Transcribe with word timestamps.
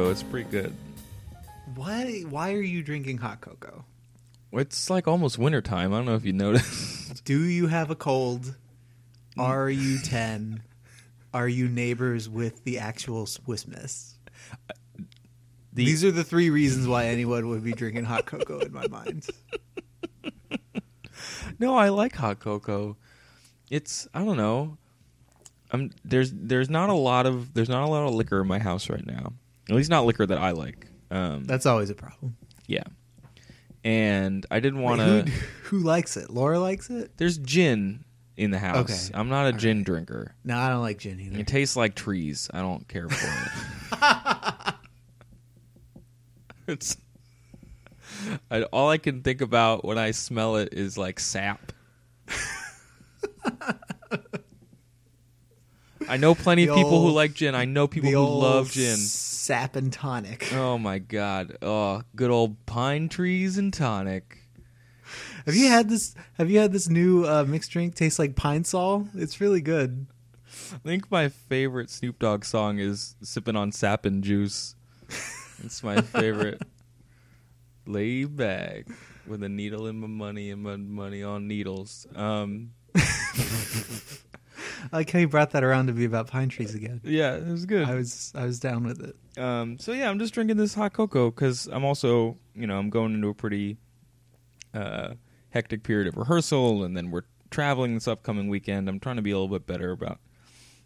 Cocoa. 0.00 0.10
It's 0.10 0.22
pretty 0.22 0.50
good. 0.50 0.74
Why? 1.74 2.22
Why 2.28 2.52
are 2.52 2.60
you 2.62 2.82
drinking 2.82 3.18
hot 3.18 3.40
cocoa? 3.40 3.84
It's 4.52 4.90
like 4.90 5.06
almost 5.06 5.38
wintertime. 5.38 5.92
I 5.92 5.98
don't 5.98 6.06
know 6.06 6.14
if 6.16 6.24
you 6.24 6.32
noticed. 6.32 7.24
Do 7.24 7.40
you 7.44 7.68
have 7.68 7.90
a 7.90 7.94
cold? 7.94 8.54
Are 9.38 9.70
you 9.70 9.98
ten? 9.98 10.62
Are 11.32 11.48
you 11.48 11.68
neighbors 11.68 12.28
with 12.28 12.64
the 12.64 12.78
actual 12.80 13.26
Swiss 13.26 13.66
Miss? 13.66 14.14
The- 15.72 15.84
These 15.84 16.04
are 16.04 16.10
the 16.10 16.24
three 16.24 16.50
reasons 16.50 16.88
why 16.88 17.06
anyone 17.06 17.48
would 17.48 17.62
be 17.62 17.72
drinking 17.72 18.04
hot 18.04 18.26
cocoa 18.26 18.58
in 18.60 18.72
my 18.72 18.86
mind. 18.88 19.26
No, 21.58 21.76
I 21.76 21.90
like 21.90 22.14
hot 22.16 22.38
cocoa. 22.40 22.96
It's 23.70 24.08
I 24.14 24.24
don't 24.24 24.38
know. 24.38 24.78
I'm 25.70 25.90
there's 26.04 26.32
there's 26.32 26.70
not 26.70 26.88
a 26.88 26.94
lot 26.94 27.26
of 27.26 27.52
there's 27.52 27.68
not 27.68 27.84
a 27.84 27.90
lot 27.90 28.06
of 28.08 28.14
liquor 28.14 28.40
in 28.40 28.46
my 28.48 28.58
house 28.58 28.88
right 28.88 29.04
now. 29.06 29.34
At 29.70 29.76
least 29.76 29.88
not 29.90 30.04
liquor 30.04 30.26
that 30.26 30.38
I 30.38 30.50
like. 30.50 30.86
Um, 31.10 31.44
That's 31.44 31.64
always 31.66 31.88
a 31.90 31.94
problem. 31.94 32.36
yeah. 32.66 32.82
And 33.82 34.44
I 34.50 34.60
didn't 34.60 34.80
want 34.82 35.00
Wait, 35.00 35.26
to. 35.26 35.30
who, 35.30 35.40
who 35.78 35.84
likes 35.84 36.16
it? 36.18 36.28
Laura 36.28 36.58
likes 36.60 36.90
it. 36.90 37.12
There's 37.16 37.38
gin 37.38 38.04
in 38.36 38.50
the 38.50 38.58
house. 38.58 39.08
Okay. 39.08 39.18
I'm 39.18 39.28
not 39.30 39.46
a 39.46 39.52
gin 39.52 39.82
drinker. 39.84 40.34
No, 40.44 40.58
I 40.58 40.68
don't 40.68 40.82
like 40.82 40.98
gin 40.98 41.18
either. 41.20 41.38
It 41.38 41.46
tastes 41.46 41.76
like 41.76 41.94
trees. 41.94 42.50
I 42.52 42.60
don't 42.60 42.86
care 42.88 43.08
for 43.08 43.26
it. 43.96 44.74
it's 46.66 46.96
I, 48.50 48.62
all 48.64 48.90
I 48.90 48.98
can 48.98 49.22
think 49.22 49.40
about 49.40 49.84
when 49.84 49.96
I 49.98 50.10
smell 50.10 50.56
it 50.56 50.74
is 50.74 50.98
like 50.98 51.18
sap. 51.20 51.72
I 56.08 56.16
know 56.16 56.34
plenty 56.34 56.66
The 56.66 56.72
of 56.72 56.76
people 56.76 57.00
who 57.00 57.06
old- 57.06 57.14
like 57.14 57.34
gin. 57.34 57.54
I 57.54 57.64
know 57.66 57.86
people 57.86 58.10
who 58.10 58.18
love 58.18 58.70
gin. 58.70 58.96
Sap 59.50 59.74
and 59.74 59.92
tonic. 59.92 60.48
Oh 60.54 60.78
my 60.78 61.00
god. 61.00 61.56
Oh, 61.60 62.02
good 62.14 62.30
old 62.30 62.64
pine 62.66 63.08
trees 63.08 63.58
and 63.58 63.74
tonic. 63.74 64.38
Have 65.44 65.56
you 65.56 65.66
had 65.66 65.88
this? 65.88 66.14
Have 66.34 66.48
you 66.52 66.60
had 66.60 66.70
this 66.72 66.88
new 66.88 67.24
uh, 67.24 67.44
mixed 67.44 67.72
drink? 67.72 67.96
Tastes 67.96 68.20
like 68.20 68.36
pine 68.36 68.62
sol. 68.62 69.08
It's 69.12 69.40
really 69.40 69.60
good. 69.60 70.06
I 70.72 70.78
think 70.78 71.10
my 71.10 71.28
favorite 71.28 71.90
Snoop 71.90 72.20
Dogg 72.20 72.44
song 72.44 72.78
is 72.78 73.16
"Sipping 73.22 73.56
on 73.56 73.72
Sap 73.72 74.04
and 74.04 74.22
Juice." 74.22 74.76
it's 75.64 75.82
my 75.82 76.00
favorite. 76.16 76.62
Lay 77.86 78.26
back 78.26 78.86
with 79.26 79.42
a 79.42 79.48
needle 79.48 79.88
in 79.88 79.98
my 79.98 80.06
money 80.06 80.52
and 80.52 80.62
my 80.62 80.76
money 80.76 81.24
on 81.24 81.48
needles. 81.48 82.06
Um, 82.14 82.70
I 84.92 84.96
like 84.96 85.10
how 85.10 85.18
you 85.18 85.28
brought 85.28 85.50
that 85.50 85.64
around 85.64 85.86
to 85.88 85.92
be 85.92 86.04
about 86.04 86.28
pine 86.28 86.48
trees 86.48 86.74
again. 86.74 87.00
yeah, 87.04 87.36
it 87.36 87.46
was 87.46 87.66
good. 87.66 87.88
I 87.88 87.94
was 87.94 88.32
I 88.34 88.44
was 88.44 88.58
down 88.60 88.84
with 88.84 89.00
it. 89.02 89.40
Um, 89.40 89.78
so 89.78 89.92
yeah, 89.92 90.10
I'm 90.10 90.18
just 90.18 90.34
drinking 90.34 90.56
this 90.56 90.74
hot 90.74 90.92
cocoa 90.92 91.30
because 91.30 91.66
I'm 91.66 91.84
also, 91.84 92.38
you 92.54 92.66
know, 92.66 92.78
I'm 92.78 92.90
going 92.90 93.14
into 93.14 93.28
a 93.28 93.34
pretty 93.34 93.76
uh, 94.74 95.14
hectic 95.50 95.82
period 95.82 96.08
of 96.08 96.16
rehearsal, 96.16 96.84
and 96.84 96.96
then 96.96 97.10
we're 97.10 97.22
traveling 97.50 97.94
this 97.94 98.08
upcoming 98.08 98.48
weekend. 98.48 98.88
I'm 98.88 99.00
trying 99.00 99.16
to 99.16 99.22
be 99.22 99.30
a 99.30 99.38
little 99.38 99.48
bit 99.48 99.66
better 99.66 99.90
about 99.92 100.20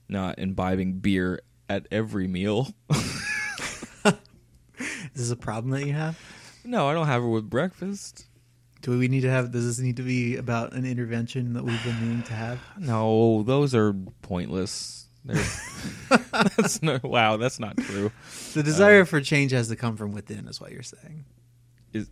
not 0.09 0.39
imbibing 0.39 0.99
beer 0.99 1.41
at 1.69 1.87
every 1.91 2.27
meal. 2.29 2.69
Is 2.95 4.15
this 5.15 5.31
a 5.31 5.37
problem 5.37 5.71
that 5.71 5.87
you 5.87 5.93
have? 5.93 6.19
no, 6.65 6.89
I 6.89 6.95
don't 6.95 7.07
have 7.07 7.23
it 7.23 7.29
with 7.29 7.49
breakfast. 7.49 8.27
Do 8.85 8.99
we 8.99 9.09
need 9.09 9.23
to 9.23 9.31
have? 9.31 9.51
Does 9.51 9.65
this 9.67 9.79
need 9.79 9.97
to 9.97 10.03
be 10.03 10.37
about 10.37 10.75
an 10.75 10.85
intervention 10.85 11.55
that 11.55 11.65
we've 11.65 11.83
been 11.85 11.99
needing 12.03 12.23
to 12.25 12.35
have? 12.35 12.61
No, 12.79 13.43
those 13.43 13.75
are 13.75 13.95
pointless. 14.21 15.07
They're, 15.25 15.37
that's 16.33 16.83
no, 16.83 17.01
wow, 17.03 17.39
that's 17.39 17.59
not 17.59 17.79
true. 17.79 18.13
The 18.53 18.63
desire 18.63 19.01
uh, 19.01 19.05
for 19.07 19.23
change 19.23 19.53
has 19.53 19.69
to 19.69 19.77
come 19.77 19.97
from 19.97 20.13
within, 20.13 20.47
is 20.49 20.61
what 20.61 20.71
you're 20.71 20.83
saying. 20.83 21.25
Is 21.95 22.11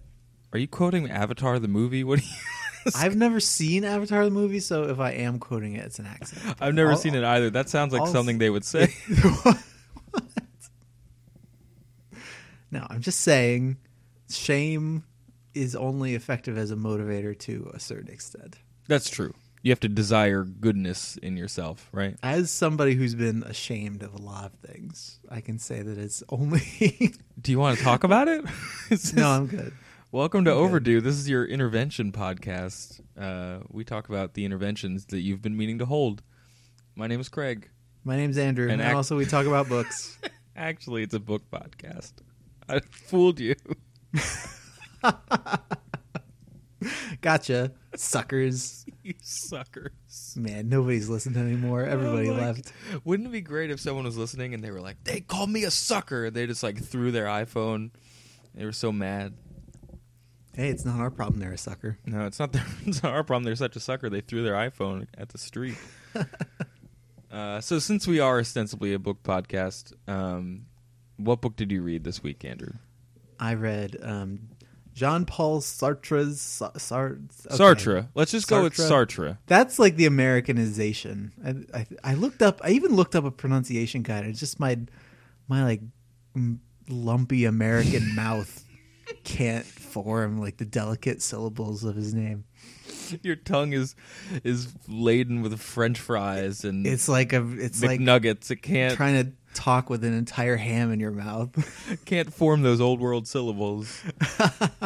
are 0.55 0.59
you 0.59 0.67
quoting 0.67 1.11
Avatar 1.11 1.59
the 1.59 1.69
movie? 1.69 2.05
What? 2.05 2.21
Are 2.21 2.23
you, 2.23 2.93
I've 2.97 3.17
never 3.17 3.39
seen 3.39 3.85
Avatar 3.85 4.25
the 4.25 4.31
movie, 4.31 4.61
so 4.61 4.85
if 4.85 4.99
I 4.99 5.11
am 5.11 5.39
quoting 5.41 5.75
it, 5.75 5.85
it's 5.85 5.99
an 5.99 6.07
accident. 6.07 6.57
I've 6.59 6.75
never 6.75 6.93
I'll- 6.93 6.97
seen 6.97 7.15
it 7.15 7.23
either. 7.23 7.51
That 7.51 7.69
sounds 7.69 7.93
like 7.93 8.01
I'll- 8.01 8.07
something 8.07 8.39
they 8.39 8.51
would 8.51 8.65
say. 8.65 8.87
What? 9.43 9.59
No, 12.71 12.87
I'm 12.89 13.03
just 13.03 13.21
saying, 13.21 13.77
shame 14.31 15.05
is 15.55 15.75
only 15.77 16.15
effective 16.15 16.57
as 16.59 16.71
a 16.71 16.77
motivator 16.77 17.39
to 17.41 17.71
a 17.75 17.81
certain 17.81 18.11
extent. 18.13 18.57
That's 18.89 19.11
true. 19.11 19.35
You 19.63 19.71
have 19.71 19.81
to 19.81 19.89
desire 19.89 20.43
goodness 20.43 21.17
in 21.19 21.37
yourself, 21.37 21.89
right? 21.93 22.17
As 22.23 22.51
somebody 22.51 22.95
who's 22.95 23.15
been 23.15 23.45
ashamed 23.45 24.03
of 24.03 24.13
a 24.13 24.21
lot 24.21 24.47
of 24.47 24.71
things, 24.71 25.21
I 25.31 25.41
can 25.41 25.59
say 25.61 25.83
that 25.83 25.99
it's 25.99 26.23
only. 26.31 27.13
Do 27.41 27.53
you 27.53 27.61
want 27.61 27.79
to 27.79 27.85
talk 27.85 28.03
about 28.03 28.27
it? 28.29 28.45
this- 28.89 29.13
no, 29.13 29.29
I'm 29.31 29.47
good. 29.47 29.73
Welcome 30.11 30.45
to 30.47 30.51
I'm 30.51 30.57
good. 30.57 30.65
Overdue. 30.65 31.01
This 31.01 31.15
is 31.15 31.29
your 31.29 31.45
intervention 31.47 32.11
podcast. 32.13 33.01
Uh, 33.19 33.61
we 33.71 33.85
talk 33.85 34.09
about 34.09 34.35
the 34.35 34.45
interventions 34.45 35.07
that 35.07 35.21
you've 35.21 35.41
been 35.43 35.57
meaning 35.57 35.79
to 35.79 35.87
hold. 35.87 36.23
My 36.97 37.07
name 37.07 37.21
is 37.21 37.29
Craig. 37.29 37.71
My 38.05 38.17
name's 38.17 38.37
Andrew, 38.39 38.65
And 38.65 38.75
and, 38.75 38.83
act- 38.83 38.97
also 38.97 39.17
we 39.17 39.27
talk 39.27 39.47
about 39.47 39.69
books. 39.69 40.19
Actually, 40.57 41.03
it's 41.05 41.15
a 41.15 41.21
book 41.21 41.45
podcast. 41.53 42.13
I 42.69 42.81
fooled 42.81 43.39
you. 43.39 43.55
Gotcha, 47.21 47.73
suckers. 47.95 48.85
you 49.03 49.15
suckers. 49.23 50.35
Man, 50.37 50.69
nobody's 50.69 51.09
listening 51.09 51.41
anymore. 51.41 51.85
Everybody 51.85 52.29
Oh 52.29 52.35
my 52.35 52.41
left. 52.41 52.73
Wouldn't 53.05 53.29
it 53.29 53.33
be 53.33 53.41
great 53.41 53.71
if 53.71 53.81
someone 53.81 54.05
was 54.05 54.17
listening 54.17 54.55
and 54.55 54.65
they 54.65 54.71
were 54.71 54.81
like, 54.81 55.03
"They 55.05 55.21
called 55.21 55.51
me 55.51 55.65
a 55.65 55.71
sucker." 55.71 56.31
They 56.31 56.47
just 56.47 56.63
like 56.63 56.83
threw 56.83 57.13
their 57.13 57.27
iPhone. 57.27 57.91
They 58.55 58.65
were 58.65 58.73
so 58.73 58.91
mad. 58.91 59.35
Hey, 60.55 60.69
it's 60.69 60.85
not 60.85 61.01
our 61.01 61.11
problem. 61.11 61.41
They're 61.41 61.53
a 61.53 61.59
sucker. 61.59 61.99
No, 62.05 62.27
it's 62.27 62.39
not 62.39 62.53
their 62.53 62.65
it's 62.87 63.03
not 63.03 63.13
our 63.13 63.25
problem. 63.25 63.45
They're 63.45 63.57
such 63.57 63.77
a 63.77 63.81
sucker. 63.81 64.11
They 64.11 64.21
threw 64.21 64.43
their 64.43 64.55
iPhone 64.55 65.07
at 65.17 65.29
the 65.29 65.39
street. 65.39 65.77
uh, 67.31 67.61
so 67.61 67.79
since 67.79 68.07
we 68.07 68.19
are 68.19 68.41
ostensibly 68.41 68.93
a 68.93 68.99
book 68.99 69.23
podcast, 69.23 69.93
um, 70.09 70.67
what 71.17 71.41
book 71.41 71.57
did 71.57 71.71
you 71.71 71.83
read 71.83 72.05
this 72.05 72.23
week, 72.23 72.45
Andrew? 72.45 72.73
I 73.39 73.55
read 73.55 73.97
um, 74.03 74.49
Jean 74.95 75.25
Paul 75.25 75.61
Sartre's 75.61 76.41
Sa- 76.41 76.73
Sar- 76.77 77.19
okay. 77.47 77.57
Sartre. 77.57 78.09
Let's 78.15 78.31
just 78.33 78.49
go 78.49 78.63
with 78.65 78.75
Sartre. 78.75 79.07
Sartre. 79.07 79.39
That's 79.47 79.79
like 79.79 79.97
the 79.97 80.07
Americanization. 80.07 81.33
I, 81.75 81.79
I 81.81 81.87
I 82.05 82.15
looked 82.15 82.43
up. 82.43 82.61
I 82.63 82.71
even 82.71 82.95
looked 82.95 83.17
up 83.17 83.25
a 83.25 83.31
pronunciation 83.31 84.03
guide. 84.03 84.27
It's 84.27 84.41
just 84.41 84.61
my 84.61 84.79
my 85.49 85.65
like 85.65 85.81
lumpy 86.89 87.45
American 87.45 88.15
mouth 88.15 88.65
can't 89.25 89.65
form 89.65 90.41
like 90.41 90.57
the 90.57 90.65
delicate 90.65 91.23
syllables 91.23 91.85
of 91.85 91.97
his 91.97 92.15
name. 92.15 92.45
Your 93.23 93.37
tongue 93.37 93.73
is 93.73 93.95
is 94.45 94.73
laden 94.89 95.43
with 95.43 95.59
French 95.61 95.99
fries 95.99 96.65
and 96.65 96.87
It's 96.87 97.09
like 97.09 97.33
a. 97.33 97.47
It's 97.59 97.83
like 97.83 98.01
nuggets. 98.01 98.51
it 98.51 98.57
can't 98.57 98.95
trying 98.95 99.25
to 99.25 99.33
talk 99.55 99.91
with 99.91 100.03
an 100.05 100.15
entire 100.15 100.57
ham 100.57 100.91
in 100.93 101.01
your 101.01 101.11
mouth. 101.11 101.51
can't 102.05 102.33
form 102.33 102.63
those 102.63 102.81
old 102.81 103.01
world 103.01 103.29
syllables. 103.29 104.03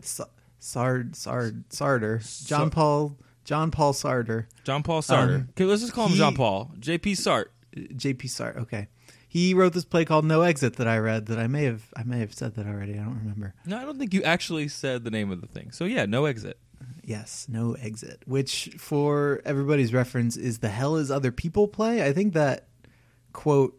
Sa- 0.00 0.26
Sard 0.58 1.16
Sard 1.16 1.64
Sarder. 1.72 2.20
John 2.46 2.70
Paul 2.70 3.16
John 3.44 3.70
Paul 3.70 3.92
Sarder. 3.92 4.46
John 4.64 4.82
Paul 4.82 5.02
Sartre. 5.02 5.34
Um, 5.36 5.48
okay, 5.50 5.64
let's 5.64 5.82
just 5.82 5.92
call 5.92 6.06
him 6.06 6.12
he- 6.12 6.18
Jean 6.18 6.34
Paul. 6.34 6.70
J.P. 6.78 7.12
Sartre. 7.12 7.48
J.P. 7.94 8.28
Sartre. 8.28 8.56
Okay. 8.62 8.88
He 9.28 9.52
wrote 9.52 9.72
this 9.72 9.84
play 9.84 10.04
called 10.04 10.24
No 10.24 10.42
Exit 10.42 10.76
that 10.76 10.86
I 10.88 10.96
read. 10.98 11.26
That 11.26 11.38
I 11.38 11.46
may 11.48 11.64
have 11.64 11.92
I 11.96 12.04
may 12.04 12.20
have 12.20 12.32
said 12.32 12.54
that 12.54 12.66
already. 12.66 12.92
I 12.94 13.02
don't 13.02 13.18
remember. 13.18 13.52
No, 13.66 13.76
I 13.78 13.84
don't 13.84 13.98
think 13.98 14.14
you 14.14 14.22
actually 14.22 14.68
said 14.68 15.04
the 15.04 15.10
name 15.10 15.30
of 15.30 15.40
the 15.40 15.46
thing. 15.48 15.72
So 15.72 15.84
yeah, 15.84 16.06
no 16.06 16.24
exit. 16.24 16.58
Yes, 17.06 17.46
No 17.50 17.74
Exit, 17.74 18.22
which 18.24 18.70
for 18.78 19.42
everybody's 19.44 19.92
reference 19.92 20.38
is 20.38 20.60
the 20.60 20.70
Hell 20.70 20.96
is 20.96 21.10
Other 21.10 21.30
People 21.32 21.68
play. 21.68 22.02
I 22.02 22.14
think 22.14 22.32
that 22.32 22.68
quote 23.34 23.78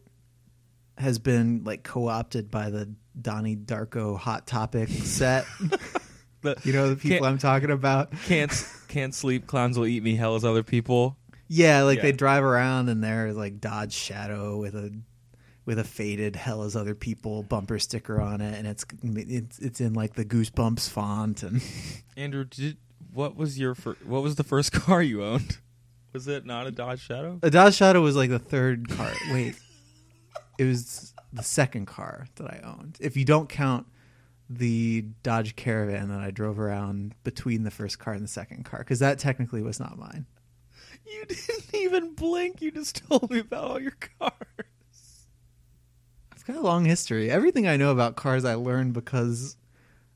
has 0.99 1.17
been 1.19 1.63
like 1.63 1.83
co-opted 1.83 2.51
by 2.51 2.69
the 2.69 2.93
Donnie 3.19 3.55
Darko 3.55 4.17
Hot 4.17 4.45
Topic 4.47 4.89
set. 4.89 5.45
The- 6.41 6.57
you 6.63 6.73
know 6.73 6.89
the 6.89 6.95
people 6.95 7.25
I'm 7.27 7.37
talking 7.37 7.71
about. 7.71 8.11
can't 8.25 8.51
can't 8.87 9.13
sleep. 9.13 9.47
Clowns 9.47 9.77
will 9.77 9.87
eat 9.87 10.03
me. 10.03 10.15
Hell 10.15 10.35
is 10.35 10.45
other 10.45 10.63
people. 10.63 11.17
Yeah, 11.47 11.83
like 11.83 11.97
Yeah. 11.97 12.03
they 12.03 12.11
drive 12.11 12.43
around 12.43 12.89
and 12.89 13.03
they're 13.03 13.33
like 13.33 13.59
Dodge 13.61 13.93
Shadow 13.93 14.57
with 14.57 14.75
a 14.75 14.91
with 15.65 15.79
a 15.79 15.83
faded 15.83 16.35
"Hell 16.35 16.63
as 16.63 16.75
Other 16.75 16.93
People" 16.95 17.41
bumper 17.43 17.79
sticker 17.79 18.21
on 18.21 18.41
it, 18.41 18.57
and 18.57 18.67
it's 18.67 18.85
it's 19.03 19.59
it's 19.59 19.81
in 19.81 19.93
like 19.93 20.13
the 20.13 20.25
Goosebumps 20.25 20.89
font, 20.89 21.41
and 21.43 21.61
Andrew, 22.17 22.45
did 22.45 22.77
what 23.13 23.35
was 23.35 23.57
your 23.57 23.73
fir- 23.75 23.97
what 24.05 24.21
was 24.21 24.35
the 24.35 24.43
first 24.43 24.71
car 24.73 25.01
you 25.01 25.23
owned? 25.23 25.57
Was 26.13 26.27
it 26.27 26.45
not 26.45 26.67
a 26.67 26.71
Dodge 26.71 27.01
Shadow? 27.01 27.39
a 27.41 27.49
Dodge 27.49 27.75
Shadow 27.75 28.01
was 28.01 28.15
like 28.15 28.29
the 28.29 28.39
third 28.39 28.87
car. 28.89 29.11
Wait, 29.31 29.55
it 30.57 30.65
was 30.65 31.13
the 31.33 31.43
second 31.43 31.85
car 31.85 32.27
that 32.35 32.47
I 32.47 32.61
owned. 32.63 32.97
If 32.99 33.17
you 33.17 33.25
don't 33.25 33.49
count 33.49 33.87
the 34.49 35.05
Dodge 35.23 35.55
Caravan 35.55 36.09
that 36.09 36.19
I 36.19 36.31
drove 36.31 36.59
around 36.59 37.15
between 37.23 37.63
the 37.63 37.71
first 37.71 37.99
car 37.99 38.13
and 38.13 38.23
the 38.23 38.27
second 38.27 38.65
car, 38.65 38.79
because 38.79 38.99
that 38.99 39.19
technically 39.19 39.61
was 39.61 39.79
not 39.79 39.97
mine. 39.97 40.25
You 41.05 41.25
didn't 41.27 41.73
even 41.73 42.13
blink. 42.13 42.61
You 42.61 42.71
just 42.71 43.03
told 43.07 43.29
me 43.29 43.39
about 43.39 43.63
all 43.63 43.81
your 43.81 43.95
cars. 44.19 45.27
I've 46.31 46.45
got 46.45 46.55
a 46.57 46.61
long 46.61 46.85
history. 46.85 47.29
Everything 47.29 47.67
I 47.67 47.77
know 47.77 47.91
about 47.91 48.15
cars, 48.15 48.45
I 48.45 48.55
learned 48.55 48.93
because 48.93 49.57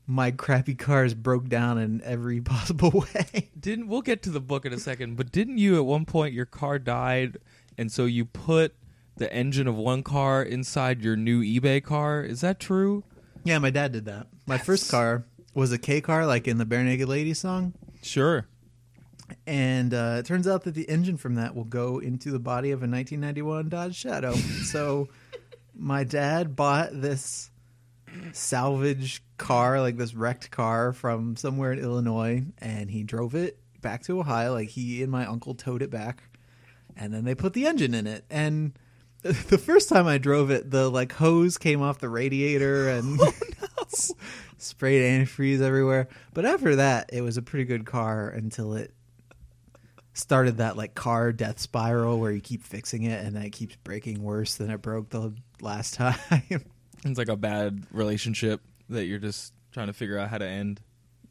my 0.06 0.30
crappy 0.30 0.74
cars 0.74 1.14
broke 1.14 1.48
down 1.48 1.78
in 1.78 2.02
every 2.02 2.40
possible 2.40 3.04
way. 3.14 3.50
Didn't 3.58 3.88
we'll 3.88 4.02
get 4.02 4.22
to 4.24 4.30
the 4.30 4.40
book 4.40 4.64
in 4.64 4.72
a 4.72 4.78
second, 4.78 5.16
but 5.16 5.32
didn't 5.32 5.58
you 5.58 5.76
at 5.76 5.84
one 5.84 6.04
point 6.04 6.34
your 6.34 6.46
car 6.46 6.78
died 6.78 7.38
and 7.78 7.90
so 7.90 8.04
you 8.04 8.24
put 8.24 8.74
the 9.20 9.32
engine 9.32 9.68
of 9.68 9.76
one 9.76 10.02
car 10.02 10.42
inside 10.42 11.02
your 11.02 11.14
new 11.14 11.42
eBay 11.42 11.84
car? 11.84 12.22
Is 12.22 12.40
that 12.40 12.58
true? 12.58 13.04
yeah, 13.44 13.58
my 13.58 13.70
dad 13.70 13.92
did 13.92 14.06
that. 14.06 14.26
My 14.46 14.58
first 14.58 14.90
car 14.90 15.24
was 15.54 15.72
a 15.72 15.78
K 15.78 16.00
car, 16.00 16.26
like 16.26 16.48
in 16.48 16.58
the 16.58 16.66
Barenaked 16.66 17.06
Lady 17.06 17.34
song. 17.34 17.74
Sure. 18.02 18.46
And 19.46 19.94
uh, 19.94 20.16
it 20.18 20.26
turns 20.26 20.48
out 20.48 20.64
that 20.64 20.74
the 20.74 20.88
engine 20.88 21.16
from 21.16 21.36
that 21.36 21.54
will 21.54 21.64
go 21.64 21.98
into 21.98 22.30
the 22.30 22.38
body 22.38 22.72
of 22.72 22.80
a 22.80 22.88
1991 22.88 23.68
Dodge 23.68 23.94
Shadow. 23.94 24.34
so 24.64 25.08
my 25.74 26.02
dad 26.02 26.56
bought 26.56 26.88
this 26.92 27.50
salvage 28.32 29.22
car, 29.36 29.80
like 29.80 29.96
this 29.96 30.14
wrecked 30.14 30.50
car 30.50 30.92
from 30.92 31.36
somewhere 31.36 31.72
in 31.72 31.78
Illinois, 31.78 32.42
and 32.58 32.90
he 32.90 33.04
drove 33.04 33.34
it 33.34 33.58
back 33.80 34.02
to 34.04 34.18
Ohio. 34.18 34.52
Like 34.52 34.70
he 34.70 35.02
and 35.02 35.12
my 35.12 35.26
uncle 35.26 35.54
towed 35.54 35.82
it 35.82 35.90
back, 35.90 36.24
and 36.96 37.14
then 37.14 37.24
they 37.24 37.34
put 37.34 37.52
the 37.52 37.66
engine 37.66 37.94
in 37.94 38.06
it. 38.06 38.24
And 38.28 38.72
the 39.48 39.58
first 39.58 39.88
time 39.88 40.06
I 40.06 40.18
drove 40.18 40.50
it, 40.50 40.70
the 40.70 40.90
like 40.90 41.12
hose 41.12 41.58
came 41.58 41.82
off 41.82 41.98
the 41.98 42.08
radiator 42.08 42.88
and 42.88 43.18
oh, 43.22 43.32
s- 43.92 44.12
sprayed 44.58 45.02
antifreeze 45.02 45.60
everywhere. 45.60 46.08
But 46.34 46.46
after 46.46 46.76
that, 46.76 47.10
it 47.12 47.22
was 47.22 47.36
a 47.36 47.42
pretty 47.42 47.64
good 47.64 47.84
car 47.86 48.28
until 48.28 48.74
it 48.74 48.92
started 50.12 50.58
that 50.58 50.76
like 50.76 50.94
car 50.94 51.32
death 51.32 51.58
spiral 51.58 52.18
where 52.18 52.30
you 52.32 52.40
keep 52.40 52.62
fixing 52.62 53.04
it 53.04 53.24
and 53.24 53.34
then 53.36 53.42
it 53.42 53.50
keeps 53.50 53.76
breaking 53.76 54.22
worse 54.22 54.56
than 54.56 54.70
it 54.70 54.82
broke 54.82 55.08
the 55.10 55.32
last 55.60 55.94
time. 55.94 56.18
It's 57.04 57.18
like 57.18 57.28
a 57.28 57.36
bad 57.36 57.86
relationship 57.90 58.60
that 58.90 59.06
you're 59.06 59.18
just 59.18 59.54
trying 59.72 59.86
to 59.86 59.92
figure 59.94 60.18
out 60.18 60.28
how 60.28 60.38
to 60.38 60.46
end. 60.46 60.80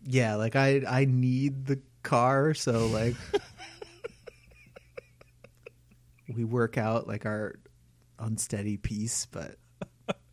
yeah, 0.04 0.36
like 0.36 0.56
I 0.56 0.82
I 0.88 1.06
need 1.06 1.66
the 1.66 1.80
car 2.02 2.54
so 2.54 2.88
like 2.88 3.16
we 6.34 6.44
work 6.44 6.78
out 6.78 7.08
like 7.08 7.26
our 7.26 7.56
unsteady 8.20 8.78
peace, 8.78 9.26
but 9.32 9.56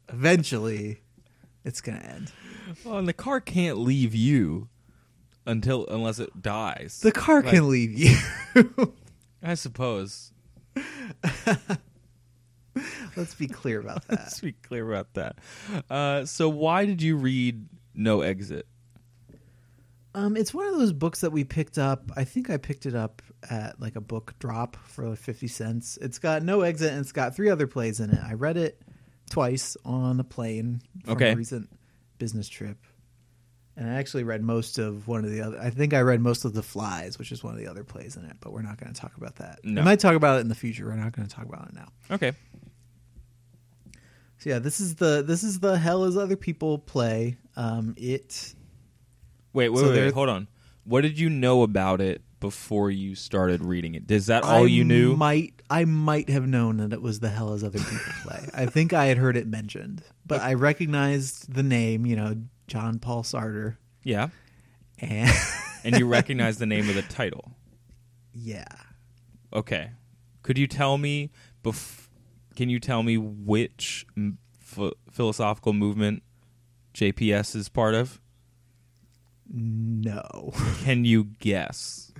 eventually 0.09 1.01
it's 1.65 1.81
going 1.81 1.99
to 1.99 2.05
end. 2.07 2.33
Well, 2.85 2.99
and 2.99 3.09
the 3.09 3.13
car 3.13 3.41
can't 3.41 3.79
leave 3.79 4.15
you 4.15 4.69
until 5.47 5.87
unless 5.87 6.19
it 6.19 6.43
dies. 6.43 7.01
The 7.03 7.13
car 7.13 7.43
Like- 7.43 7.55
can 7.55 7.69
leave 7.69 7.93
you. 7.99 8.17
I 9.43 9.55
suppose. 9.55 10.33
Let's 13.17 13.35
be 13.35 13.47
clear 13.49 13.81
about 13.81 14.07
that. 14.09 14.19
Let's 14.19 14.41
be 14.41 14.53
clear 14.53 14.91
about 14.91 15.15
that. 15.15 15.37
Uh, 15.89 16.27
so, 16.27 16.49
why 16.49 16.85
did 16.85 17.01
you 17.01 17.17
read 17.17 17.67
No 17.95 18.21
Exit? 18.21 18.67
Um, 20.15 20.37
it's 20.37 20.53
one 20.53 20.67
of 20.67 20.79
those 20.79 20.93
books 20.93 21.21
that 21.23 21.31
we 21.31 21.45
picked 21.45 21.79
up. 21.79 22.11
I 22.17 22.25
think 22.25 22.51
I 22.51 22.57
picked 22.59 22.85
it 22.87 22.95
up 22.95 23.23
at 23.51 23.81
like 23.81 23.97
a 23.97 24.01
book 24.01 24.35
drop 24.39 24.77
for 24.87 25.09
like 25.09 25.19
fifty 25.19 25.49
cents. 25.49 25.99
It's 26.01 26.19
got 26.19 26.43
no 26.43 26.63
exit 26.63 26.91
and 26.93 27.01
it's 27.01 27.13
got 27.13 27.35
three 27.37 27.51
other 27.51 27.67
plays 27.67 28.01
in 28.01 28.11
it. 28.11 28.19
I 28.23 28.35
read 28.35 28.57
it 28.57 28.81
twice 29.31 29.77
on 29.85 30.17
the 30.17 30.25
plane 30.25 30.81
from 31.05 31.15
Okay. 31.15 31.33
a 31.33 31.37
recent 31.37 31.69
business 32.19 32.49
trip, 32.49 32.79
and 33.77 33.89
I 33.91 33.95
actually 33.95 34.25
read 34.25 34.43
most 34.43 34.79
of 34.79 35.07
one 35.07 35.25
of 35.25 35.31
the 35.31 35.43
other. 35.43 35.59
I 35.61 35.71
think 35.71 35.95
I 35.95 36.01
read 36.01 36.21
most 36.21 36.45
of 36.45 36.55
the 36.55 36.63
Flies, 36.63 37.19
which 37.19 37.31
is 37.33 37.45
one 37.45 37.53
of 37.55 37.59
the 37.61 37.67
other 37.69 37.85
plays 37.85 38.17
in 38.17 38.25
it. 38.25 38.37
But 38.41 38.53
we're 38.53 38.63
not 38.63 38.79
going 38.79 38.93
to 38.93 39.01
talk 39.01 39.17
about 39.17 39.37
that. 39.37 39.61
No. 39.65 39.81
We 39.81 39.85
might 39.85 40.01
talk 40.01 40.15
about 40.15 40.39
it 40.39 40.41
in 40.41 40.49
the 40.49 40.55
future. 40.55 40.87
We're 40.87 40.97
not 40.97 41.13
going 41.13 41.29
to 41.29 41.35
talk 41.35 41.45
about 41.47 41.69
it 41.69 41.75
now. 41.75 41.89
Okay. 42.11 42.33
So 44.39 44.51
yeah, 44.51 44.59
this 44.59 44.81
is 44.81 44.97
the 44.97 45.23
this 45.27 45.43
is 45.43 45.61
the 45.61 45.79
hell 45.79 46.05
as 46.05 46.17
other 46.17 46.37
people 46.37 46.79
play. 46.79 47.37
Um, 47.57 47.95
it 47.97 48.55
Wait, 49.53 49.71
wait, 49.71 49.79
So 49.81 49.87
wait, 49.89 49.95
there- 49.95 50.13
Hold 50.13 50.29
on. 50.29 50.49
What 50.85 51.01
did 51.01 51.19
you 51.19 51.29
know 51.31 51.63
about 51.63 52.01
it 52.01 52.23
before 52.41 52.91
you 52.91 53.15
started 53.15 53.65
reading 53.65 53.95
it? 53.95 54.11
Is 54.11 54.27
that 54.27 54.45
all 54.45 54.65
I 54.65 54.67
you 54.67 54.85
knew? 54.85 55.17
Might 55.17 55.55
I 55.71 55.85
might 55.85 56.29
have 56.29 56.47
known 56.47 56.77
that 56.79 56.93
it 56.93 57.03
was 57.03 57.21
the 57.21 57.29
hell 57.31 57.53
as 57.53 57.65
other 57.65 57.79
people 57.79 57.99
play. 58.23 58.49
I 58.55 58.67
think 58.67 58.93
I 58.93 59.07
had 59.07 59.19
heard 59.19 59.37
it 59.37 59.47
mentioned, 59.47 60.03
but 60.27 60.41
I 60.41 60.55
recognized 60.55 61.53
the 61.53 61.63
name. 61.63 62.07
You 62.07 62.17
know, 62.17 62.37
John 62.69 62.99
Paul 62.99 63.23
Sartre, 63.23 63.77
yeah. 64.05 64.29
and 64.99 65.31
And 65.85 65.99
you 65.99 66.07
recognize 66.07 66.59
the 66.59 66.67
name 66.75 66.89
of 66.89 66.95
the 66.95 67.03
title. 67.03 67.53
yeah, 68.35 68.65
Okay. 69.53 69.91
Could 70.43 70.59
you 70.59 70.67
tell 70.67 70.99
me? 70.99 71.31
Bef- 71.65 72.09
can 72.55 72.69
you 72.71 72.79
tell 72.81 73.03
me 73.03 73.17
which 73.19 74.07
philosophical 75.11 75.73
movement 75.73 76.23
JPS 76.95 77.57
is 77.57 77.69
part 77.69 77.95
of? 77.95 78.21
no 79.49 80.53
Can 80.83 81.05
you 81.05 81.25
guess? 81.39 82.13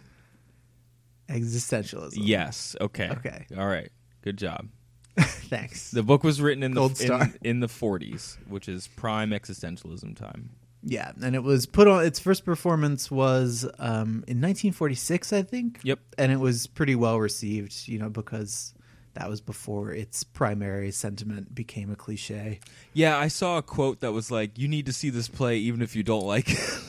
Existentialism. 1.29 2.15
Yes. 2.17 2.77
Okay. 2.81 3.09
Okay. 3.11 3.47
All 3.57 3.67
right. 3.67 3.91
Good 4.23 4.39
job. 4.39 4.69
thanks. 5.19 5.91
The 5.91 6.03
book 6.03 6.25
was 6.25 6.41
written 6.43 6.63
in 6.63 6.75
the 6.75 6.89
star. 6.91 7.23
in, 7.23 7.39
in 7.43 7.61
the 7.61 7.69
40s, 7.69 8.37
which 8.49 8.69
is 8.69 8.89
prime 8.89 9.31
existentialism 9.31 10.17
time. 10.17 10.51
yeah, 10.83 11.13
and 11.23 11.35
it 11.35 11.43
was 11.43 11.65
put 11.65 11.89
on. 11.89 12.05
Its 12.05 12.19
first 12.19 12.45
performance 12.45 13.11
was 13.11 13.65
um, 13.79 14.25
in 14.29 14.43
1946, 14.43 15.33
I 15.33 15.43
think. 15.43 15.81
Yep. 15.85 16.01
and 16.19 16.33
it 16.33 16.39
was 16.39 16.67
pretty 16.67 16.95
well 16.95 17.19
received. 17.19 17.89
You 17.89 17.99
know, 17.99 18.11
because 18.11 18.75
that 19.15 19.31
was 19.31 19.41
before 19.41 19.91
its 19.93 20.23
primary 20.23 20.91
sentiment 20.91 21.55
became 21.55 21.91
a 21.91 21.97
cliche. 21.97 22.61
Yeah, 22.93 23.17
I 23.17 23.29
saw 23.29 23.57
a 23.57 23.63
quote 23.63 24.01
that 24.01 24.13
was 24.13 24.31
like, 24.31 24.59
"You 24.59 24.69
need 24.69 24.85
to 24.87 24.93
see 24.93 25.09
this 25.09 25.29
play 25.29 25.57
even 25.57 25.81
if 25.81 25.97
you 25.97 26.03
don't 26.03 26.27
like 26.27 26.51
it." 26.51 26.81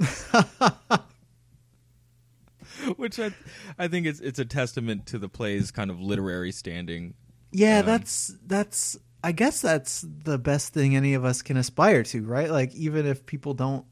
Which 2.96 3.18
I, 3.18 3.32
I 3.78 3.88
think 3.88 4.06
it's 4.06 4.20
it's 4.20 4.38
a 4.38 4.44
testament 4.44 5.06
to 5.06 5.18
the 5.18 5.28
play's 5.28 5.70
kind 5.70 5.90
of 5.90 6.00
literary 6.00 6.52
standing. 6.52 7.14
Yeah, 7.52 7.80
Um, 7.80 7.86
that's 7.86 8.34
that's 8.46 8.98
I 9.24 9.32
guess 9.32 9.60
that's 9.60 10.04
the 10.06 10.38
best 10.38 10.72
thing 10.72 10.94
any 10.94 11.14
of 11.14 11.24
us 11.24 11.42
can 11.42 11.56
aspire 11.56 12.02
to, 12.04 12.24
right? 12.24 12.50
Like 12.50 12.74
even 12.74 13.06
if 13.06 13.26
people 13.26 13.54
don't 13.54 13.84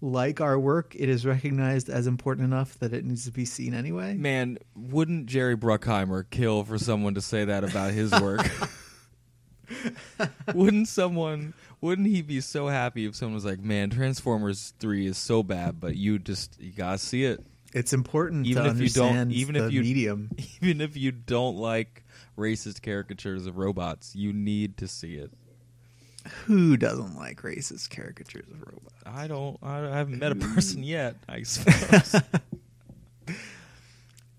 like 0.00 0.40
our 0.40 0.58
work, 0.58 0.94
it 0.98 1.08
is 1.08 1.26
recognized 1.26 1.90
as 1.90 2.06
important 2.06 2.46
enough 2.46 2.78
that 2.78 2.92
it 2.92 3.04
needs 3.04 3.26
to 3.26 3.32
be 3.32 3.44
seen 3.44 3.74
anyway. 3.74 4.14
Man, 4.14 4.58
wouldn't 4.74 5.26
Jerry 5.26 5.56
Bruckheimer 5.56 6.24
kill 6.30 6.64
for 6.64 6.78
someone 6.78 7.14
to 7.14 7.20
say 7.20 7.44
that 7.44 7.64
about 7.64 7.92
his 7.92 8.10
work? 8.12 8.48
wouldn't 10.54 10.88
someone 10.88 11.54
wouldn't 11.80 12.08
he 12.08 12.22
be 12.22 12.40
so 12.40 12.68
happy 12.68 13.06
if 13.06 13.14
someone 13.14 13.34
was 13.34 13.44
like, 13.44 13.60
"Man, 13.60 13.90
Transformers 13.90 14.74
3 14.78 15.06
is 15.06 15.18
so 15.18 15.42
bad, 15.42 15.80
but 15.80 15.96
you 15.96 16.18
just 16.18 16.60
you 16.60 16.72
got 16.72 16.92
to 16.92 16.98
see 16.98 17.24
it." 17.24 17.44
It's 17.72 17.92
important 17.92 18.46
Even 18.46 18.64
to 18.64 18.70
if 18.70 18.78
you 18.80 18.88
don't- 18.88 19.06
understand 19.08 19.32
even 19.32 19.54
the 19.54 19.66
if 19.66 19.72
you- 19.72 19.82
medium. 19.82 20.30
Even 20.62 20.80
if 20.80 20.96
you 20.96 21.12
don't 21.12 21.56
like 21.56 22.04
racist 22.38 22.82
caricatures 22.82 23.46
of 23.46 23.56
robots, 23.58 24.14
you 24.16 24.32
need 24.32 24.76
to 24.78 24.88
see 24.88 25.14
it. 25.14 25.30
Who 26.46 26.76
doesn't 26.76 27.16
like 27.16 27.42
racist 27.42 27.90
caricatures 27.90 28.46
of 28.50 28.60
robots? 28.60 29.02
I 29.06 29.26
don't. 29.26 29.58
I 29.62 29.78
haven't 29.96 30.18
met 30.18 30.32
a 30.32 30.36
person 30.36 30.82
yet. 30.82 31.16
I 31.28 31.42
suppose. 31.44 32.20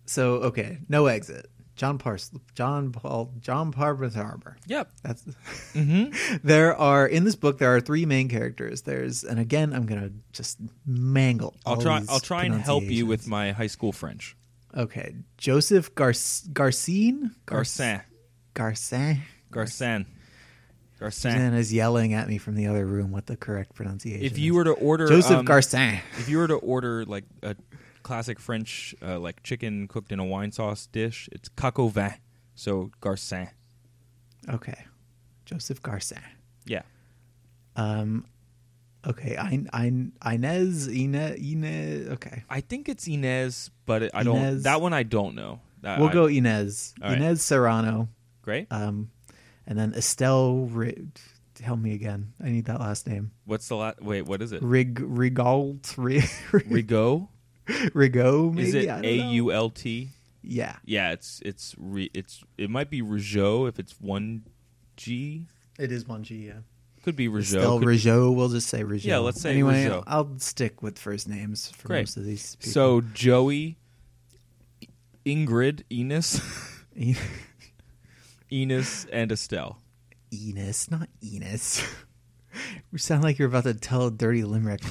So 0.05 0.33
okay, 0.43 0.79
no 0.89 1.05
exit. 1.05 1.49
John 1.81 1.97
Pars, 1.97 2.29
John 2.53 2.91
Paul, 2.91 3.33
John 3.39 3.73
Parvis 3.73 4.13
Harbor. 4.13 4.55
yep. 4.67 4.91
That's 5.01 5.23
Mm-hmm. 5.73 6.35
there 6.43 6.75
are 6.75 7.07
in 7.07 7.23
this 7.23 7.35
book 7.35 7.57
there 7.57 7.75
are 7.75 7.81
three 7.81 8.05
main 8.05 8.29
characters. 8.29 8.83
There's 8.83 9.23
and 9.23 9.39
again 9.39 9.73
I'm 9.73 9.87
gonna 9.87 10.11
just 10.31 10.59
mangle. 10.85 11.55
I'll 11.65 11.77
try. 11.77 12.03
I'll 12.07 12.19
try 12.19 12.43
and 12.43 12.53
help 12.61 12.83
you 12.83 13.07
with 13.07 13.27
my 13.27 13.51
high 13.51 13.65
school 13.65 13.91
French. 13.91 14.37
Okay, 14.77 15.15
Joseph 15.39 15.95
Gar- 15.95 16.11
Garcine. 16.11 17.31
Garcin. 17.47 18.03
Garcin. 18.53 19.17
Garcin. 19.51 20.05
Garcin. 20.99 21.31
Suzanne 21.31 21.55
is 21.55 21.73
yelling 21.73 22.13
at 22.13 22.27
me 22.27 22.37
from 22.37 22.53
the 22.53 22.67
other 22.67 22.85
room 22.85 23.09
what 23.09 23.25
the 23.25 23.35
correct 23.35 23.73
pronunciation. 23.73 24.23
If 24.23 24.37
you 24.37 24.51
is. 24.51 24.55
were 24.55 24.63
to 24.65 24.73
order 24.73 25.07
Joseph 25.07 25.37
um, 25.37 25.45
Garcin. 25.47 25.99
if 26.19 26.29
you 26.29 26.37
were 26.37 26.47
to 26.47 26.57
order 26.57 27.05
like 27.05 27.23
a 27.41 27.55
classic 28.03 28.39
French 28.39 28.93
uh, 29.01 29.19
like 29.19 29.43
chicken 29.43 29.87
cooked 29.87 30.11
in 30.11 30.19
a 30.19 30.25
wine 30.25 30.51
sauce 30.51 30.85
dish. 30.87 31.29
It's 31.31 31.49
coq 31.49 31.79
au 31.79 31.87
vin, 31.87 32.13
so 32.55 32.91
garcin. 33.01 33.49
Okay, 34.49 34.85
Joseph 35.45 35.81
Garcin. 35.81 36.21
Yeah. 36.65 36.81
Um, 37.75 38.25
okay, 39.05 39.37
I, 39.37 39.63
I, 39.71 40.33
Inez, 40.33 40.87
Inez, 40.87 41.37
Inez. 41.39 42.09
Okay, 42.09 42.43
I 42.49 42.61
think 42.61 42.89
it's 42.89 43.07
Inez, 43.07 43.69
but 43.85 44.03
it, 44.03 44.11
I 44.13 44.23
don't. 44.23 44.63
That 44.63 44.81
one 44.81 44.93
I 44.93 45.03
don't 45.03 45.35
know. 45.35 45.59
That- 45.81 45.99
we'll 45.99 46.09
I- 46.09 46.13
go 46.13 46.25
Inez. 46.27 46.93
Right. 47.01 47.13
Inez 47.17 47.41
Serrano. 47.41 48.09
Great. 48.41 48.67
Um, 48.71 49.11
and 49.67 49.77
then 49.77 49.93
Estelle. 49.93 50.65
Ri- 50.65 51.07
Help 51.61 51.79
me 51.79 51.93
again. 51.93 52.33
I 52.43 52.49
need 52.49 52.65
that 52.65 52.79
last 52.79 53.05
name. 53.05 53.29
What's 53.45 53.67
the 53.67 53.75
last? 53.75 54.01
Wait, 54.01 54.23
what 54.23 54.41
is 54.41 54.51
it? 54.51 54.63
Rig 54.63 54.95
Rigault. 54.99 55.93
Rig, 55.95 56.23
Rigaud. 56.51 57.27
Rigaud. 57.93 58.53
Maybe 58.53 58.67
Is 58.69 58.73
it 58.75 58.87
A. 58.89 59.13
U 59.31 59.51
L 59.51 59.69
T? 59.69 60.09
Yeah, 60.43 60.77
Yeah, 60.85 61.11
it's 61.11 61.39
it's 61.45 61.75
re, 61.77 62.09
it's 62.15 62.43
it 62.57 62.69
might 62.71 62.89
be 62.89 63.01
Rigaud 63.03 63.67
if 63.69 63.77
it's 63.77 63.93
one 64.01 64.43
G. 64.97 65.45
it 65.77 65.91
is 65.91 66.07
one 66.07 66.23
G. 66.23 66.47
Yeah. 66.47 66.53
Could 67.03 67.15
be 67.15 67.27
Rigaud. 67.27 67.41
Estelle 67.57 67.79
Could- 67.79 67.87
Rigaud. 67.87 68.35
We'll 68.35 68.49
just 68.49 68.67
say 68.67 68.83
Rigaud. 68.83 69.05
Yeah, 69.05 69.19
let's 69.19 69.39
say 69.41 69.51
anyway. 69.51 69.85
Rigaud. 69.85 70.03
I'll 70.07 70.37
stick 70.39 70.81
with 70.81 70.97
first 70.99 71.27
names 71.29 71.69
for 71.71 71.87
Great. 71.89 72.01
most 72.01 72.17
of 72.17 72.25
these. 72.25 72.55
People. 72.55 72.71
So 72.71 73.01
Joey, 73.13 73.77
Ingrid, 75.25 75.83
Enos, 75.91 76.41
Enos, 78.51 79.05
and 79.11 79.31
Estelle. 79.31 79.77
Enos, 80.33 80.89
not 80.89 81.07
Enos. 81.23 81.83
you 82.91 82.97
sound 82.97 83.23
like 83.23 83.37
you're 83.37 83.47
about 83.47 83.63
to 83.65 83.73
tell 83.73 84.07
a 84.07 84.11
dirty 84.11 84.43
limerick. 84.43 84.81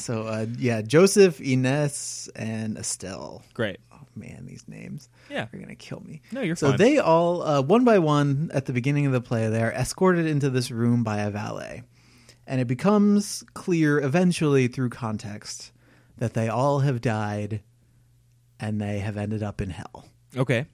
So, 0.00 0.22
uh, 0.22 0.46
yeah, 0.58 0.82
Joseph, 0.82 1.40
Ines, 1.40 2.28
and 2.34 2.76
Estelle. 2.78 3.42
Great. 3.54 3.78
Oh 3.92 3.98
man, 4.16 4.46
these 4.46 4.64
names 4.66 5.08
Yeah. 5.30 5.46
are 5.52 5.58
gonna 5.58 5.74
kill 5.74 6.00
me. 6.00 6.22
No, 6.32 6.40
you're 6.40 6.56
so 6.56 6.70
fine. 6.70 6.78
they 6.78 6.98
all, 6.98 7.42
uh, 7.42 7.62
one 7.62 7.84
by 7.84 7.98
one, 7.98 8.50
at 8.52 8.66
the 8.66 8.72
beginning 8.72 9.06
of 9.06 9.12
the 9.12 9.20
play, 9.20 9.48
they 9.48 9.62
are 9.62 9.72
escorted 9.72 10.26
into 10.26 10.50
this 10.50 10.70
room 10.70 11.02
by 11.04 11.18
a 11.20 11.30
valet, 11.30 11.82
and 12.46 12.60
it 12.60 12.66
becomes 12.66 13.44
clear 13.54 14.00
eventually 14.00 14.66
through 14.68 14.90
context 14.90 15.72
that 16.18 16.34
they 16.34 16.48
all 16.48 16.80
have 16.80 17.00
died, 17.00 17.62
and 18.58 18.80
they 18.80 18.98
have 18.98 19.16
ended 19.16 19.42
up 19.42 19.60
in 19.60 19.70
hell 19.70 20.06
Okay. 20.36 20.66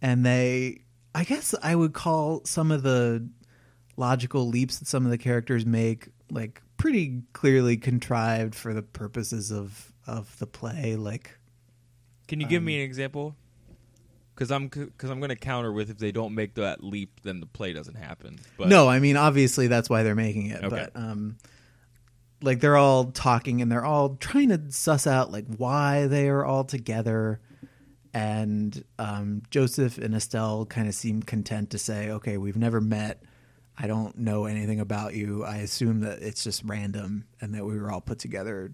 and 0.00 0.24
they 0.26 0.80
i 1.14 1.24
guess 1.24 1.54
i 1.62 1.74
would 1.74 1.92
call 1.92 2.42
some 2.44 2.70
of 2.70 2.82
the 2.82 3.26
logical 3.96 4.48
leaps 4.48 4.78
that 4.78 4.88
some 4.88 5.04
of 5.04 5.10
the 5.10 5.18
characters 5.18 5.64
make 5.66 6.08
like 6.30 6.62
pretty 6.82 7.22
clearly 7.32 7.76
contrived 7.76 8.54
for 8.54 8.74
the 8.74 8.82
purposes 8.82 9.52
of 9.52 9.92
of 10.06 10.36
the 10.40 10.46
play 10.46 10.96
like 10.96 11.38
Can 12.26 12.40
you 12.40 12.46
give 12.48 12.58
Um, 12.60 12.64
me 12.66 12.76
an 12.76 12.82
example? 12.82 13.36
Because 14.34 14.50
I'm 14.50 14.66
because 14.68 15.10
I'm 15.10 15.20
going 15.20 15.28
to 15.30 15.36
counter 15.36 15.70
with 15.72 15.90
if 15.90 15.98
they 15.98 16.10
don't 16.10 16.34
make 16.34 16.54
that 16.54 16.82
leap, 16.82 17.20
then 17.22 17.38
the 17.40 17.46
play 17.46 17.72
doesn't 17.72 17.94
happen. 17.96 18.38
But 18.58 18.68
no 18.68 18.88
i 18.88 18.98
mean 18.98 19.16
obviously 19.16 19.68
that's 19.68 19.88
why 19.88 20.02
they're 20.02 20.14
making 20.16 20.46
it 20.46 20.64
Okay. 20.64 20.68
but 20.68 20.90
um 20.96 21.36
like 22.42 22.58
they're 22.58 22.76
all 22.76 23.12
talking 23.12 23.62
and 23.62 23.70
they're 23.70 23.84
all 23.84 24.16
trying 24.16 24.48
to 24.48 24.60
suss 24.70 25.06
out 25.06 25.30
like 25.30 25.44
why 25.58 26.08
they 26.08 26.28
are 26.28 26.44
all 26.44 26.64
together 26.64 27.40
and 28.12 28.82
um 28.98 29.42
joseph 29.50 29.96
and 29.98 30.14
estelle 30.14 30.66
kind 30.66 30.88
of 30.88 30.94
seem 30.94 31.22
content 31.22 31.70
to 31.70 31.78
say 31.78 32.10
okay 32.10 32.36
we've 32.38 32.56
never 32.56 32.80
met 32.80 33.22
i 33.78 33.86
don't 33.86 34.18
know 34.18 34.44
anything 34.44 34.80
about 34.80 35.14
you. 35.14 35.44
I 35.44 35.56
assume 35.56 36.00
that 36.00 36.22
it's 36.22 36.44
just 36.44 36.62
random 36.64 37.24
and 37.40 37.54
that 37.54 37.64
we 37.64 37.78
were 37.78 37.90
all 37.90 38.00
put 38.00 38.18
together 38.18 38.72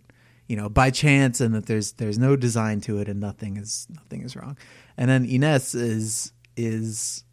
you 0.49 0.57
know 0.57 0.69
by 0.69 0.91
chance 0.91 1.41
and 1.41 1.55
that 1.55 1.67
there's 1.67 1.93
there's 1.93 2.19
no 2.19 2.35
design 2.35 2.81
to 2.83 2.99
it 2.99 3.09
and 3.09 3.21
nothing 3.21 3.57
is 3.57 3.87
nothing 3.91 4.23
is 4.23 4.35
wrong. 4.35 4.57
And 4.97 5.09
then 5.09 5.25
ines 5.25 5.75
is 5.75 6.33
is 6.57 7.25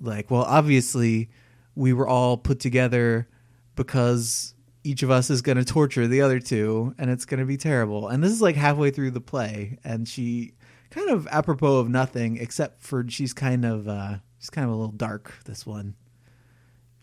like 0.00 0.30
well 0.30 0.42
obviously 0.42 1.30
we 1.74 1.92
were 1.92 2.08
all 2.08 2.36
put 2.36 2.58
together 2.60 3.28
because 3.76 4.54
each 4.84 5.02
of 5.02 5.10
us 5.10 5.30
is 5.30 5.42
going 5.42 5.58
to 5.58 5.64
torture 5.64 6.08
the 6.08 6.22
other 6.22 6.40
two 6.40 6.94
and 6.98 7.08
it's 7.10 7.24
going 7.24 7.40
to 7.40 7.46
be 7.46 7.56
terrible. 7.56 8.08
And 8.08 8.22
this 8.22 8.32
is 8.32 8.42
like 8.42 8.56
halfway 8.56 8.90
through 8.90 9.12
the 9.12 9.20
play 9.20 9.78
and 9.84 10.08
she 10.08 10.54
kind 10.90 11.08
of 11.08 11.26
apropos 11.28 11.78
of 11.78 11.88
nothing 11.88 12.36
except 12.36 12.82
for 12.82 13.04
she's 13.08 13.32
kind 13.32 13.64
of 13.64 13.88
uh 13.88 14.16
she's 14.38 14.50
kind 14.50 14.66
of 14.66 14.72
a 14.72 14.76
little 14.76 14.92
dark 14.92 15.34
this 15.46 15.64
one 15.64 15.94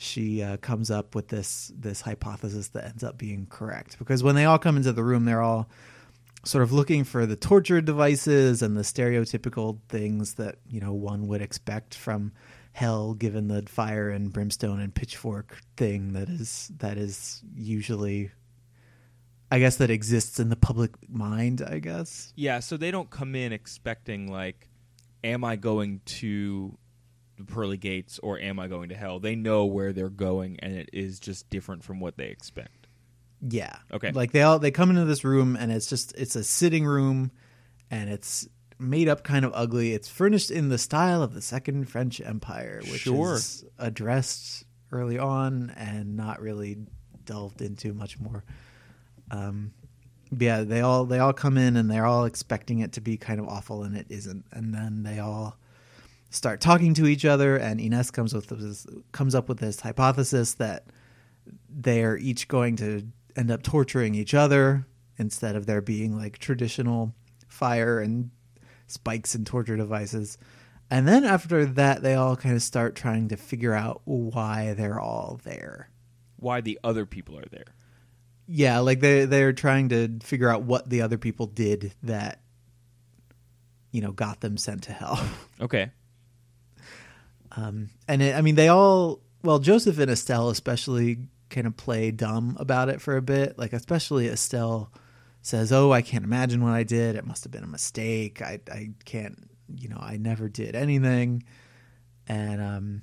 she 0.01 0.41
uh, 0.41 0.55
comes 0.57 0.89
up 0.89 1.13
with 1.13 1.27
this 1.27 1.73
this 1.77 1.99
hypothesis 1.99 2.69
that 2.69 2.85
ends 2.85 3.03
up 3.03 3.17
being 3.17 3.45
correct. 3.49 3.99
Because 3.99 4.23
when 4.23 4.33
they 4.33 4.45
all 4.45 4.57
come 4.57 4.77
into 4.77 4.93
the 4.93 5.03
room 5.03 5.25
they're 5.25 5.41
all 5.41 5.69
sort 6.45 6.63
of 6.63 6.71
looking 6.71 7.03
for 7.03 7.25
the 7.25 7.35
torture 7.35 7.81
devices 7.81 8.61
and 8.61 8.77
the 8.77 8.81
stereotypical 8.81 9.79
things 9.89 10.35
that 10.35 10.55
you 10.69 10.79
know 10.79 10.93
one 10.93 11.27
would 11.27 11.41
expect 11.41 11.93
from 11.93 12.31
hell 12.71 13.13
given 13.13 13.49
the 13.49 13.61
fire 13.63 14.09
and 14.09 14.31
brimstone 14.31 14.79
and 14.79 14.95
pitchfork 14.95 15.59
thing 15.75 16.13
that 16.13 16.29
is 16.29 16.71
that 16.77 16.97
is 16.97 17.41
usually 17.53 18.31
i 19.51 19.59
guess 19.59 19.75
that 19.75 19.89
exists 19.89 20.39
in 20.39 20.47
the 20.47 20.55
public 20.55 20.91
mind 21.09 21.61
i 21.69 21.77
guess. 21.77 22.31
Yeah, 22.37 22.61
so 22.61 22.77
they 22.77 22.91
don't 22.91 23.09
come 23.09 23.35
in 23.35 23.51
expecting 23.51 24.31
like, 24.31 24.69
am 25.25 25.43
I 25.43 25.57
going 25.57 25.99
to 26.05 26.77
the 27.39 27.45
pearly 27.45 27.77
gates 27.77 28.19
or 28.19 28.37
am 28.39 28.59
I 28.59 28.67
going 28.67 28.89
to 28.89 28.95
hell? 28.95 29.19
They 29.19 29.35
know 29.35 29.65
where 29.65 29.93
they're 29.93 30.09
going, 30.09 30.59
and 30.59 30.73
it 30.75 30.89
is 30.93 31.19
just 31.19 31.49
different 31.49 31.83
from 31.83 31.99
what 31.99 32.17
they 32.17 32.27
expect. 32.27 32.85
yeah 33.41 33.77
Okay. 33.91 34.11
like 34.11 34.31
they 34.33 34.41
all 34.43 34.59
they 34.59 34.71
come 34.71 34.89
into 34.91 35.05
this 35.05 35.23
room 35.23 35.55
and 35.55 35.71
it's 35.71 35.87
just 35.87 36.13
it's 36.17 36.35
a 36.35 36.43
sitting 36.43 36.85
room 36.85 37.31
and 37.89 38.09
it's 38.09 38.47
made 38.77 39.07
up 39.09 39.23
kind 39.23 39.45
of 39.45 39.51
ugly 39.55 39.93
it's 39.93 40.09
furnished 40.09 40.51
in 40.51 40.67
the 40.69 40.77
style 40.77 41.23
of 41.23 41.33
the 41.33 41.41
second 41.41 41.85
french 41.89 42.19
empire 42.21 42.81
which 42.91 43.01
Sure. 43.01 43.35
is 43.35 43.63
addressed 43.77 44.65
early 44.91 45.17
on 45.17 45.69
and 45.77 46.15
not 46.17 46.41
really 46.41 46.77
delved 47.25 47.61
into 47.61 47.93
much 47.93 48.19
more 48.19 48.43
um 49.31 49.71
yeah 50.37 50.63
they 50.63 50.81
all 50.81 51.05
they 51.05 51.19
all 51.19 51.33
come 51.33 51.57
in 51.57 51.77
and 51.77 51.89
they're 51.89 52.05
all 52.05 52.25
expecting 52.25 52.79
it 52.79 52.91
to 52.93 53.01
be 53.01 53.15
kind 53.17 53.39
of 53.39 53.47
awful 53.47 53.83
and 53.83 53.95
it 53.95 54.07
isn't 54.09 54.45
and 54.51 54.73
then 54.73 55.03
they 55.03 55.19
all 55.19 55.57
start 56.29 56.61
talking 56.61 56.93
to 56.93 57.07
each 57.07 57.25
other 57.25 57.55
and 57.55 57.79
Ines 57.79 58.11
comes 58.11 58.33
with 58.33 58.47
this 58.47 58.85
comes 59.11 59.33
up 59.33 59.49
with 59.49 59.59
this 59.59 59.79
hypothesis 59.79 60.53
that 60.55 60.85
they're 61.69 62.17
each 62.17 62.47
going 62.47 62.75
to 62.77 63.07
end 63.35 63.51
up 63.51 63.63
torturing 63.63 64.15
each 64.15 64.33
other 64.33 64.85
instead 65.17 65.55
of 65.55 65.65
there 65.65 65.81
being 65.81 66.15
like 66.15 66.37
traditional 66.37 67.13
fire 67.47 67.99
and 67.99 68.29
spikes 68.87 69.35
and 69.35 69.45
torture 69.45 69.77
devices. 69.77 70.37
And 70.89 71.07
then 71.07 71.23
after 71.23 71.65
that, 71.65 72.01
they 72.01 72.15
all 72.15 72.35
kind 72.35 72.55
of 72.55 72.63
start 72.63 72.95
trying 72.95 73.27
to 73.29 73.37
figure 73.37 73.73
out 73.73 74.01
why 74.05 74.73
they're 74.73 74.99
all 74.99 75.39
there. 75.43 75.89
Why 76.37 76.61
the 76.61 76.79
other 76.83 77.05
people 77.05 77.37
are 77.37 77.47
there? 77.51 77.75
Yeah, 78.47 78.79
like 78.79 78.99
they 78.99 79.25
they're 79.25 79.53
trying 79.53 79.89
to 79.89 80.19
figure 80.23 80.49
out 80.49 80.63
what 80.63 80.89
the 80.89 81.03
other 81.03 81.19
people 81.19 81.45
did 81.45 81.93
that 82.01 82.41
you 83.91 84.01
know 84.01 84.11
got 84.11 84.41
them 84.41 84.57
sent 84.57 84.83
to 84.83 84.93
hell. 84.93 85.19
Okay. 85.61 85.91
Um, 87.55 87.89
and 88.07 88.21
it, 88.21 88.35
I 88.35 88.41
mean, 88.41 88.55
they 88.55 88.67
all, 88.67 89.21
well, 89.43 89.59
Joseph 89.59 89.99
and 89.99 90.11
Estelle 90.11 90.49
especially 90.49 91.19
kind 91.49 91.67
of 91.67 91.75
play 91.77 92.11
dumb 92.11 92.55
about 92.59 92.89
it 92.89 93.01
for 93.01 93.17
a 93.17 93.21
bit. 93.21 93.57
Like, 93.57 93.73
especially 93.73 94.27
Estelle 94.27 94.91
says, 95.41 95.71
Oh, 95.71 95.91
I 95.91 96.01
can't 96.01 96.23
imagine 96.23 96.63
what 96.63 96.73
I 96.73 96.83
did. 96.83 97.15
It 97.15 97.25
must 97.25 97.43
have 97.43 97.51
been 97.51 97.63
a 97.63 97.67
mistake. 97.67 98.41
I, 98.41 98.59
I 98.71 98.91
can't, 99.05 99.49
you 99.75 99.89
know, 99.89 99.99
I 99.99 100.17
never 100.17 100.49
did 100.49 100.75
anything. 100.75 101.43
And, 102.27 102.61
um, 102.61 103.01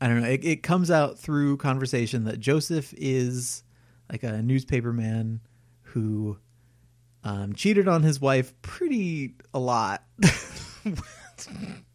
I 0.00 0.06
don't 0.06 0.22
know. 0.22 0.28
It, 0.28 0.44
it 0.44 0.62
comes 0.62 0.90
out 0.90 1.18
through 1.18 1.56
conversation 1.56 2.24
that 2.24 2.38
Joseph 2.38 2.94
is 2.96 3.64
like 4.10 4.22
a 4.22 4.40
newspaper 4.42 4.92
man 4.92 5.40
who 5.82 6.38
um, 7.24 7.52
cheated 7.54 7.88
on 7.88 8.02
his 8.02 8.20
wife 8.20 8.54
pretty 8.62 9.34
a 9.52 9.58
lot. 9.58 10.04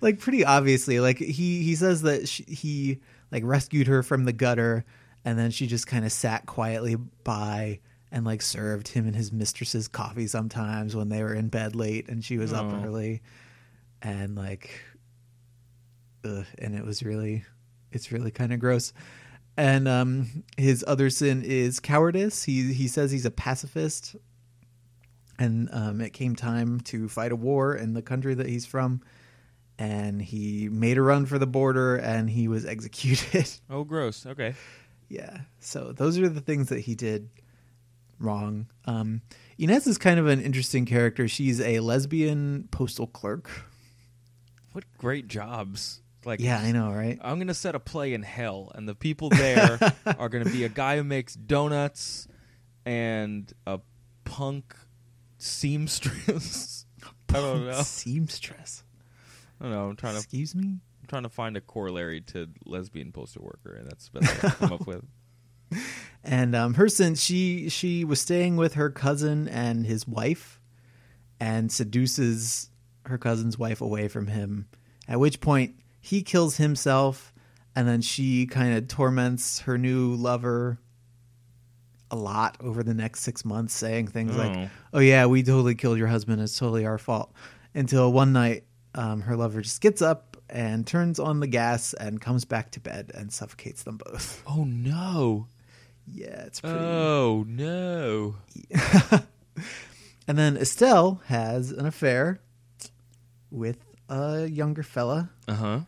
like 0.00 0.18
pretty 0.18 0.44
obviously 0.44 1.00
like 1.00 1.18
he 1.18 1.62
he 1.62 1.74
says 1.74 2.02
that 2.02 2.28
she, 2.28 2.42
he 2.44 3.00
like 3.30 3.42
rescued 3.44 3.86
her 3.86 4.02
from 4.02 4.24
the 4.24 4.32
gutter 4.32 4.84
and 5.24 5.38
then 5.38 5.50
she 5.50 5.66
just 5.66 5.86
kind 5.86 6.04
of 6.04 6.12
sat 6.12 6.46
quietly 6.46 6.96
by 6.96 7.80
and 8.10 8.24
like 8.26 8.42
served 8.42 8.88
him 8.88 9.06
and 9.06 9.16
his 9.16 9.32
mistress's 9.32 9.88
coffee 9.88 10.26
sometimes 10.26 10.94
when 10.94 11.08
they 11.08 11.22
were 11.22 11.34
in 11.34 11.48
bed 11.48 11.74
late 11.74 12.08
and 12.08 12.24
she 12.24 12.36
was 12.38 12.52
Oh. 12.52 12.56
up 12.56 12.84
early. 12.84 13.22
And 14.02 14.34
like 14.36 14.80
ugh, 16.24 16.44
and 16.58 16.74
it 16.74 16.84
was 16.84 17.02
really 17.02 17.44
it's 17.90 18.10
really 18.12 18.30
kind 18.30 18.52
of 18.52 18.58
gross. 18.60 18.92
And 19.56 19.86
um 19.86 20.44
his 20.56 20.84
other 20.88 21.08
sin 21.10 21.42
is 21.44 21.78
cowardice. 21.80 22.44
He 22.44 22.72
he 22.72 22.88
says 22.88 23.10
he's 23.10 23.26
a 23.26 23.30
pacifist. 23.30 24.16
And 25.38 25.68
um 25.72 26.00
it 26.00 26.12
came 26.12 26.36
time 26.36 26.80
to 26.82 27.08
fight 27.08 27.32
a 27.32 27.36
war 27.36 27.74
in 27.74 27.94
the 27.94 28.02
country 28.02 28.34
that 28.34 28.46
he's 28.48 28.66
from 28.66 29.00
and 29.78 30.20
he 30.22 30.68
made 30.68 30.98
a 30.98 31.02
run 31.02 31.26
for 31.26 31.38
the 31.38 31.46
border 31.46 31.96
and 31.96 32.28
he 32.30 32.48
was 32.48 32.64
executed 32.74 33.48
Oh, 33.70 33.84
gross. 33.84 34.26
Okay. 34.26 34.54
Yeah. 35.08 35.38
So 35.60 35.92
those 35.92 36.18
are 36.18 36.28
the 36.28 36.40
things 36.40 36.68
that 36.70 36.80
he 36.80 36.94
did 36.94 37.28
wrong. 38.18 38.66
Um, 38.86 39.22
Inez 39.58 39.86
is 39.86 39.98
kind 39.98 40.18
of 40.18 40.26
an 40.26 40.40
interesting 40.40 40.86
character. 40.86 41.28
She's 41.28 41.60
a 41.60 41.80
lesbian 41.80 42.68
postal 42.70 43.06
clerk. 43.06 43.50
What 44.72 44.84
great 44.96 45.28
jobs! 45.28 46.00
Like, 46.24 46.40
Yeah, 46.40 46.58
I 46.58 46.72
know, 46.72 46.90
right? 46.92 47.18
I'm 47.20 47.38
gonna 47.38 47.52
set 47.52 47.74
a 47.74 47.80
play 47.80 48.14
in 48.14 48.22
hell, 48.22 48.70
and 48.74 48.88
the 48.88 48.94
people 48.94 49.28
there 49.28 49.78
are 50.18 50.28
gonna 50.28 50.46
be 50.46 50.64
a 50.64 50.68
guy 50.68 50.96
who 50.96 51.04
makes 51.04 51.34
donuts 51.34 52.26
and 52.86 53.52
a 53.66 53.80
punk 54.24 54.74
seamstress. 55.38 56.86
I 57.28 57.32
don't 57.34 57.66
know. 57.66 57.82
Seamstress. 57.82 58.82
I 59.62 59.66
don't 59.66 59.72
know. 59.72 59.88
I'm 59.90 59.96
trying 59.96 60.14
to 60.14 60.18
Excuse 60.18 60.54
me. 60.54 60.64
I'm 60.64 61.06
trying 61.08 61.22
to 61.22 61.28
find 61.28 61.56
a 61.56 61.60
corollary 61.60 62.20
to 62.22 62.48
lesbian 62.66 63.12
postal 63.12 63.44
worker, 63.44 63.74
and 63.76 63.88
that's 63.88 64.08
the 64.08 64.20
best 64.20 64.44
I've 64.44 64.58
come 64.58 64.72
up 64.74 64.86
with. 64.86 65.04
And 66.24 66.54
um, 66.54 66.74
her 66.74 66.88
sin, 66.88 67.14
she 67.16 67.68
she 67.68 68.04
was 68.04 68.20
staying 68.20 68.56
with 68.56 68.74
her 68.74 68.90
cousin 68.90 69.48
and 69.48 69.84
his 69.86 70.06
wife, 70.06 70.60
and 71.40 71.72
seduces 71.72 72.70
her 73.06 73.18
cousin's 73.18 73.58
wife 73.58 73.80
away 73.80 74.06
from 74.06 74.28
him. 74.28 74.68
At 75.08 75.18
which 75.18 75.40
point 75.40 75.74
he 76.00 76.22
kills 76.22 76.58
himself, 76.58 77.32
and 77.74 77.88
then 77.88 78.02
she 78.02 78.46
kind 78.46 78.74
of 78.76 78.86
torments 78.86 79.60
her 79.62 79.76
new 79.78 80.14
lover 80.14 80.78
a 82.10 82.16
lot 82.16 82.56
over 82.60 82.84
the 82.84 82.94
next 82.94 83.20
six 83.22 83.44
months, 83.44 83.74
saying 83.74 84.06
things 84.08 84.36
Oh. 84.36 84.38
like, 84.38 84.70
"Oh 84.92 85.00
yeah, 85.00 85.26
we 85.26 85.42
totally 85.42 85.74
killed 85.74 85.98
your 85.98 86.06
husband. 86.08 86.40
It's 86.40 86.56
totally 86.56 86.86
our 86.86 86.98
fault." 86.98 87.32
Until 87.74 88.12
one 88.12 88.32
night, 88.32 88.62
um, 88.94 89.22
her 89.22 89.36
lover 89.36 89.60
just 89.62 89.80
gets 89.80 90.02
up 90.02 90.36
and 90.50 90.86
turns 90.86 91.18
on 91.18 91.40
the 91.40 91.46
gas 91.46 91.94
and 91.94 92.20
comes 92.20 92.44
back 92.44 92.70
to 92.72 92.80
bed 92.80 93.10
and 93.14 93.32
suffocates 93.32 93.82
them 93.84 93.96
both. 93.98 94.42
Oh 94.48 94.64
no! 94.64 95.46
Yeah, 96.06 96.44
it's 96.46 96.60
pretty. 96.60 96.78
Oh 96.78 97.44
no! 97.48 98.36
And 100.28 100.38
then 100.38 100.56
Estelle 100.56 101.20
has 101.26 101.72
an 101.72 101.84
affair 101.84 102.40
with 103.50 103.78
a 104.08 104.46
younger 104.46 104.84
fella, 104.84 105.30
Uh 105.48 105.54
huh. 105.54 105.80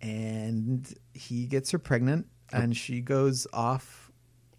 and 0.00 0.92
he 1.14 1.46
gets 1.46 1.72
her 1.72 1.78
pregnant, 1.78 2.26
and 2.52 2.76
she 2.76 3.00
goes 3.00 3.46
off. 3.52 4.10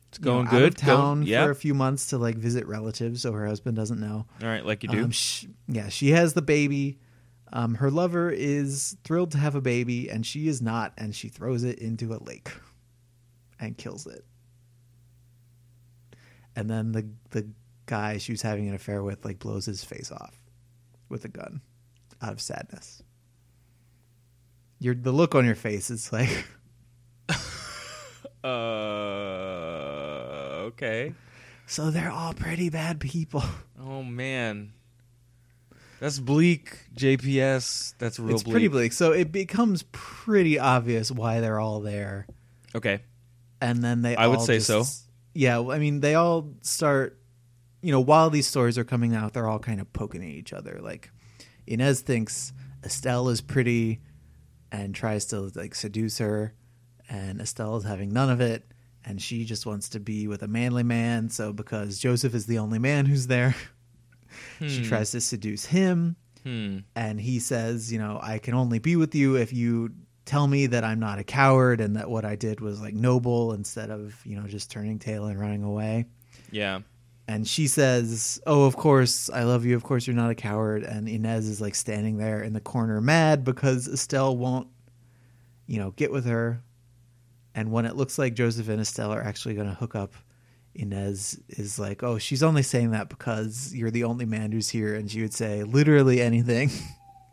It's 0.10 0.20
you 0.20 0.25
know, 0.25 0.44
going 0.44 0.48
good. 0.48 0.77
town 0.77 1.25
for 1.25 1.51
a 1.51 1.56
few 1.56 1.74
months 1.74 2.08
to 2.08 2.18
like 2.18 2.36
visit 2.36 2.68
relatives, 2.68 3.22
so 3.22 3.32
her 3.32 3.48
husband 3.48 3.77
doesn't 3.77 4.00
know. 4.00 4.25
All 4.41 4.48
right, 4.48 4.65
like 4.65 4.84
you 4.84 4.89
do. 4.89 5.03
Um, 5.06 5.12
sh 5.12 5.46
yeah, 5.70 5.88
she 5.89 6.10
has 6.12 6.34
the 6.34 6.41
baby. 6.41 7.00
Um, 7.53 7.75
her 7.75 7.91
lover 7.91 8.29
is 8.29 8.96
thrilled 9.03 9.31
to 9.31 9.38
have 9.38 9.55
a 9.55 9.62
baby, 9.62 10.10
and 10.10 10.25
she 10.25 10.48
is 10.48 10.62
not, 10.62 10.93
and 10.98 11.13
she 11.15 11.27
throws 11.27 11.63
it 11.63 11.79
into 11.79 12.13
a 12.13 12.20
lake 12.24 12.50
and 13.60 13.77
kills 13.77 14.08
it. 14.08 14.25
And 16.55 16.70
then 16.70 16.91
the 16.93 17.10
the 17.31 17.50
guy 17.86 18.17
she 18.17 18.31
was 18.31 18.41
having 18.41 18.67
an 18.70 18.74
affair 18.75 19.03
with 19.03 19.25
like 19.25 19.39
blows 19.39 19.65
his 19.65 19.84
face 19.84 20.12
off 20.12 20.36
with 21.10 21.25
a 21.25 21.29
gun 21.29 21.62
out 22.22 22.31
of 22.31 22.39
sadness. 22.41 23.03
Your 24.79 24.96
the 24.96 25.12
look 25.12 25.36
on 25.36 25.46
your 25.46 25.55
face 25.55 25.89
is 25.89 26.12
like 26.13 26.46
Uh, 28.43 28.48
okay. 30.67 31.13
so 31.67 31.91
they're 31.91 32.12
all 32.12 32.34
pretty 32.34 32.70
bad 32.70 33.00
people. 33.00 33.43
Oh 33.79 34.01
man, 34.03 34.74
that's 36.01 36.20
bleak. 36.20 36.77
JPS. 36.96 37.93
That's 37.98 38.20
real 38.20 38.34
it's 38.34 38.43
bleak. 38.43 38.51
pretty 38.53 38.67
bleak. 38.67 38.91
So 38.91 39.13
it 39.13 39.31
becomes 39.31 39.84
pretty 39.93 40.60
obvious 40.60 41.10
why 41.12 41.39
they're 41.39 41.60
all 41.60 41.79
there. 41.79 42.27
Okay. 42.75 43.00
and 43.62 43.81
then 43.84 44.01
they 44.01 44.15
I 44.17 44.27
would 44.27 44.41
say 44.41 44.58
just- 44.60 44.67
so. 44.67 44.84
yeah 45.34 45.60
i 45.62 45.77
mean 45.79 46.00
they 46.01 46.15
all 46.15 46.53
start 46.62 47.20
you 47.81 47.91
know 47.91 48.00
while 48.00 48.29
these 48.29 48.48
stories 48.48 48.77
are 48.77 48.84
coming 48.84 49.13
out 49.15 49.34
they're 49.34 49.48
all 49.48 49.60
kind 49.60 49.79
of 49.79 49.91
poking 49.93 50.22
at 50.24 50.29
each 50.29 50.51
other 50.53 50.79
like 50.81 51.12
inez 51.67 52.01
thinks 52.01 52.51
estelle 52.83 53.27
is 53.29 53.40
pretty 53.42 54.00
and 54.72 54.96
tries 54.96 55.25
to 55.27 55.51
like 55.55 55.75
seduce 55.75 56.18
her 56.18 56.53
and 57.09 57.40
estelle 57.42 57.75
is 57.77 57.83
having 57.83 58.11
none 58.11 58.29
of 58.29 58.40
it 58.42 58.64
and 59.05 59.22
she 59.22 59.44
just 59.46 59.66
wants 59.66 59.90
to 59.90 60.00
be 60.00 60.27
with 60.27 60.42
a 60.44 60.48
manly 60.48 60.83
man 60.83 61.29
so 61.29 61.51
because 61.53 62.00
joseph 62.00 62.33
is 62.33 62.46
the 62.46 62.57
only 62.57 62.79
man 62.79 63.05
who's 63.05 63.27
there 63.27 63.53
she 64.59 64.77
Hmm. 64.79 64.83
tries 64.83 65.11
to 65.11 65.22
seduce 65.22 65.65
him 65.65 66.15
Hmm. 66.44 66.79
and 66.96 67.20
he 67.22 67.39
says, 67.39 67.91
you 67.91 68.00
know, 68.00 68.20
I 68.22 68.39
can 68.39 68.53
only 68.53 68.79
be 68.79 68.96
with 68.96 69.13
you 69.15 69.35
if 69.35 69.53
you 69.53 69.91
tell 70.25 70.48
me 70.48 70.67
that 70.67 70.83
I'm 70.83 71.00
not 71.00 71.20
a 71.20 71.24
coward 71.24 71.81
and 71.81 71.96
that 71.96 72.09
what 72.09 72.25
I 72.25 72.35
did 72.35 72.61
was 72.61 72.81
like 72.81 72.94
noble 72.94 73.53
instead 73.53 73.89
of, 73.89 74.15
you 74.25 74.35
know, 74.39 74.48
just 74.48 74.72
turning 74.72 74.98
tail 75.00 75.25
and 75.25 75.39
running 75.39 75.63
away. 75.63 76.05
Yeah. 76.51 76.79
And 77.27 77.48
she 77.48 77.67
says, 77.67 78.41
"Oh, 78.46 78.63
of 78.65 78.75
course, 78.75 79.29
I 79.29 79.44
love 79.44 79.65
you. 79.65 79.75
Of 79.75 79.83
course, 79.83 80.05
you're 80.07 80.15
not 80.15 80.31
a 80.31 80.35
coward." 80.35 80.83
And 80.83 81.07
Inez 81.07 81.48
is 81.48 81.61
like 81.61 81.75
standing 81.75 82.17
there 82.17 82.41
in 82.41 82.53
the 82.53 82.59
corner, 82.59 83.00
mad 83.00 83.44
because 83.44 83.87
Estelle 83.87 84.35
won't, 84.35 84.67
you 85.67 85.77
know, 85.79 85.91
get 85.91 86.11
with 86.11 86.25
her. 86.25 86.61
And 87.55 87.72
when 87.72 87.85
it 87.85 87.96
looks 87.96 88.17
like 88.17 88.33
Joseph 88.33 88.67
and 88.70 88.81
Estelle 88.81 89.13
are 89.13 89.22
actually 89.24 89.53
going 89.55 89.67
to 89.67 89.74
hook 89.75 89.96
up, 89.96 90.13
Inez 90.75 91.40
is 91.50 91.77
like, 91.79 92.03
"Oh, 92.03 92.18
she's 92.18 92.44
only 92.44 92.64
saying 92.64 92.92
that 92.92 93.10
because 93.10 93.74
you're 93.74 93.92
the 93.92 94.03
only 94.05 94.25
man 94.25 94.51
who's 94.51 94.70
here," 94.70 94.96
and 94.96 95.10
she 95.10 95.22
would 95.22 95.34
say 95.34 95.64
literally 95.64 96.22
anything 96.22 96.70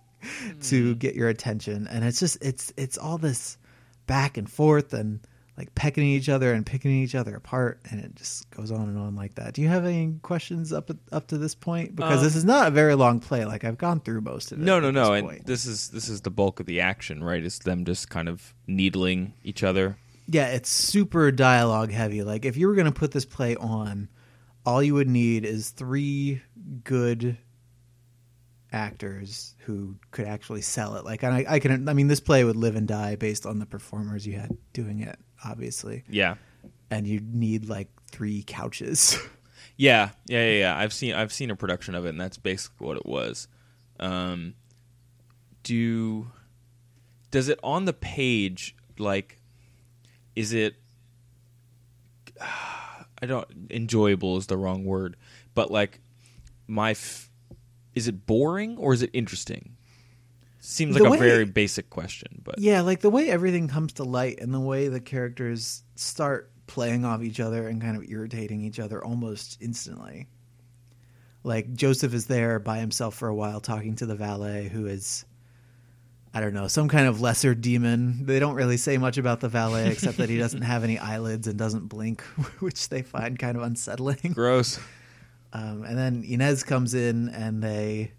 to 0.62 0.94
get 0.96 1.14
your 1.14 1.28
attention. 1.28 1.86
And 1.88 2.04
it's 2.04 2.20
just 2.20 2.38
it's 2.42 2.72
it's 2.76 2.98
all 2.98 3.18
this 3.18 3.58
back 4.06 4.36
and 4.36 4.50
forth 4.50 4.92
and 4.92 5.20
like 5.56 5.74
pecking 5.74 6.04
each 6.04 6.28
other 6.28 6.52
and 6.52 6.64
picking 6.64 6.92
each 6.92 7.16
other 7.16 7.34
apart, 7.34 7.80
and 7.90 8.00
it 8.00 8.14
just 8.14 8.48
goes 8.50 8.70
on 8.70 8.88
and 8.88 8.96
on 8.96 9.16
like 9.16 9.34
that. 9.34 9.54
Do 9.54 9.62
you 9.62 9.68
have 9.68 9.84
any 9.84 10.14
questions 10.22 10.72
up 10.72 10.90
up 11.10 11.26
to 11.28 11.38
this 11.38 11.54
point? 11.54 11.96
Because 11.96 12.18
Um, 12.18 12.24
this 12.24 12.36
is 12.36 12.44
not 12.44 12.68
a 12.68 12.70
very 12.70 12.94
long 12.94 13.18
play. 13.18 13.44
Like 13.44 13.64
I've 13.64 13.78
gone 13.78 14.00
through 14.00 14.20
most 14.20 14.52
of 14.52 14.60
it. 14.60 14.64
No, 14.64 14.78
no, 14.78 14.90
no. 14.90 15.10
this 15.14 15.32
And 15.32 15.44
this 15.46 15.66
is 15.66 15.88
this 15.90 16.08
is 16.08 16.20
the 16.20 16.30
bulk 16.30 16.60
of 16.60 16.66
the 16.66 16.80
action, 16.80 17.24
right? 17.24 17.42
It's 17.42 17.58
them 17.58 17.84
just 17.84 18.08
kind 18.08 18.28
of 18.28 18.54
needling 18.66 19.34
each 19.42 19.62
other. 19.64 19.96
Yeah, 20.30 20.48
it's 20.48 20.68
super 20.68 21.32
dialogue 21.32 21.90
heavy. 21.90 22.22
Like 22.22 22.44
if 22.44 22.56
you 22.56 22.68
were 22.68 22.74
going 22.74 22.86
to 22.86 22.92
put 22.92 23.12
this 23.12 23.24
play 23.24 23.56
on, 23.56 24.08
all 24.64 24.82
you 24.82 24.94
would 24.94 25.08
need 25.08 25.44
is 25.44 25.70
three 25.70 26.42
good 26.84 27.38
actors 28.70 29.54
who 29.60 29.96
could 30.10 30.26
actually 30.26 30.60
sell 30.60 30.96
it. 30.96 31.04
Like 31.04 31.22
and 31.24 31.34
I, 31.34 31.46
I 31.48 31.58
can, 31.58 31.88
I 31.88 31.94
mean, 31.94 32.08
this 32.08 32.20
play 32.20 32.44
would 32.44 32.56
live 32.56 32.76
and 32.76 32.86
die 32.86 33.16
based 33.16 33.46
on 33.46 33.58
the 33.58 33.66
performers 33.66 34.26
you 34.26 34.34
had 34.34 34.56
doing 34.74 35.00
it, 35.00 35.18
obviously. 35.44 36.04
Yeah. 36.08 36.34
And 36.90 37.06
you'd 37.06 37.34
need 37.34 37.68
like 37.68 37.88
three 38.10 38.44
couches. 38.46 39.18
Yeah, 39.78 40.10
yeah, 40.26 40.44
yeah, 40.44 40.58
yeah. 40.58 40.76
I've 40.76 40.92
seen 40.92 41.14
I've 41.14 41.32
seen 41.32 41.50
a 41.50 41.56
production 41.56 41.94
of 41.94 42.04
it, 42.04 42.08
and 42.08 42.20
that's 42.20 42.36
basically 42.36 42.84
what 42.84 42.96
it 42.96 43.06
was. 43.06 43.46
Um, 44.00 44.54
do 45.62 46.30
does 47.30 47.48
it 47.48 47.60
on 47.62 47.84
the 47.84 47.92
page 47.92 48.74
like 48.98 49.37
is 50.38 50.52
it? 50.52 50.76
I 53.20 53.26
don't 53.26 53.48
enjoyable 53.70 54.36
is 54.36 54.46
the 54.46 54.56
wrong 54.56 54.84
word, 54.84 55.16
but 55.54 55.70
like 55.72 56.00
my 56.68 56.92
f- 56.92 57.30
is 57.94 58.06
it 58.06 58.26
boring 58.26 58.78
or 58.78 58.92
is 58.94 59.02
it 59.02 59.10
interesting? 59.12 59.74
Seems 60.60 60.96
The 60.96 61.02
like 61.02 61.12
way- 61.20 61.26
a 61.26 61.30
very 61.30 61.44
basic 61.44 61.90
question, 61.90 62.40
but 62.44 62.58
yeah, 62.60 62.82
like 62.82 63.00
the 63.00 63.10
way 63.10 63.28
everything 63.28 63.66
comes 63.66 63.94
to 63.94 64.04
light 64.04 64.38
and 64.40 64.54
the 64.54 64.60
way 64.60 64.86
the 64.88 65.00
characters 65.00 65.82
start 65.96 66.52
playing 66.68 67.04
off 67.04 67.22
each 67.22 67.40
other 67.40 67.66
and 67.66 67.80
kind 67.82 67.96
of 67.96 68.04
irritating 68.08 68.60
each 68.62 68.78
other 68.78 69.02
almost 69.04 69.58
instantly. 69.60 70.28
Like 71.42 71.72
Joseph 71.74 72.14
is 72.14 72.26
there 72.26 72.60
by 72.60 72.78
himself 72.78 73.14
for 73.16 73.26
a 73.28 73.34
while 73.34 73.60
talking 73.60 73.96
to 73.96 74.06
the 74.06 74.14
valet 74.14 74.68
who 74.68 74.86
is 74.86 75.24
I 76.34 76.40
don't 76.40 76.54
know, 76.54 76.68
some 76.68 76.88
kind 76.88 77.06
of 77.06 77.20
lesser 77.20 77.54
demon. 77.54 78.26
They 78.26 78.38
don't 78.38 78.54
really 78.54 78.76
say 78.76 78.98
much 78.98 79.18
about 79.18 79.40
the 79.40 79.48
valet 79.48 79.88
except 79.92 80.18
that 80.18 80.28
he 80.28 80.38
doesn't 80.38 80.62
have 80.62 80.84
any 80.84 80.98
eyelids 80.98 81.46
and 81.46 81.58
doesn't 81.58 81.88
blink, 81.88 82.20
which 82.60 82.88
they 82.88 83.02
find 83.02 83.38
kind 83.38 83.56
of 83.56 83.62
unsettling. 83.62 84.32
gross. 84.34 84.78
Um, 85.52 85.84
and 85.84 85.96
then 85.96 86.24
Inez 86.26 86.62
comes 86.62 86.92
in 86.94 87.30
and 87.30 87.62
they 87.62 88.12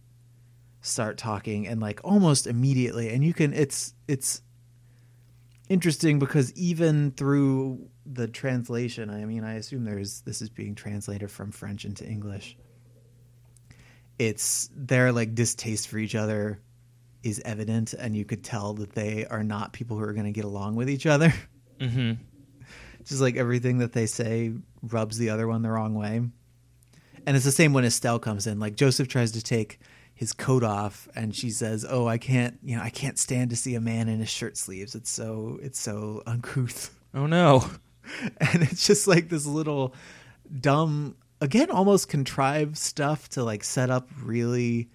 start 0.82 1.18
talking 1.18 1.68
and 1.68 1.82
like 1.82 2.00
almost 2.04 2.48
immediately 2.48 3.10
and 3.10 3.22
you 3.24 3.34
can 3.34 3.54
it's 3.54 3.94
it's 4.08 4.42
interesting 5.68 6.20
because 6.20 6.54
even 6.54 7.12
through 7.12 7.90
the 8.06 8.28
translation 8.28 9.10
I 9.10 9.26
mean 9.26 9.44
I 9.44 9.56
assume 9.56 9.84
there's 9.84 10.22
this 10.22 10.42
is 10.42 10.50
being 10.50 10.76
translated 10.76 11.30
from 11.30 11.52
French 11.52 11.84
into 11.84 12.08
English 12.08 12.58
it's 14.18 14.70
their 14.74 15.12
like 15.12 15.36
distaste 15.36 15.90
for 15.90 15.98
each 15.98 16.16
other 16.16 16.62
is 17.24 17.42
evident 17.46 17.94
and 17.94 18.16
you 18.16 18.26
could 18.26 18.44
tell 18.44 18.74
that 18.74 18.94
they 18.94 19.26
are 19.26 19.44
not 19.44 19.74
people 19.74 19.98
who 19.98 20.04
are 20.04 20.14
going 20.14 20.26
to 20.26 20.32
get 20.32 20.46
along 20.46 20.76
with 20.76 20.90
each 20.90 21.06
other 21.06 21.34
hmm 21.80 22.14
just 23.06 23.22
like 23.22 23.36
everything 23.36 23.80
that 23.80 23.94
they 23.94 24.06
say 24.06 24.54
rubs 24.84 25.18
the 25.18 25.30
other 25.30 25.48
one 25.48 25.62
the 25.62 25.70
wrong 25.70 25.96
way. 25.96 26.22
And 27.26 27.36
it's 27.36 27.46
the 27.46 27.52
same 27.52 27.74
when 27.74 27.86
Estelle 27.86 28.20
comes 28.20 28.48
in. 28.48 28.60
Like 28.60 28.76
Joseph 28.76 29.08
tries 29.08 29.32
to 29.32 29.42
take 29.42 29.80
his 30.14 30.34
coat 30.34 30.64
off 30.64 31.08
and 31.16 31.36
she 31.36 31.50
says, 31.50 31.86
"Oh, 31.88 32.08
I 32.08 32.18
can't, 32.18 32.60
you 32.64 32.76
know, 32.76 32.84
I 32.84 32.90
can't 32.90 33.18
stand 33.18 33.50
to 33.50 33.56
see 33.56 33.76
a 33.76 33.82
man 33.82 34.08
in 34.10 34.20
his 34.20 34.30
shirt 34.30 34.58
sleeves. 34.58 34.96
It's 34.96 35.10
so 35.10 35.60
it's 35.62 35.80
so 35.80 36.24
uncouth." 36.26 36.96
Oh 37.14 37.26
no. 37.26 37.70
and 38.38 38.64
it's 38.64 38.86
just 38.86 39.08
like 39.08 39.30
this 39.30 39.46
little 39.46 39.94
dumb 40.60 41.16
again 41.42 41.70
almost 41.70 42.10
contrived 42.10 42.78
stuff 42.78 43.30
to 43.30 43.44
like 43.44 43.64
set 43.64 43.90
up 43.90 44.10
really 44.22 44.90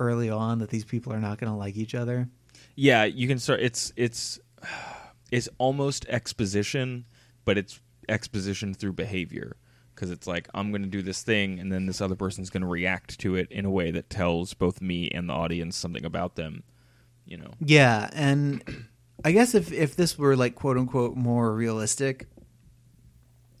early 0.00 0.28
on 0.28 0.58
that 0.58 0.70
these 0.70 0.84
people 0.84 1.12
are 1.12 1.20
not 1.20 1.38
going 1.38 1.50
to 1.52 1.56
like 1.56 1.76
each 1.76 1.94
other 1.94 2.28
Yeah, 2.74 3.04
you 3.04 3.28
can 3.28 3.38
start. 3.38 3.60
It's 3.60 3.92
it's 3.96 4.38
it's 5.30 5.48
almost 5.58 6.06
exposition, 6.08 7.06
but 7.44 7.58
it's 7.58 7.80
exposition 8.08 8.74
through 8.74 8.94
behavior 8.94 9.56
because 9.94 10.10
it's 10.10 10.26
like 10.26 10.48
I'm 10.54 10.70
going 10.70 10.82
to 10.82 10.88
do 10.88 11.02
this 11.02 11.22
thing, 11.22 11.58
and 11.60 11.72
then 11.72 11.86
this 11.86 12.00
other 12.00 12.14
person's 12.14 12.50
going 12.50 12.62
to 12.62 12.68
react 12.68 13.18
to 13.20 13.36
it 13.36 13.50
in 13.50 13.64
a 13.64 13.70
way 13.70 13.90
that 13.90 14.10
tells 14.10 14.54
both 14.54 14.80
me 14.80 15.10
and 15.10 15.28
the 15.28 15.34
audience 15.34 15.76
something 15.76 16.04
about 16.04 16.36
them. 16.36 16.62
You 17.26 17.36
know. 17.36 17.52
Yeah, 17.60 18.08
and 18.12 18.86
I 19.24 19.32
guess 19.32 19.54
if 19.54 19.72
if 19.72 19.96
this 19.96 20.18
were 20.18 20.36
like 20.36 20.54
quote 20.54 20.78
unquote 20.78 21.16
more 21.16 21.52
realistic, 21.54 22.28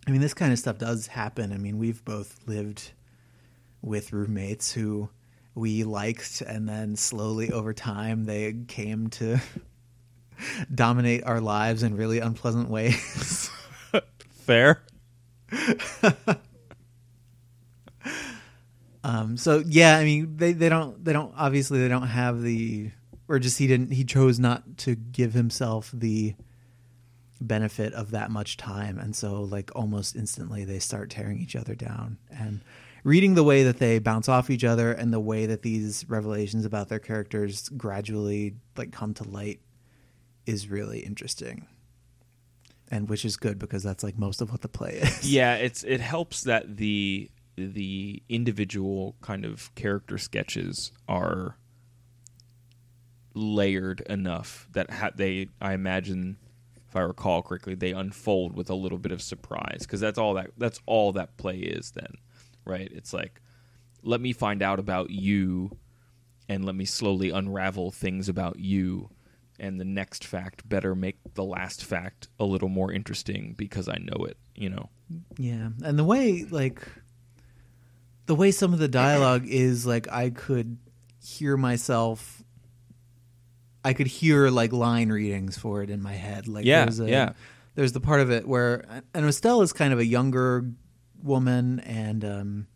I 0.06 0.10
mean 0.10 0.20
this 0.20 0.34
kind 0.34 0.52
of 0.52 0.58
stuff 0.58 0.78
does 0.78 1.08
happen. 1.08 1.52
I 1.52 1.58
mean 1.58 1.78
we've 1.78 2.04
both 2.04 2.38
lived 2.46 2.92
with 3.82 4.12
roommates 4.12 4.72
who 4.72 5.08
we 5.54 5.84
liked, 5.84 6.40
and 6.42 6.68
then 6.68 6.96
slowly 6.96 7.50
over 7.50 7.72
time 7.72 8.24
they 8.24 8.54
came 8.68 9.08
to 9.10 9.38
dominate 10.74 11.24
our 11.24 11.40
lives 11.40 11.82
in 11.82 11.96
really 11.96 12.18
unpleasant 12.18 12.68
ways. 12.68 13.50
Fair. 14.30 14.82
Um, 19.02 19.36
so 19.36 19.62
yeah, 19.66 19.96
I 19.96 20.04
mean 20.04 20.36
they, 20.36 20.52
they 20.52 20.68
don't 20.68 21.02
they 21.04 21.12
don't 21.12 21.32
obviously 21.36 21.80
they 21.80 21.88
don't 21.88 22.06
have 22.06 22.42
the 22.42 22.90
or 23.28 23.38
just 23.38 23.58
he 23.58 23.66
didn't 23.66 23.92
he 23.92 24.04
chose 24.04 24.38
not 24.38 24.76
to 24.78 24.94
give 24.94 25.32
himself 25.32 25.90
the 25.94 26.34
benefit 27.40 27.94
of 27.94 28.10
that 28.10 28.30
much 28.30 28.58
time 28.58 28.98
and 28.98 29.16
so 29.16 29.44
like 29.44 29.70
almost 29.74 30.14
instantly 30.14 30.62
they 30.66 30.78
start 30.78 31.08
tearing 31.08 31.40
each 31.40 31.56
other 31.56 31.74
down 31.74 32.18
and 32.30 32.60
reading 33.04 33.34
the 33.34 33.44
way 33.44 33.62
that 33.62 33.78
they 33.78 33.98
bounce 33.98 34.28
off 34.28 34.50
each 34.50 34.64
other 34.64 34.92
and 34.92 35.12
the 35.12 35.20
way 35.20 35.46
that 35.46 35.62
these 35.62 36.04
revelations 36.08 36.64
about 36.64 36.88
their 36.88 36.98
characters 36.98 37.68
gradually 37.70 38.54
like 38.76 38.92
come 38.92 39.14
to 39.14 39.24
light 39.24 39.60
is 40.46 40.68
really 40.68 41.00
interesting. 41.00 41.66
And 42.90 43.08
which 43.08 43.24
is 43.24 43.36
good 43.36 43.58
because 43.58 43.82
that's 43.82 44.02
like 44.02 44.18
most 44.18 44.40
of 44.40 44.50
what 44.50 44.62
the 44.62 44.68
play 44.68 44.94
is. 44.94 45.24
Yeah, 45.30 45.54
it's 45.54 45.84
it 45.84 46.00
helps 46.00 46.42
that 46.42 46.76
the 46.76 47.30
the 47.56 48.22
individual 48.28 49.16
kind 49.20 49.44
of 49.44 49.72
character 49.74 50.18
sketches 50.18 50.92
are 51.08 51.56
layered 53.34 54.00
enough 54.02 54.68
that 54.72 54.90
ha- 54.90 55.10
they 55.14 55.48
I 55.60 55.74
imagine 55.74 56.36
if 56.88 56.96
I 56.96 57.00
recall 57.00 57.42
correctly 57.42 57.76
they 57.76 57.92
unfold 57.92 58.56
with 58.56 58.68
a 58.70 58.74
little 58.74 58.98
bit 58.98 59.12
of 59.12 59.22
surprise 59.22 59.80
because 59.80 60.00
that's 60.00 60.18
all 60.18 60.34
that 60.34 60.50
that's 60.58 60.80
all 60.86 61.12
that 61.12 61.36
play 61.36 61.58
is 61.58 61.92
then 61.92 62.14
right 62.70 62.90
it's 62.92 63.12
like 63.12 63.40
let 64.02 64.20
me 64.20 64.32
find 64.32 64.62
out 64.62 64.78
about 64.78 65.10
you 65.10 65.76
and 66.48 66.64
let 66.64 66.74
me 66.74 66.84
slowly 66.84 67.30
unravel 67.30 67.90
things 67.90 68.28
about 68.28 68.58
you 68.58 69.10
and 69.58 69.78
the 69.78 69.84
next 69.84 70.24
fact 70.24 70.66
better 70.68 70.94
make 70.94 71.18
the 71.34 71.44
last 71.44 71.84
fact 71.84 72.28
a 72.38 72.44
little 72.44 72.70
more 72.70 72.90
interesting 72.90 73.54
because 73.56 73.88
I 73.88 73.98
know 73.98 74.24
it 74.24 74.36
you 74.54 74.70
know 74.70 74.88
Yeah, 75.38 75.70
and 75.82 75.98
the 75.98 76.04
way 76.04 76.44
like 76.50 76.82
the 78.26 78.34
way 78.34 78.50
some 78.50 78.72
of 78.72 78.78
the 78.78 78.88
dialogue 78.88 79.46
is 79.46 79.86
like 79.86 80.10
I 80.10 80.30
could 80.30 80.78
hear 81.22 81.56
myself 81.56 82.42
I 83.84 83.92
could 83.92 84.06
hear 84.06 84.48
like 84.48 84.72
line 84.72 85.10
readings 85.10 85.58
for 85.58 85.82
it 85.82 85.90
in 85.90 86.02
my 86.02 86.12
head. 86.12 86.48
Like 86.48 86.64
Yeah, 86.64 86.84
there's 86.84 87.00
a, 87.00 87.08
yeah. 87.08 87.32
There's 87.74 87.92
the 87.92 88.00
part 88.00 88.20
of 88.20 88.30
it 88.30 88.46
where 88.46 88.84
and 89.14 89.26
Estelle 89.26 89.62
is 89.62 89.72
kind 89.72 89.92
of 89.92 89.98
a 89.98 90.04
younger 90.04 90.64
woman 91.22 91.80
and 91.80 92.24
um 92.24 92.66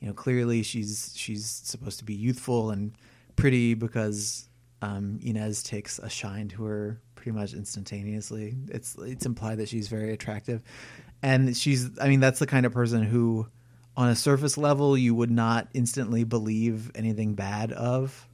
you 0.00 0.08
know 0.08 0.14
clearly 0.14 0.62
she's 0.62 1.12
she's 1.16 1.46
supposed 1.46 1.98
to 1.98 2.04
be 2.04 2.14
youthful 2.14 2.70
and 2.70 2.92
pretty 3.36 3.74
because 3.74 4.48
um 4.82 5.18
Inez 5.22 5.62
takes 5.62 5.98
a 5.98 6.08
shine 6.08 6.48
to 6.48 6.64
her 6.64 7.00
pretty 7.14 7.32
much 7.38 7.54
instantaneously. 7.54 8.54
It's 8.68 8.96
it's 8.98 9.24
implied 9.24 9.58
that 9.58 9.68
she's 9.68 9.88
very 9.88 10.12
attractive 10.12 10.62
and 11.22 11.56
she's 11.56 11.88
i 11.98 12.08
mean 12.08 12.20
that's 12.20 12.38
the 12.38 12.46
kind 12.46 12.66
of 12.66 12.72
person 12.72 13.02
who 13.02 13.46
on 13.96 14.08
a 14.08 14.14
surface 14.16 14.58
level 14.58 14.98
you 14.98 15.14
would 15.14 15.30
not 15.30 15.68
instantly 15.72 16.24
believe 16.24 16.90
anything 16.94 17.34
bad 17.34 17.72
of 17.72 18.28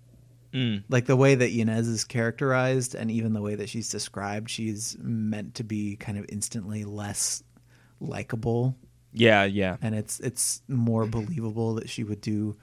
Mm. 0.53 0.83
like 0.89 1.07
the 1.07 1.15
way 1.15 1.37
that 1.37 1.53
Inez 1.53 1.87
is 1.87 2.03
characterized 2.03 2.97
and 2.97 3.09
even 3.09 3.35
the 3.35 3.41
way 3.41 3.55
that 3.55 3.69
she's 3.69 3.89
described 3.89 4.51
she's 4.51 4.97
meant 5.01 5.55
to 5.55 5.63
be 5.63 5.95
kind 5.95 6.19
of 6.19 6.27
instantly 6.29 6.85
less 6.85 7.45
likable 8.01 8.75
Yeah, 9.13 9.45
yeah. 9.45 9.77
and 9.83 9.95
it's 9.95 10.21
it's 10.21 10.63
more 10.69 11.07
believable 11.07 11.75
that 11.75 11.89
she 11.89 12.05
would 12.05 12.21
do 12.21 12.57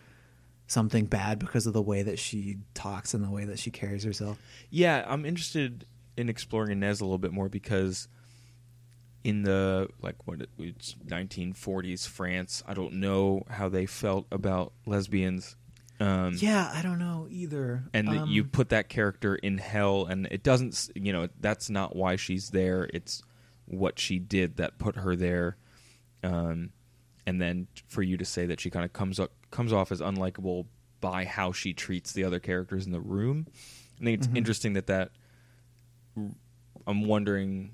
something 0.67 1.05
bad 1.05 1.39
because 1.39 1.65
of 1.67 1.73
the 1.73 1.81
way 1.81 2.03
that 2.03 2.19
she 2.19 2.57
talks 2.73 3.13
and 3.13 3.23
the 3.23 3.29
way 3.29 3.45
that 3.45 3.57
she 3.59 3.71
carries 3.71 4.03
herself 4.03 4.37
Yeah, 4.69 5.05
I'm 5.07 5.25
interested 5.25 5.85
in 6.17 6.27
exploring 6.29 6.71
Inez 6.71 6.99
a 6.99 7.05
little 7.05 7.17
bit 7.17 7.31
more 7.31 7.47
because 7.49 8.07
in 9.23 9.43
the 9.43 9.89
like 10.01 10.15
what 10.27 10.41
it- 10.41 10.49
it's 10.57 10.95
1940s 11.05 12.07
France, 12.07 12.63
I 12.67 12.73
don't 12.73 12.93
know 12.95 13.43
how 13.49 13.69
they 13.69 13.85
felt 13.85 14.27
about 14.31 14.73
lesbians. 14.85 15.55
Um, 15.99 16.35
yeah 16.37 16.69
i 16.75 16.83
don't 16.83 16.99
know 16.99 17.25
either 17.31 17.83
and 17.91 18.07
Um, 18.07 18.29
you 18.29 18.43
put 18.43 18.69
that 18.69 18.87
character 18.87 19.33
in 19.35 19.57
hell, 19.57 20.05
and 20.05 20.27
it 20.29 20.43
doesn't, 20.43 20.89
you 20.93 21.11
know, 21.11 21.27
that's 21.39 21.71
not 21.71 21.95
why 21.95 22.17
she's 22.17 22.51
there. 22.51 22.87
It's 22.93 23.23
what 23.65 23.97
she 23.97 24.19
did 24.19 24.57
that 24.57 24.77
put 24.77 24.97
her 24.97 25.15
there. 25.15 25.57
Um, 26.23 26.71
and 27.25 27.41
then 27.41 27.67
for 27.87 28.01
you 28.01 28.17
to 28.17 28.25
say 28.25 28.45
that 28.45 28.59
she 28.59 28.69
kind 28.69 28.85
of 28.85 28.93
comes 28.93 29.19
up 29.19 29.31
comes 29.51 29.73
off 29.73 29.91
as 29.91 30.01
unlikable 30.01 30.65
by 30.99 31.25
how 31.25 31.51
she 31.51 31.73
treats 31.73 32.13
the 32.13 32.23
other 32.23 32.39
characters 32.39 32.85
in 32.85 32.91
the 32.91 33.01
room. 33.01 33.47
I 33.99 34.03
think 34.03 34.19
it's 34.19 34.29
interesting 34.35 34.73
that 34.73 34.87
that 34.87 35.11
I'm 36.85 37.03
wondering 37.05 37.71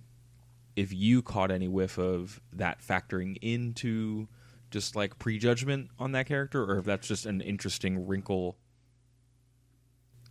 if 0.76 0.92
you 0.94 1.22
caught 1.22 1.52
any 1.52 1.68
whiff 1.68 1.98
of 1.98 2.42
that 2.54 2.82
factoring 2.82 3.38
into 3.42 4.28
just 4.72 4.96
like 4.96 5.20
prejudgment 5.20 5.90
on 6.00 6.14
that 6.14 6.26
character, 6.26 6.64
or 6.64 6.80
if 6.80 6.86
that's 6.86 7.08
just 7.08 7.26
an 7.26 7.42
interesting 7.42 8.08
wrinkle. 8.08 8.58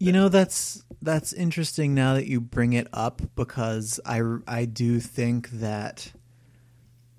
You 0.00 0.10
know 0.10 0.28
that's 0.28 0.82
that's 1.00 1.32
interesting 1.32 1.94
now 1.94 2.14
that 2.14 2.26
you 2.26 2.40
bring 2.40 2.72
it 2.72 2.88
up 2.92 3.22
because 3.36 4.00
I 4.04 4.20
I 4.48 4.64
do 4.64 4.98
think 4.98 5.48
that 5.50 6.10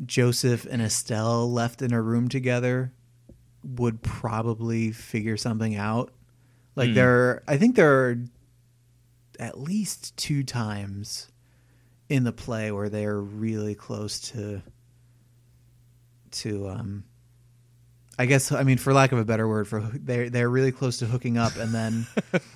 Joseph 0.05 0.65
and 0.69 0.81
Estelle 0.81 1.51
left 1.51 1.81
in 1.81 1.93
a 1.93 2.01
room 2.01 2.29
together 2.29 2.91
would 3.63 4.01
probably 4.01 4.91
figure 4.91 5.37
something 5.37 5.75
out. 5.75 6.11
Like 6.75 6.89
Hmm. 6.89 6.95
there 6.95 7.43
I 7.47 7.57
think 7.57 7.75
there 7.75 8.09
are 8.09 8.17
at 9.39 9.59
least 9.59 10.15
two 10.17 10.43
times 10.43 11.29
in 12.09 12.23
the 12.23 12.31
play 12.31 12.71
where 12.71 12.89
they're 12.89 13.19
really 13.19 13.75
close 13.75 14.19
to 14.31 14.61
to 16.31 16.67
um 16.69 17.03
I 18.17 18.25
guess 18.25 18.51
I 18.51 18.63
mean 18.63 18.77
for 18.77 18.93
lack 18.93 19.11
of 19.11 19.19
a 19.19 19.25
better 19.25 19.47
word 19.47 19.67
for 19.67 19.79
they're 19.93 20.29
they're 20.29 20.49
really 20.49 20.71
close 20.71 20.97
to 20.99 21.05
hooking 21.05 21.37
up 21.37 21.55
and 21.55 21.73
then 21.73 22.07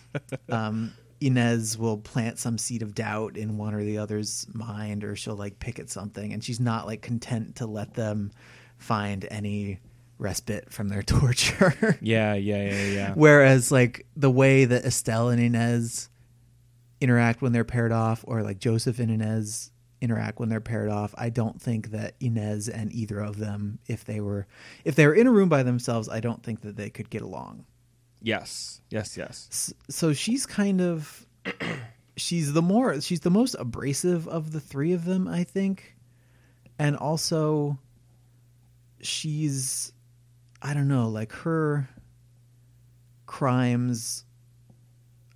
um 0.49 0.93
Inez 1.19 1.77
will 1.77 1.97
plant 1.97 2.37
some 2.37 2.57
seed 2.57 2.81
of 2.81 2.93
doubt 2.93 3.37
in 3.37 3.57
one 3.57 3.73
or 3.73 3.83
the 3.83 3.97
other's 3.97 4.47
mind 4.53 5.03
or 5.03 5.15
she'll 5.15 5.35
like 5.35 5.59
pick 5.59 5.79
at 5.79 5.89
something 5.89 6.31
and 6.31 6.43
she's 6.43 6.59
not 6.59 6.85
like 6.85 7.01
content 7.01 7.55
to 7.57 7.65
let 7.65 7.95
them 7.95 8.31
find 8.77 9.27
any 9.31 9.79
respite 10.19 10.71
from 10.71 10.89
their 10.89 11.03
torture. 11.03 11.97
Yeah, 12.01 12.33
yeah, 12.33 12.63
yeah, 12.69 12.85
yeah. 12.85 13.13
Whereas 13.15 13.71
like 13.71 14.05
the 14.15 14.31
way 14.31 14.65
that 14.65 14.85
Estelle 14.85 15.29
and 15.29 15.41
Inez 15.41 16.09
interact 16.99 17.41
when 17.41 17.51
they're 17.51 17.63
paired 17.63 17.91
off, 17.91 18.23
or 18.27 18.41
like 18.41 18.59
Joseph 18.59 18.99
and 18.99 19.11
Inez 19.11 19.71
interact 20.01 20.39
when 20.39 20.49
they're 20.49 20.61
paired 20.61 20.89
off, 20.89 21.13
I 21.17 21.29
don't 21.29 21.61
think 21.61 21.91
that 21.91 22.15
Inez 22.19 22.69
and 22.69 22.91
either 22.91 23.19
of 23.19 23.37
them, 23.37 23.79
if 23.87 24.03
they 24.05 24.19
were 24.19 24.47
if 24.83 24.95
they 24.95 25.07
were 25.07 25.13
in 25.13 25.27
a 25.27 25.31
room 25.31 25.49
by 25.49 25.63
themselves, 25.63 26.09
I 26.09 26.19
don't 26.19 26.43
think 26.43 26.61
that 26.61 26.75
they 26.75 26.89
could 26.89 27.09
get 27.09 27.21
along. 27.21 27.65
Yes, 28.21 28.81
yes, 28.89 29.15
yes. 29.17 29.73
So 29.89 30.13
she's 30.13 30.45
kind 30.45 30.81
of 30.81 31.25
she's 32.17 32.53
the 32.53 32.61
more 32.61 32.99
she's 33.01 33.19
the 33.21 33.29
most 33.29 33.55
abrasive 33.59 34.27
of 34.27 34.51
the 34.51 34.59
three 34.59 34.93
of 34.93 35.05
them, 35.05 35.27
I 35.27 35.43
think. 35.43 35.95
And 36.79 36.95
also 36.95 37.79
she's 39.01 39.93
I 40.61 40.73
don't 40.73 40.87
know, 40.87 41.07
like 41.09 41.31
her 41.33 41.87
crimes 43.25 44.23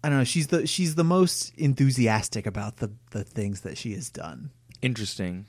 I 0.03 0.09
don't 0.09 0.17
know, 0.19 0.23
she's 0.23 0.47
the 0.47 0.65
she's 0.65 0.95
the 0.95 1.03
most 1.03 1.53
enthusiastic 1.57 2.47
about 2.47 2.77
the 2.77 2.91
the 3.11 3.23
things 3.23 3.61
that 3.61 3.77
she 3.77 3.93
has 3.93 4.09
done. 4.09 4.49
Interesting. 4.81 5.45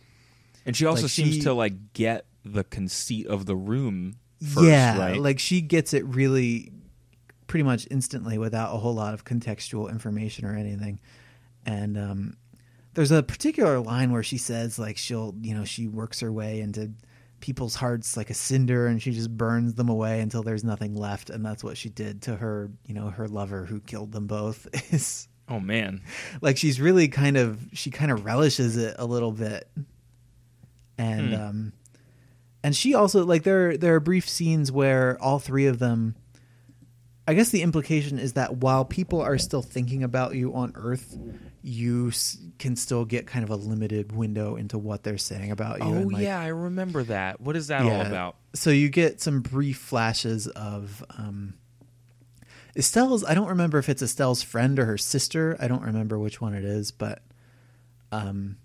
And 0.66 0.76
she 0.76 0.84
also 0.84 1.02
Like, 1.04 1.10
seems 1.10 1.34
she- 1.36 1.40
to 1.42 1.54
like 1.54 1.94
get 1.94 2.26
the 2.44 2.64
conceit 2.64 3.26
of 3.28 3.46
the 3.46 3.56
room 3.56 4.16
first, 4.42 4.66
yeah, 4.66 4.98
right? 4.98 5.18
like 5.18 5.38
she 5.38 5.60
gets 5.62 5.94
it 5.94 6.04
really 6.04 6.70
pretty 7.52 7.64
much 7.64 7.86
instantly 7.90 8.38
without 8.38 8.74
a 8.74 8.78
whole 8.78 8.94
lot 8.94 9.12
of 9.12 9.26
contextual 9.26 9.90
information 9.90 10.46
or 10.46 10.56
anything. 10.56 10.98
And 11.66 11.98
um 11.98 12.36
there's 12.94 13.10
a 13.10 13.22
particular 13.22 13.78
line 13.78 14.10
where 14.10 14.22
she 14.22 14.38
says 14.38 14.78
like 14.78 14.96
she'll 14.96 15.34
you 15.42 15.54
know 15.54 15.64
she 15.66 15.86
works 15.86 16.20
her 16.20 16.32
way 16.32 16.60
into 16.60 16.90
people's 17.40 17.74
hearts 17.74 18.16
like 18.16 18.30
a 18.30 18.34
cinder 18.34 18.86
and 18.86 19.02
she 19.02 19.10
just 19.10 19.36
burns 19.36 19.74
them 19.74 19.90
away 19.90 20.20
until 20.20 20.42
there's 20.42 20.64
nothing 20.64 20.94
left 20.94 21.28
and 21.28 21.44
that's 21.44 21.62
what 21.62 21.76
she 21.76 21.90
did 21.90 22.22
to 22.22 22.36
her 22.36 22.70
you 22.86 22.94
know 22.94 23.10
her 23.10 23.28
lover 23.28 23.66
who 23.66 23.80
killed 23.80 24.12
them 24.12 24.26
both 24.26 24.66
is 24.94 25.28
Oh 25.48 25.60
man. 25.60 26.00
like 26.40 26.56
she's 26.56 26.80
really 26.80 27.08
kind 27.08 27.36
of 27.36 27.60
she 27.74 27.90
kind 27.90 28.10
of 28.12 28.24
relishes 28.24 28.78
it 28.78 28.96
a 28.98 29.04
little 29.04 29.32
bit 29.32 29.68
and 30.96 31.34
Hmm. 31.34 31.40
um 31.42 31.72
and 32.64 32.74
she 32.76 32.94
also 32.94 33.24
like 33.26 33.42
there 33.42 33.76
there 33.76 33.94
are 33.94 34.00
brief 34.00 34.26
scenes 34.28 34.70
where 34.72 35.20
all 35.20 35.38
three 35.38 35.66
of 35.66 35.78
them 35.78 36.14
i 37.26 37.34
guess 37.34 37.50
the 37.50 37.62
implication 37.62 38.18
is 38.18 38.32
that 38.34 38.56
while 38.56 38.84
people 38.84 39.20
are 39.20 39.38
still 39.38 39.62
thinking 39.62 40.02
about 40.02 40.34
you 40.34 40.54
on 40.54 40.72
earth 40.74 41.16
you 41.64 42.08
s- 42.08 42.38
can 42.58 42.74
still 42.74 43.04
get 43.04 43.26
kind 43.26 43.44
of 43.44 43.50
a 43.50 43.54
limited 43.56 44.10
window 44.10 44.56
into 44.56 44.76
what 44.76 45.04
they're 45.04 45.16
saying 45.18 45.50
about 45.52 45.78
you 45.78 45.84
Oh 45.86 45.94
and, 45.98 46.12
like, 46.12 46.24
yeah, 46.24 46.40
I 46.40 46.48
remember 46.48 47.04
that. 47.04 47.40
What 47.40 47.54
is 47.54 47.68
that 47.68 47.82
all 47.82 48.00
about? 48.00 48.36
so 48.54 48.70
you 48.70 48.88
get 48.88 49.20
some 49.20 49.40
brief 49.42 49.78
flashes 49.78 50.48
of 50.48 51.04
um 51.16 51.54
Estelle's 52.74 53.22
I 53.24 53.34
don't 53.34 53.48
remember 53.48 53.78
if 53.78 53.88
it's 53.88 54.02
Estelle's 54.02 54.42
friend 54.42 54.78
or 54.78 54.86
her 54.86 54.98
sister. 54.98 55.56
I 55.60 55.68
don't 55.68 55.82
remember 55.82 56.18
which 56.18 56.40
one 56.40 56.54
it 56.54 56.64
is, 56.64 56.90
but 56.90 57.22
um 58.10 58.56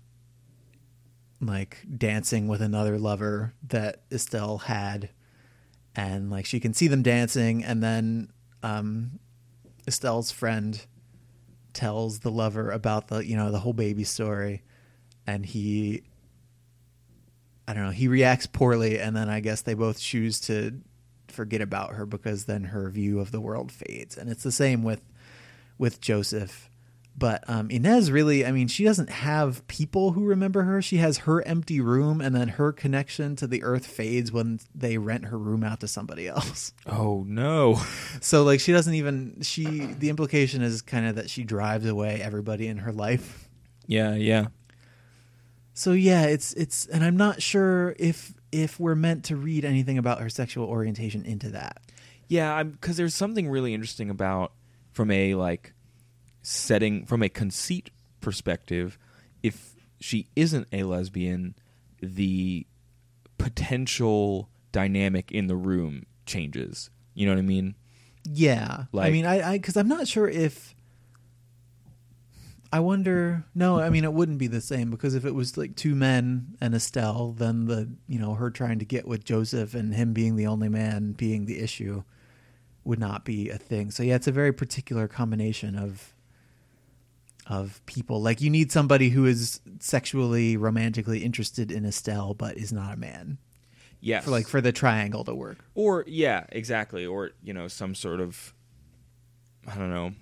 like 1.40 1.84
dancing 1.96 2.48
with 2.48 2.60
another 2.60 2.98
lover 2.98 3.54
that 3.68 4.02
Estelle 4.10 4.58
had 4.58 5.10
and 5.94 6.30
like 6.30 6.46
she 6.46 6.58
can 6.58 6.74
see 6.74 6.88
them 6.88 7.02
dancing 7.02 7.62
and 7.62 7.82
then 7.82 8.30
um 8.62 9.18
Estelle's 9.86 10.30
friend 10.30 10.84
tells 11.72 12.20
the 12.20 12.30
lover 12.30 12.70
about 12.70 13.08
the 13.08 13.26
you 13.26 13.36
know 13.36 13.50
the 13.50 13.60
whole 13.60 13.72
baby 13.72 14.04
story 14.04 14.62
and 15.26 15.44
he 15.44 16.02
I 17.68 17.74
don't 17.74 17.84
know, 17.84 17.90
he 17.90 18.08
reacts 18.08 18.46
poorly 18.46 18.98
and 18.98 19.14
then 19.14 19.28
I 19.28 19.40
guess 19.40 19.60
they 19.60 19.74
both 19.74 20.00
choose 20.00 20.40
to 20.40 20.80
forget 21.28 21.60
about 21.60 21.92
her 21.96 22.06
because 22.06 22.46
then 22.46 22.64
her 22.64 22.88
view 22.88 23.20
of 23.20 23.30
the 23.30 23.42
world 23.42 23.70
fades. 23.70 24.16
And 24.16 24.30
it's 24.30 24.42
the 24.42 24.50
same 24.50 24.82
with 24.82 25.02
with 25.76 26.00
Joseph. 26.00 26.67
But 27.18 27.42
um 27.48 27.68
Inez 27.70 28.12
really, 28.12 28.46
I 28.46 28.52
mean, 28.52 28.68
she 28.68 28.84
doesn't 28.84 29.10
have 29.10 29.66
people 29.66 30.12
who 30.12 30.24
remember 30.24 30.62
her. 30.62 30.80
She 30.80 30.98
has 30.98 31.18
her 31.18 31.44
empty 31.46 31.80
room 31.80 32.20
and 32.20 32.32
then 32.34 32.48
her 32.48 32.70
connection 32.72 33.34
to 33.36 33.48
the 33.48 33.64
earth 33.64 33.86
fades 33.86 34.30
when 34.30 34.60
they 34.72 34.98
rent 34.98 35.24
her 35.26 35.38
room 35.38 35.64
out 35.64 35.80
to 35.80 35.88
somebody 35.88 36.28
else. 36.28 36.72
Oh 36.86 37.24
no. 37.26 37.80
So 38.20 38.44
like 38.44 38.60
she 38.60 38.72
doesn't 38.72 38.94
even 38.94 39.38
she 39.42 39.64
the 39.64 40.10
implication 40.10 40.62
is 40.62 40.80
kind 40.80 41.06
of 41.06 41.16
that 41.16 41.28
she 41.28 41.42
drives 41.44 41.86
away 41.86 42.20
everybody 42.22 42.66
in 42.68 42.78
her 42.78 42.92
life. 42.92 43.48
yeah, 43.86 44.14
yeah. 44.14 44.46
So 45.74 45.92
yeah, 45.92 46.24
it's 46.24 46.52
it's 46.54 46.86
and 46.86 47.04
I'm 47.04 47.16
not 47.16 47.42
sure 47.42 47.94
if 47.98 48.32
if 48.52 48.80
we're 48.80 48.94
meant 48.94 49.24
to 49.26 49.36
read 49.36 49.64
anything 49.64 49.98
about 49.98 50.20
her 50.20 50.28
sexual 50.28 50.66
orientation 50.66 51.24
into 51.24 51.50
that. 51.50 51.82
Yeah, 52.26 52.52
I'm 52.54 52.70
because 52.70 52.96
there's 52.96 53.14
something 53.14 53.48
really 53.48 53.74
interesting 53.74 54.10
about 54.10 54.52
from 54.92 55.10
a 55.10 55.34
like 55.34 55.74
setting 56.48 57.04
from 57.04 57.22
a 57.22 57.28
conceit 57.28 57.90
perspective. 58.20 58.98
If 59.42 59.74
she 60.00 60.28
isn't 60.34 60.66
a 60.72 60.84
lesbian, 60.84 61.54
the 62.00 62.66
potential 63.36 64.48
dynamic 64.72 65.30
in 65.30 65.46
the 65.46 65.56
room 65.56 66.06
changes. 66.24 66.88
You 67.14 67.26
know 67.26 67.32
what 67.32 67.38
I 67.38 67.42
mean? 67.42 67.74
Yeah, 68.24 68.84
I 68.94 69.10
mean, 69.10 69.26
I 69.26 69.58
because 69.58 69.76
I'm 69.76 69.88
not 69.88 70.08
sure 70.08 70.28
if 70.28 70.74
I 72.72 72.80
wonder. 72.80 73.44
No, 73.54 73.80
I 73.80 73.90
mean, 73.90 74.04
it 74.04 74.12
wouldn't 74.12 74.38
be 74.38 74.46
the 74.46 74.60
same 74.60 74.90
because 74.90 75.14
if 75.14 75.24
it 75.24 75.34
was 75.34 75.56
like 75.56 75.76
two 75.76 75.94
men 75.94 76.56
and 76.60 76.74
Estelle, 76.74 77.32
then 77.32 77.66
the 77.66 77.90
you 78.06 78.18
know 78.18 78.34
her 78.34 78.50
trying 78.50 78.78
to 78.78 78.84
get 78.84 79.06
with 79.06 79.24
Joseph 79.24 79.74
and 79.74 79.94
him 79.94 80.12
being 80.12 80.36
the 80.36 80.46
only 80.46 80.68
man 80.68 81.12
being 81.12 81.46
the 81.46 81.60
issue 81.60 82.04
would 82.84 82.98
not 82.98 83.24
be 83.24 83.50
a 83.50 83.58
thing. 83.58 83.90
So 83.90 84.02
yeah, 84.02 84.16
it's 84.16 84.26
a 84.26 84.32
very 84.32 84.52
particular 84.52 85.08
combination 85.08 85.76
of 85.76 86.14
of 87.48 87.80
people. 87.86 88.20
Like 88.22 88.40
you 88.40 88.50
need 88.50 88.70
somebody 88.70 89.08
who 89.08 89.24
is 89.26 89.60
sexually 89.80 90.56
romantically 90.56 91.24
interested 91.24 91.70
in 91.72 91.84
Estelle 91.86 92.34
but 92.34 92.56
is 92.58 92.72
not 92.72 92.92
a 92.94 92.96
man 92.96 93.38
Yes. 94.00 94.24
for 94.24 94.30
like 94.30 94.46
for 94.46 94.60
the 94.60 94.70
triangle 94.72 95.24
to 95.24 95.34
work. 95.34 95.58
or 95.74 96.04
yeah, 96.06 96.44
exactly. 96.50 97.04
Or 97.06 97.30
you 97.42 97.52
know, 97.54 97.66
some 97.68 97.94
sort 97.94 98.20
of 98.20 98.54
I 99.66 99.74
don't 99.76 99.90
know. 99.90 100.12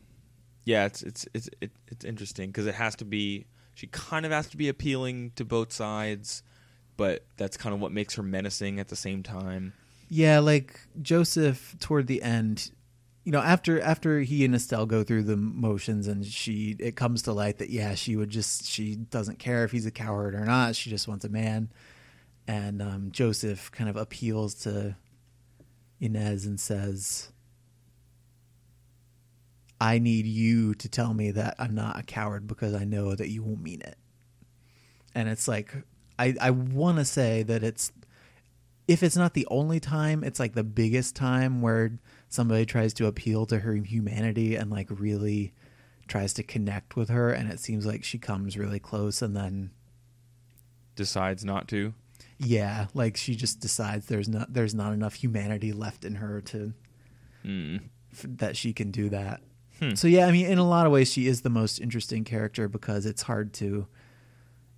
Yeah, 0.65 0.87
it's 0.87 1.03
it's 1.03 1.27
it's 1.35 1.49
it, 1.61 1.71
it's 1.89 2.05
interesting 2.05 2.51
because 2.51 2.67
it 2.67 2.75
has 2.75 2.97
to 2.97 3.05
be. 3.05 3.47
She 3.75 3.87
kind 3.89 4.25
of 4.25 4.33
has 4.33 4.47
to 4.49 4.57
be 4.57 4.69
appealing 4.69 5.33
to 5.37 5.45
both 5.45 5.73
sides, 5.73 6.43
but 6.97 7.25
that's 7.37 7.57
kind 7.59 7.75
of 7.75 7.81
what 7.81 7.93
makes 7.93 8.15
her 8.15 8.23
menacing 8.23 8.81
at 8.81 8.89
the 8.89 8.97
same 8.97 9.23
time. 9.23 9.75
Yeah, 10.09 10.39
like 10.39 10.81
Joseph 11.03 11.77
toward 11.79 12.07
the 12.07 12.23
end, 12.23 12.71
you 13.27 13.33
know, 13.33 13.41
after 13.41 13.81
after 13.81 14.21
he 14.21 14.45
and 14.45 14.55
Estelle 14.55 14.87
go 14.87 15.03
through 15.03 15.25
the 15.25 15.37
motions 15.37 16.07
and 16.07 16.25
she 16.25 16.77
it 16.79 16.95
comes 16.95 17.23
to 17.23 17.33
light 17.33 17.59
that 17.59 17.71
yeah, 17.71 17.97
she 17.97 18.15
would 18.15 18.31
just 18.31 18.67
she 18.67 18.95
doesn't 18.95 19.41
care 19.41 19.65
if 19.65 19.73
he's 19.73 19.85
a 19.85 19.91
coward 19.91 20.37
or 20.37 20.45
not, 20.45 20.77
she 20.77 20.91
just 20.91 21.09
wants 21.09 21.25
a 21.25 21.29
man. 21.29 21.69
And 22.47 22.81
um, 22.81 23.09
Joseph 23.11 23.73
kind 23.73 23.91
of 23.91 23.97
appeals 23.97 24.55
to 24.62 24.95
Inez 25.99 26.47
and 26.47 26.61
says, 26.61 27.33
I 29.81 29.99
need 29.99 30.27
you 30.27 30.75
to 30.75 30.89
tell 30.89 31.12
me 31.12 31.33
that 31.33 31.57
I'm 31.59 31.75
not 31.75 31.99
a 31.99 32.05
coward 32.05 32.47
because 32.47 32.75
I 32.75 32.85
know 32.85 33.17
that 33.17 33.29
you 33.29 33.43
won't 33.43 33.61
mean 33.61 33.81
it. 33.81 33.99
And 35.17 35.29
it's 35.29 35.49
like 35.49 35.75
I 36.17 36.37
I 36.41 36.51
want 36.51 36.99
to 36.99 37.05
say 37.05 37.43
that 37.43 37.65
it's 37.65 37.91
if 38.87 39.03
it's 39.03 39.17
not 39.17 39.35
the 39.35 39.49
only 39.51 39.81
time, 39.81 40.23
it's 40.23 40.39
like 40.39 40.55
the 40.55 40.62
biggest 40.62 41.17
time 41.17 41.61
where 41.61 41.99
somebody 42.37 42.64
tries 42.66 42.94
to 42.94 43.07
appeal 43.07 43.46
to 43.46 43.59
her 43.61 43.75
humanity 43.75 44.55
and 44.55 44.70
like 44.70 44.87
really 44.90 45.53
tries 46.07 46.33
to 46.35 46.42
connect 46.44 46.94
with 46.94 47.09
her 47.09 47.33
and 47.33 47.51
it 47.51 47.59
seems 47.59 47.85
like 47.85 48.05
she 48.05 48.18
comes 48.18 48.57
really 48.57 48.79
close 48.79 49.20
and 49.22 49.35
then 49.37 49.70
Decides 50.94 51.44
not 51.44 51.68
to. 51.68 51.92
yeah, 52.38 52.87
like 52.94 53.16
she 53.18 53.35
just 53.37 53.61
decides 53.61 54.07
there's 54.07 54.29
not 54.29 54.53
there's 54.55 54.75
not 54.75 54.92
enough 54.94 55.14
humanity 55.14 55.72
left 55.72 56.05
in 56.05 56.16
her 56.16 56.40
to 56.42 56.72
Mm. 57.44 57.81
f- 58.12 58.25
that 58.38 58.57
she 58.57 58.72
can 58.72 58.90
do 58.90 59.09
that. 59.11 59.40
Hmm. 59.79 59.94
So 59.94 60.09
yeah, 60.09 60.27
I 60.27 60.33
mean, 60.33 60.46
in 60.46 60.59
a 60.59 60.66
lot 60.66 60.87
of 60.87 60.90
ways, 60.92 61.12
she 61.12 61.27
is 61.27 61.42
the 61.42 61.51
most 61.51 61.79
interesting 61.81 62.25
character 62.25 62.66
because 62.66 63.05
it's 63.07 63.22
hard 63.22 63.53
to, 63.55 63.87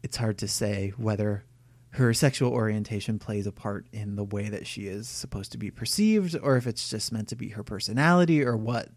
it's 0.03 0.17
hard 0.19 0.37
to 0.39 0.49
say 0.49 0.93
whether 0.99 1.45
her 1.93 2.13
sexual 2.13 2.53
orientation 2.53 3.19
plays 3.19 3.47
a 3.47 3.53
part 3.53 3.87
in 3.93 4.17
the 4.17 4.25
way 4.25 4.49
that 4.49 4.67
she 4.67 4.83
is 4.87 5.09
supposed 5.09 5.53
to 5.53 5.59
be 5.59 5.71
perceived, 5.71 6.37
or 6.43 6.57
if 6.57 6.67
it's 6.67 6.89
just 6.91 7.13
meant 7.13 7.29
to 7.29 7.37
be 7.37 7.49
her 7.51 7.63
personality, 7.63 8.45
or 8.45 8.57
what. 8.57 8.89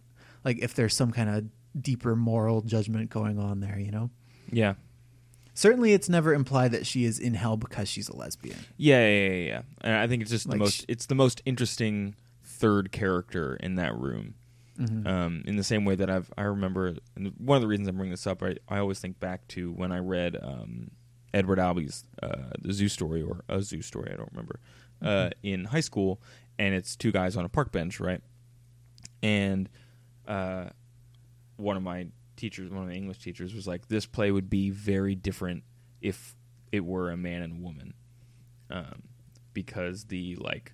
Like 0.44 0.60
if 0.60 0.74
there's 0.74 0.96
some 0.96 1.12
kind 1.12 1.30
of 1.30 1.46
deeper 1.80 2.16
moral 2.16 2.62
judgment 2.62 3.10
going 3.10 3.40
on 3.40 3.60
there, 3.60 3.80
you 3.80 3.92
know. 3.92 4.10
Yeah. 4.52 4.74
Certainly, 5.54 5.94
it's 5.94 6.10
never 6.10 6.34
implied 6.34 6.72
that 6.72 6.86
she 6.88 7.04
is 7.06 7.20
in 7.20 7.34
hell 7.34 7.58
because 7.58 7.88
she's 7.90 8.08
a 8.10 8.16
lesbian. 8.16 8.58
Yeah, 8.78 9.06
yeah, 9.08 9.30
yeah, 9.30 9.46
yeah. 9.46 9.62
And 9.82 9.96
I 9.96 10.08
think 10.08 10.22
it's 10.22 10.32
just 10.32 10.48
Like 10.48 10.56
the 10.56 10.60
most. 10.60 10.82
sh- 10.82 10.86
it's 10.88 11.06
the 11.06 11.16
most 11.16 11.42
interesting 11.46 12.16
third 12.44 12.92
character 12.92 13.56
in 13.58 13.76
that 13.76 13.96
room. 13.96 14.36
Mm-hmm. 14.80 15.06
Um, 15.06 15.44
in 15.46 15.58
the 15.58 15.64
same 15.64 15.86
way 15.86 15.96
that 15.96 16.10
I've, 16.10 16.32
I 16.38 16.44
remember, 16.44 16.96
and 17.16 17.34
one 17.38 17.58
of 17.58 17.62
the 17.62 17.68
reasons 17.68 17.88
I 17.88 17.92
bring 17.92 18.10
this 18.10 18.26
up, 18.26 18.42
I, 18.42 18.56
I 18.68 18.80
always 18.80 19.00
think 19.00 19.20
back 19.20 19.48
to 19.50 19.72
when 19.74 19.92
I 19.92 20.00
read 20.00 20.38
um, 20.42 20.90
Edward 21.34 21.60
Albee's 21.60 22.04
uh, 22.22 22.52
The 22.60 22.74
Zoo 22.74 22.90
Story 22.90 23.22
or 23.22 23.44
A 23.50 23.62
Zoo 23.62 23.82
Story, 23.82 24.12
I 24.14 24.18
don't 24.18 24.30
remember, 24.32 24.60
uh, 25.02 25.30
in 25.44 25.66
high 25.66 25.82
school, 25.82 26.22
and 26.60 26.74
it's 26.76 26.96
two 26.96 27.12
guys 27.12 27.38
on 27.38 27.46
a 27.46 27.50
park 27.50 27.72
bench, 27.72 28.00
right? 28.00 28.22
And 29.24 29.70
uh, 30.28 30.66
one 31.58 31.78
of 31.78 31.84
my 31.84 32.08
teachers, 32.36 32.72
one 32.72 32.84
of 32.84 32.90
my 32.90 32.96
English 32.96 33.20
teachers, 33.20 33.54
was 33.54 33.68
like, 33.68 33.88
"This 33.88 34.06
play 34.06 34.32
would 34.32 34.50
be 34.50 34.70
very 34.70 35.16
different 35.16 35.64
if 36.02 36.36
it 36.72 36.86
were 36.86 37.12
a 37.12 37.18
man 37.18 37.42
and 37.42 37.60
a 37.60 37.62
woman, 37.62 37.94
um, 38.70 39.04
because 39.54 40.06
the 40.06 40.36
like." 40.40 40.74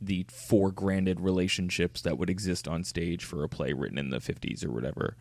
the 0.00 0.22
foregrounded 0.26 1.16
relationships 1.18 2.02
that 2.02 2.16
would 2.16 2.30
exist 2.30 2.68
on 2.68 2.84
stage 2.84 3.24
for 3.24 3.42
a 3.42 3.48
play 3.48 3.72
written 3.72 3.98
in 3.98 4.10
the 4.10 4.18
50s 4.18 4.64
or 4.64 4.70
whatever 4.70 5.16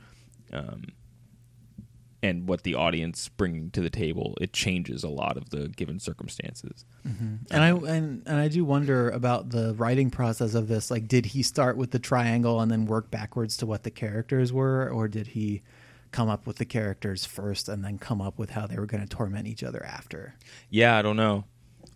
um, 0.54 0.84
and 2.23 2.47
what 2.47 2.63
the 2.63 2.73
audience 2.73 3.30
bringing 3.30 3.69
to 3.71 3.82
the 3.82 3.89
table 3.89 4.36
it 4.41 4.51
changes 4.51 5.03
a 5.03 5.10
lot 5.10 5.38
of 5.38 5.49
the 5.51 5.67
given 5.69 5.99
circumstances 5.99 6.86
And 7.51 7.63
I 7.63 7.69
and, 7.69 8.23
and 8.25 8.39
I 8.39 8.47
do 8.47 8.65
wonder 8.65 9.10
about 9.10 9.49
the 9.49 9.73
writing 9.75 10.10
process 10.10 10.53
of 10.56 10.67
this. 10.67 10.91
Like, 10.91 11.08
did 11.08 11.27
he 11.27 11.41
start 11.41 11.77
with 11.77 11.91
the 11.91 11.99
triangle 11.99 12.60
and 12.60 12.69
then 12.69 12.86
work 12.86 13.10
backwards 13.10 13.56
to 13.58 13.65
what 13.65 13.84
the 13.84 13.91
characters 13.91 14.51
were, 14.51 14.89
or 14.89 15.08
did 15.08 15.27
he 15.27 15.62
come 16.12 16.30
up 16.30 16.47
with 16.47 16.58
the 16.58 16.65
characters 16.65 17.25
first 17.25 17.69
and 17.69 17.84
then 17.84 17.97
come 17.97 18.21
up 18.21 18.38
with 18.38 18.49
how 18.51 18.67
they 18.67 18.77
were 18.77 18.86
going 18.86 19.06
to 19.06 19.08
torment 19.08 19.47
each 19.47 19.63
other 19.63 19.84
after? 19.84 20.36
yeah 20.69 20.97
i 20.97 21.01
don't 21.01 21.17
know 21.17 21.45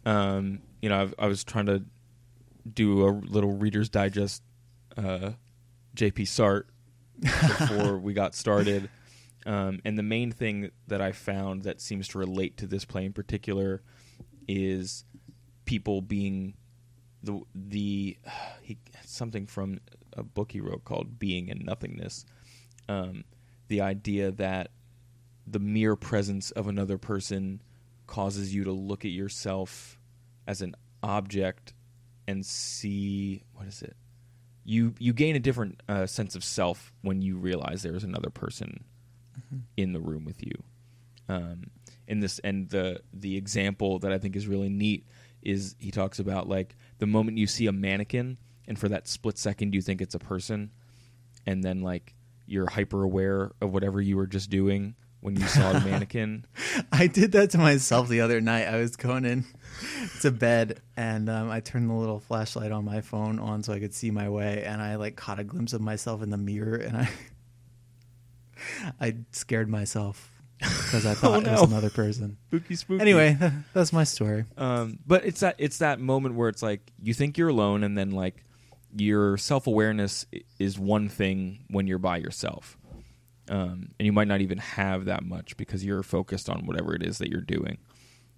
um, 0.06 0.62
you 0.82 0.90
know 0.90 1.02
I've, 1.02 1.14
i 1.20 1.28
was 1.28 1.44
trying 1.44 1.66
to 1.68 1.84
do 2.72 3.08
a 3.08 3.10
little 3.10 3.54
reader's 3.58 3.90
digest 3.90 4.44
uh, 4.98 5.32
jp 5.96 6.28
sart 6.28 6.68
before 7.20 7.98
we 7.98 8.14
got 8.14 8.36
started 8.36 8.90
Um, 9.46 9.82
and 9.84 9.98
the 9.98 10.04
main 10.04 10.32
thing 10.32 10.72
that 10.88 11.02
I 11.02 11.12
found 11.12 11.64
that 11.64 11.82
seems 11.82 12.08
to 12.10 12.20
relate 12.20 12.58
to 12.58 12.68
this 12.68 12.86
play 12.86 13.06
in 13.06 13.14
particular 13.14 13.82
is 14.48 15.06
people 15.66 16.02
being 16.02 16.56
the 17.24 17.42
the 17.56 18.18
he 18.62 18.78
something 19.06 19.48
from 19.48 19.80
a 20.14 20.24
book 20.24 20.52
he 20.52 20.60
wrote 20.60 20.84
called 20.86 21.20
Being 21.20 21.50
and 21.50 21.66
Nothingness. 21.66 22.26
Um, 22.90 23.24
the 23.68 23.82
idea 23.82 24.32
that 24.32 24.72
the 25.48 25.60
mere 25.60 25.96
presence 25.96 26.52
of 26.52 26.68
another 26.68 26.98
person 26.98 27.62
causes 28.06 28.54
you 28.54 28.66
to 28.66 28.72
look 28.72 29.06
at 29.06 29.12
yourself 29.12 29.98
as 30.46 30.62
an 30.62 30.76
object 31.02 31.74
and 32.28 32.46
see 32.46 33.44
what 33.54 33.68
is 33.68 33.82
it 33.82 33.96
you 34.64 34.94
you 35.00 35.14
gain 35.14 35.36
a 35.36 35.40
different 35.40 35.82
uh, 35.90 36.06
sense 36.06 36.36
of 36.36 36.44
self 36.44 36.92
when 37.02 37.22
you 37.22 37.38
realize 37.38 37.82
there 37.82 37.96
is 37.96 38.04
another 38.04 38.30
person 38.30 38.84
in 39.78 39.94
the 39.94 40.00
room 40.00 40.26
with 40.26 40.46
you 40.46 40.54
um, 41.30 41.64
in 42.08 42.20
this 42.20 42.40
and 42.40 42.70
the 42.70 43.02
the 43.14 43.38
example 43.38 44.00
that 44.00 44.12
I 44.12 44.18
think 44.18 44.36
is 44.36 44.48
really 44.48 44.70
neat 44.70 45.06
is 45.42 45.76
he 45.80 45.92
talks 45.92 46.20
about 46.20 46.48
like 46.48 46.76
the 47.00 47.08
moment 47.08 47.38
you 47.38 47.48
see 47.48 47.68
a 47.68 47.72
mannequin 47.72 48.38
and 48.68 48.78
for 48.78 48.90
that 48.90 49.08
split 49.08 49.38
second 49.38 49.74
you 49.74 49.82
think 49.82 50.02
it's 50.02 50.16
a 50.16 50.20
person 50.20 50.72
and 51.46 51.64
then 51.64 51.82
like 51.82 52.14
you're 52.46 52.70
hyper 52.70 53.04
aware 53.04 53.52
of 53.62 53.74
whatever 53.74 54.02
you 54.02 54.18
were 54.18 54.28
just 54.28 54.50
doing 54.50 54.96
when 55.22 55.36
you 55.36 55.48
saw 55.48 55.72
the 55.74 55.80
mannequin 55.90 56.46
I 56.92 57.08
did 57.08 57.32
that 57.34 57.52
to 57.52 57.58
myself 57.58 58.10
the 58.10 58.22
other 58.22 58.42
night. 58.42 58.68
I 58.68 58.78
was 58.78 58.96
going 58.96 59.26
in 59.26 59.46
to 60.22 60.32
bed 60.32 60.82
and 60.98 61.30
um, 61.30 61.50
I 61.50 61.60
turned 61.60 61.90
the 61.90 61.94
little 61.94 62.20
flashlight 62.20 62.72
on 62.72 62.86
my 62.86 63.02
phone 63.02 63.40
on 63.40 63.64
so 63.64 63.74
I 63.74 63.80
could 63.80 63.94
see 63.94 64.12
my 64.12 64.30
way, 64.30 64.64
and 64.66 64.82
I 64.82 64.96
like 64.96 65.16
caught 65.16 65.40
a 65.40 65.44
glimpse 65.44 65.74
of 65.74 65.82
myself 65.82 66.22
in 66.22 66.30
the 66.30 66.38
mirror, 66.38 66.76
and 66.76 66.98
I 66.98 67.10
I 69.00 69.18
scared 69.32 69.70
myself 69.70 70.32
because 70.60 71.06
I 71.06 71.14
thought 71.16 71.46
Oh, 71.46 71.50
it 71.50 71.52
was 71.52 71.62
another 71.64 71.90
person. 71.90 72.38
spooky 72.48 72.76
spooky 72.76 73.02
Anyway, 73.02 73.38
that's 73.74 73.92
my 73.94 74.04
story. 74.04 74.46
um, 74.58 75.00
but 75.06 75.26
it's 75.26 75.40
that 75.42 75.56
it's 75.58 75.80
that 75.80 76.00
moment 76.00 76.36
where 76.36 76.50
it's 76.50 76.62
like 76.64 76.92
you 77.02 77.14
think 77.14 77.38
you're 77.38 77.50
alone 77.50 77.84
and 77.84 77.98
then 77.98 78.12
like 78.12 78.44
your 78.96 79.38
self-awareness 79.38 80.26
is 80.60 80.78
one 80.78 81.08
thing 81.10 81.64
when 81.70 81.88
you're 81.88 81.98
by 81.98 82.18
yourself 82.18 82.78
um, 83.50 83.90
and 84.00 84.06
you 84.06 84.12
might 84.12 84.28
not 84.28 84.42
even 84.42 84.58
have 84.58 85.06
that 85.06 85.24
much 85.24 85.56
because 85.58 85.84
you're 85.86 86.04
focused 86.04 86.50
on 86.50 86.66
whatever 86.66 86.94
it 86.94 87.02
is 87.04 87.18
that 87.20 87.30
you're 87.30 87.40
doing 87.42 87.78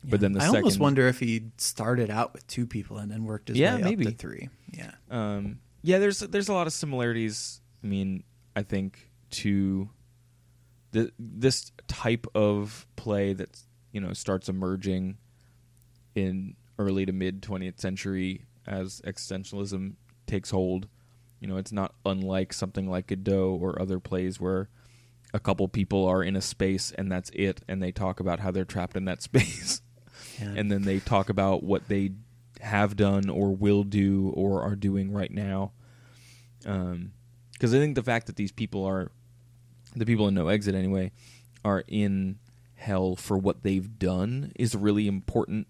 but 0.06 0.20
then 0.20 0.34
the 0.34 0.40
I 0.42 0.46
second 0.46 0.58
almost 0.58 0.80
wonder 0.80 1.08
if 1.08 1.20
he 1.20 1.46
started 1.58 2.10
out 2.12 2.34
with 2.34 2.46
two 2.48 2.68
people 2.68 2.98
and 2.98 3.10
then 3.12 3.24
worked 3.24 3.48
his 3.48 3.58
Yeah, 3.58 3.78
way 3.78 3.82
maybe. 3.84 4.06
up 4.08 4.12
to 4.14 4.18
three. 4.18 4.50
Yeah. 4.72 4.92
Um, 5.10 5.60
yeah, 5.82 5.98
there's 6.00 6.20
there's 6.20 6.50
a 6.50 6.54
lot 6.54 6.68
of 6.68 6.74
similarities. 6.74 7.62
I 7.82 7.88
mean, 7.88 8.26
I 8.54 8.64
think 8.64 9.10
to 9.32 9.90
the 10.94 11.12
this 11.20 11.72
type 11.88 12.26
of 12.34 12.88
play 12.96 13.34
that 13.34 13.60
you 13.92 14.00
know 14.00 14.14
starts 14.14 14.48
emerging 14.48 15.18
in 16.16 16.56
early 16.80 17.06
to 17.06 17.12
mid 17.12 17.42
20th 17.42 17.80
century 17.80 18.46
as 18.66 19.02
existentialism 19.06 19.94
takes 20.26 20.52
hold. 20.52 20.88
You 21.40 21.48
know, 21.50 21.58
it's 21.58 21.74
not 21.74 21.94
unlike 22.06 22.54
something 22.54 22.90
like 22.90 23.08
Godot 23.08 23.60
or 23.62 23.82
other 23.82 24.00
plays 24.00 24.40
where 24.40 24.70
a 25.34 25.40
couple 25.40 25.68
people 25.68 26.06
are 26.06 26.24
in 26.24 26.38
a 26.38 26.42
space 26.42 26.94
and 26.98 27.12
that's 27.12 27.30
it, 27.34 27.62
and 27.68 27.84
they 27.84 27.92
talk 27.92 28.22
about 28.22 28.40
how 28.40 28.52
they're 28.52 28.64
trapped 28.64 28.96
in 28.96 29.06
that 29.06 29.22
space 29.30 29.82
yeah. 30.40 30.54
and 30.56 30.72
then 30.72 30.84
they 30.84 31.00
talk 31.00 31.30
about 31.30 31.64
what 31.64 31.88
they 31.88 32.12
have 32.62 32.96
done 32.96 33.30
or 33.30 33.56
will 33.56 33.84
do 33.84 34.32
or 34.36 34.62
are 34.62 34.76
doing 34.76 35.12
right 35.12 35.32
now. 35.32 35.72
Um, 36.66 37.12
because 37.52 37.74
I 37.74 37.78
think 37.78 37.96
the 37.96 38.04
fact 38.04 38.28
that 38.28 38.36
these 38.36 38.52
people 38.52 38.86
are, 38.86 39.12
the 39.96 40.06
people 40.06 40.28
in 40.28 40.34
No 40.34 40.48
Exit 40.48 40.76
anyway, 40.76 41.12
are 41.64 41.84
in 41.88 42.40
hell 42.76 43.16
for 43.16 43.38
what 43.38 43.64
they've 43.64 43.98
done 44.00 44.52
is 44.56 44.76
really 44.76 45.08
important 45.08 45.68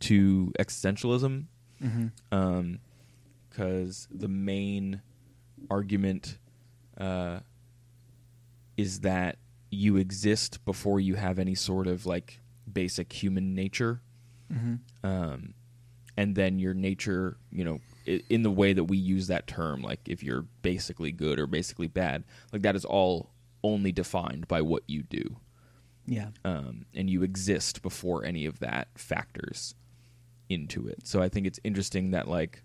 to 0.00 0.52
existentialism. 0.58 1.44
Because 3.48 4.08
the 4.10 4.28
main 4.28 5.02
argument 5.70 6.38
uh, 6.98 7.40
is 8.76 9.00
that 9.00 9.36
you 9.70 9.96
exist 9.96 10.64
before 10.64 11.00
you 11.00 11.14
have 11.14 11.38
any 11.38 11.54
sort 11.54 11.86
of 11.86 12.06
like 12.06 12.40
basic 12.70 13.12
human 13.12 13.54
nature 13.54 14.00
Mhm. 14.52 14.80
um, 15.04 15.54
and 16.16 16.34
then 16.34 16.58
your 16.58 16.74
nature, 16.74 17.36
you 17.52 17.64
know, 17.64 17.78
in 18.28 18.42
the 18.42 18.50
way 18.50 18.72
that 18.72 18.84
we 18.84 18.96
use 18.96 19.28
that 19.28 19.46
term, 19.46 19.80
like 19.82 20.00
if 20.08 20.22
you're 20.24 20.42
basically 20.62 21.12
good 21.12 21.38
or 21.38 21.46
basically 21.46 21.86
bad, 21.86 22.24
like 22.52 22.62
that 22.62 22.74
is 22.74 22.84
all 22.84 23.30
only 23.62 23.92
defined 23.92 24.48
by 24.48 24.60
what 24.62 24.82
you 24.86 25.02
do, 25.02 25.36
Yeah. 26.06 26.30
um, 26.44 26.86
and 26.94 27.08
you 27.10 27.22
exist 27.22 27.82
before 27.82 28.24
any 28.24 28.46
of 28.46 28.58
that 28.60 28.88
factors 28.98 29.74
into 30.48 30.86
it. 30.88 31.06
So 31.06 31.22
I 31.22 31.28
think 31.28 31.46
it's 31.46 31.60
interesting 31.64 32.10
that 32.12 32.28
like 32.28 32.62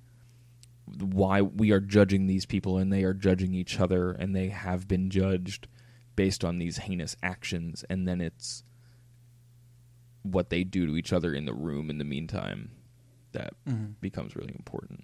why 1.00 1.42
we 1.42 1.72
are 1.72 1.80
judging 1.80 2.28
these 2.28 2.46
people 2.46 2.78
and 2.78 2.92
they 2.94 3.04
are 3.04 3.14
judging 3.14 3.54
each 3.54 3.80
other 3.80 4.12
and 4.12 4.36
they 4.36 4.50
have 4.50 4.88
been 4.88 5.10
judged 5.10 5.68
based 6.16 6.46
on 6.46 6.60
these 6.60 6.78
heinous 6.78 7.16
actions 7.24 7.84
and 7.90 8.08
then 8.08 8.22
it's 8.22 8.64
what 10.24 10.50
they 10.50 10.64
do 10.64 10.86
to 10.88 10.96
each 10.98 11.12
other 11.14 11.34
in 11.34 11.46
the 11.46 11.54
room 11.54 11.90
in 11.90 11.98
the 11.98 12.04
meantime 12.04 12.72
that 13.34 13.54
Mhm. 13.68 13.96
becomes 14.00 14.36
really 14.36 14.54
important. 14.56 15.04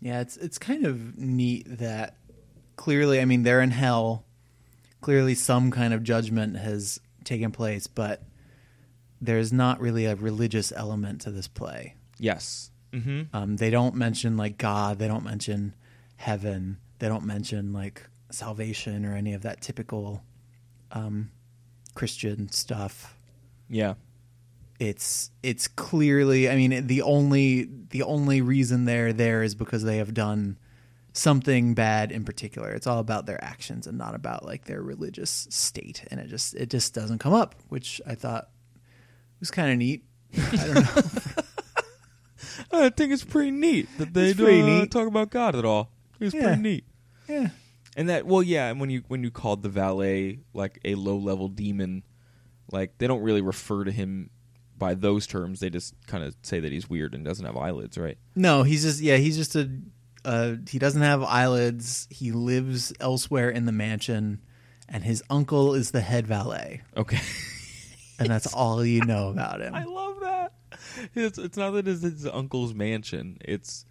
Yeah, 0.00 0.20
it's 0.20 0.36
it's 0.36 0.58
kind 0.58 0.84
of 0.84 1.16
neat 1.16 1.66
that 1.78 2.18
clearly, 2.76 3.20
I 3.20 3.24
mean, 3.24 3.42
they're 3.44 3.62
in 3.62 3.70
hell. 3.70 4.25
Clearly, 5.00 5.34
some 5.34 5.70
kind 5.70 5.94
of 5.94 6.02
judgment 6.02 6.56
has 6.56 7.00
taken 7.24 7.52
place, 7.52 7.86
but 7.86 8.22
there's 9.20 9.52
not 9.52 9.80
really 9.80 10.06
a 10.06 10.14
religious 10.14 10.72
element 10.72 11.20
to 11.22 11.30
this 11.30 11.48
play. 11.48 11.96
Yes. 12.18 12.70
Mm-hmm. 12.92 13.22
Um, 13.36 13.56
they 13.56 13.70
don't 13.70 13.94
mention 13.94 14.36
like 14.36 14.58
God. 14.58 14.98
They 14.98 15.08
don't 15.08 15.24
mention 15.24 15.74
heaven. 16.16 16.78
They 16.98 17.08
don't 17.08 17.24
mention 17.24 17.72
like 17.72 18.02
salvation 18.30 19.04
or 19.04 19.14
any 19.14 19.34
of 19.34 19.42
that 19.42 19.60
typical 19.60 20.22
um, 20.92 21.30
Christian 21.94 22.50
stuff. 22.50 23.16
Yeah. 23.68 23.94
It's 24.78 25.30
it's 25.42 25.68
clearly. 25.68 26.50
I 26.50 26.56
mean, 26.56 26.86
the 26.86 27.02
only 27.02 27.68
the 27.90 28.02
only 28.02 28.42
reason 28.42 28.84
they're 28.84 29.12
there 29.12 29.42
is 29.42 29.54
because 29.54 29.82
they 29.82 29.96
have 29.96 30.12
done 30.12 30.58
something 31.16 31.74
bad 31.74 32.12
in 32.12 32.24
particular. 32.24 32.70
It's 32.70 32.86
all 32.86 32.98
about 32.98 33.26
their 33.26 33.42
actions 33.42 33.86
and 33.86 33.96
not 33.98 34.14
about 34.14 34.44
like 34.44 34.64
their 34.64 34.82
religious 34.82 35.46
state. 35.50 36.04
And 36.10 36.20
it 36.20 36.28
just 36.28 36.54
it 36.54 36.70
just 36.70 36.94
doesn't 36.94 37.18
come 37.18 37.32
up, 37.32 37.54
which 37.68 38.00
I 38.06 38.14
thought 38.14 38.48
was 39.40 39.50
kind 39.50 39.72
of 39.72 39.78
neat. 39.78 40.04
I 40.36 40.56
don't 40.56 40.74
know. 40.74 41.42
I 42.72 42.88
think 42.90 43.12
it's 43.12 43.24
pretty 43.24 43.50
neat 43.50 43.88
that 43.98 44.12
they 44.12 44.30
It's 44.30 44.38
don't 44.38 44.82
uh, 44.82 44.86
talk 44.86 45.06
about 45.08 45.30
God 45.30 45.54
at 45.54 45.64
all. 45.64 45.90
It's 46.20 46.34
Yeah. 46.34 46.42
pretty 46.48 46.62
neat. 46.62 46.84
yeah. 47.28 47.48
And 47.96 48.08
that 48.10 48.26
well, 48.26 48.42
yeah, 48.42 48.68
and 48.68 48.78
when 48.78 48.90
you 48.90 49.02
when 49.08 49.22
you 49.22 49.30
called 49.30 49.62
the 49.62 49.70
valet 49.70 50.40
like 50.52 50.78
a 50.84 50.94
low 50.96 51.16
level 51.16 51.48
demon, 51.48 52.02
like 52.70 52.98
they 52.98 53.06
don't 53.06 53.22
really 53.22 53.40
refer 53.40 53.84
to 53.84 53.90
him 53.90 54.28
by 54.76 54.92
those 54.92 55.26
terms. 55.26 55.60
They 55.60 55.70
just 55.70 55.94
kind 56.06 56.22
of 56.22 56.34
say 56.42 56.60
that 56.60 56.70
he's 56.70 56.90
weird 56.90 57.14
and 57.14 57.24
doesn't 57.24 57.46
have 57.46 57.56
eyelids, 57.56 57.96
right? 57.96 58.18
No, 58.34 58.64
he's 58.64 58.82
just 58.82 59.00
yeah, 59.00 59.16
he's 59.16 59.36
just 59.38 59.56
a 59.56 59.70
uh, 60.26 60.56
he 60.68 60.78
doesn't 60.78 61.02
have 61.02 61.22
eyelids. 61.22 62.08
He 62.10 62.32
lives 62.32 62.92
elsewhere 63.00 63.48
in 63.48 63.64
the 63.64 63.72
mansion, 63.72 64.40
and 64.88 65.04
his 65.04 65.22
uncle 65.30 65.74
is 65.74 65.92
the 65.92 66.00
head 66.00 66.26
valet, 66.26 66.82
Okay. 66.96 67.20
and 68.18 68.28
that's 68.28 68.52
all 68.52 68.84
you 68.84 69.04
know 69.04 69.28
about 69.30 69.60
him. 69.60 69.74
I 69.82 69.84
love 69.84 70.20
that. 70.20 70.52
It's 71.14 71.38
it's 71.38 71.56
not 71.56 71.70
that 71.72 71.86
it's 71.86 72.02
his 72.02 72.26
uncle's 72.26 72.74
mansion. 72.74 73.38
It's 73.40 73.86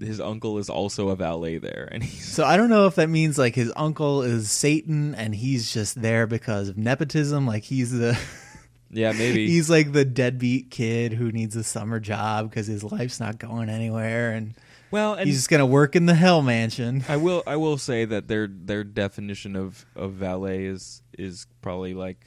his 0.00 0.20
uncle 0.20 0.58
is 0.58 0.70
also 0.70 1.10
a 1.10 1.16
valet 1.16 1.58
there, 1.58 1.88
and 1.92 2.02
he's 2.02 2.24
So 2.32 2.44
I 2.44 2.56
don't 2.56 2.70
know 2.70 2.86
if 2.86 2.94
that 2.96 3.08
means 3.08 3.38
like 3.38 3.54
his 3.54 3.72
uncle 3.76 4.22
is 4.22 4.50
Satan, 4.50 5.14
and 5.14 5.34
he's 5.34 5.72
just 5.72 6.00
there 6.00 6.26
because 6.26 6.68
of 6.68 6.78
nepotism. 6.78 7.46
Like 7.46 7.64
he's 7.64 7.92
the 7.92 8.18
yeah 8.90 9.12
maybe 9.12 9.46
he's 9.48 9.68
like 9.70 9.92
the 9.92 10.04
deadbeat 10.04 10.70
kid 10.70 11.12
who 11.12 11.30
needs 11.32 11.56
a 11.56 11.64
summer 11.64 11.98
job 12.00 12.50
because 12.50 12.66
his 12.66 12.82
life's 12.84 13.20
not 13.20 13.38
going 13.38 13.68
anywhere, 13.68 14.32
and 14.32 14.54
well, 14.92 15.14
and 15.14 15.26
he's 15.26 15.38
just 15.38 15.48
gonna 15.50 15.66
work 15.66 15.96
in 15.96 16.06
the 16.06 16.14
hell 16.14 16.42
mansion. 16.42 17.04
I 17.08 17.16
will 17.16 17.42
I 17.46 17.56
will 17.56 17.78
say 17.78 18.04
that 18.04 18.28
their 18.28 18.46
their 18.46 18.84
definition 18.84 19.56
of 19.56 19.84
of 19.96 20.12
valet 20.12 20.66
is 20.66 21.02
is 21.18 21.46
probably 21.62 21.94
like 21.94 22.26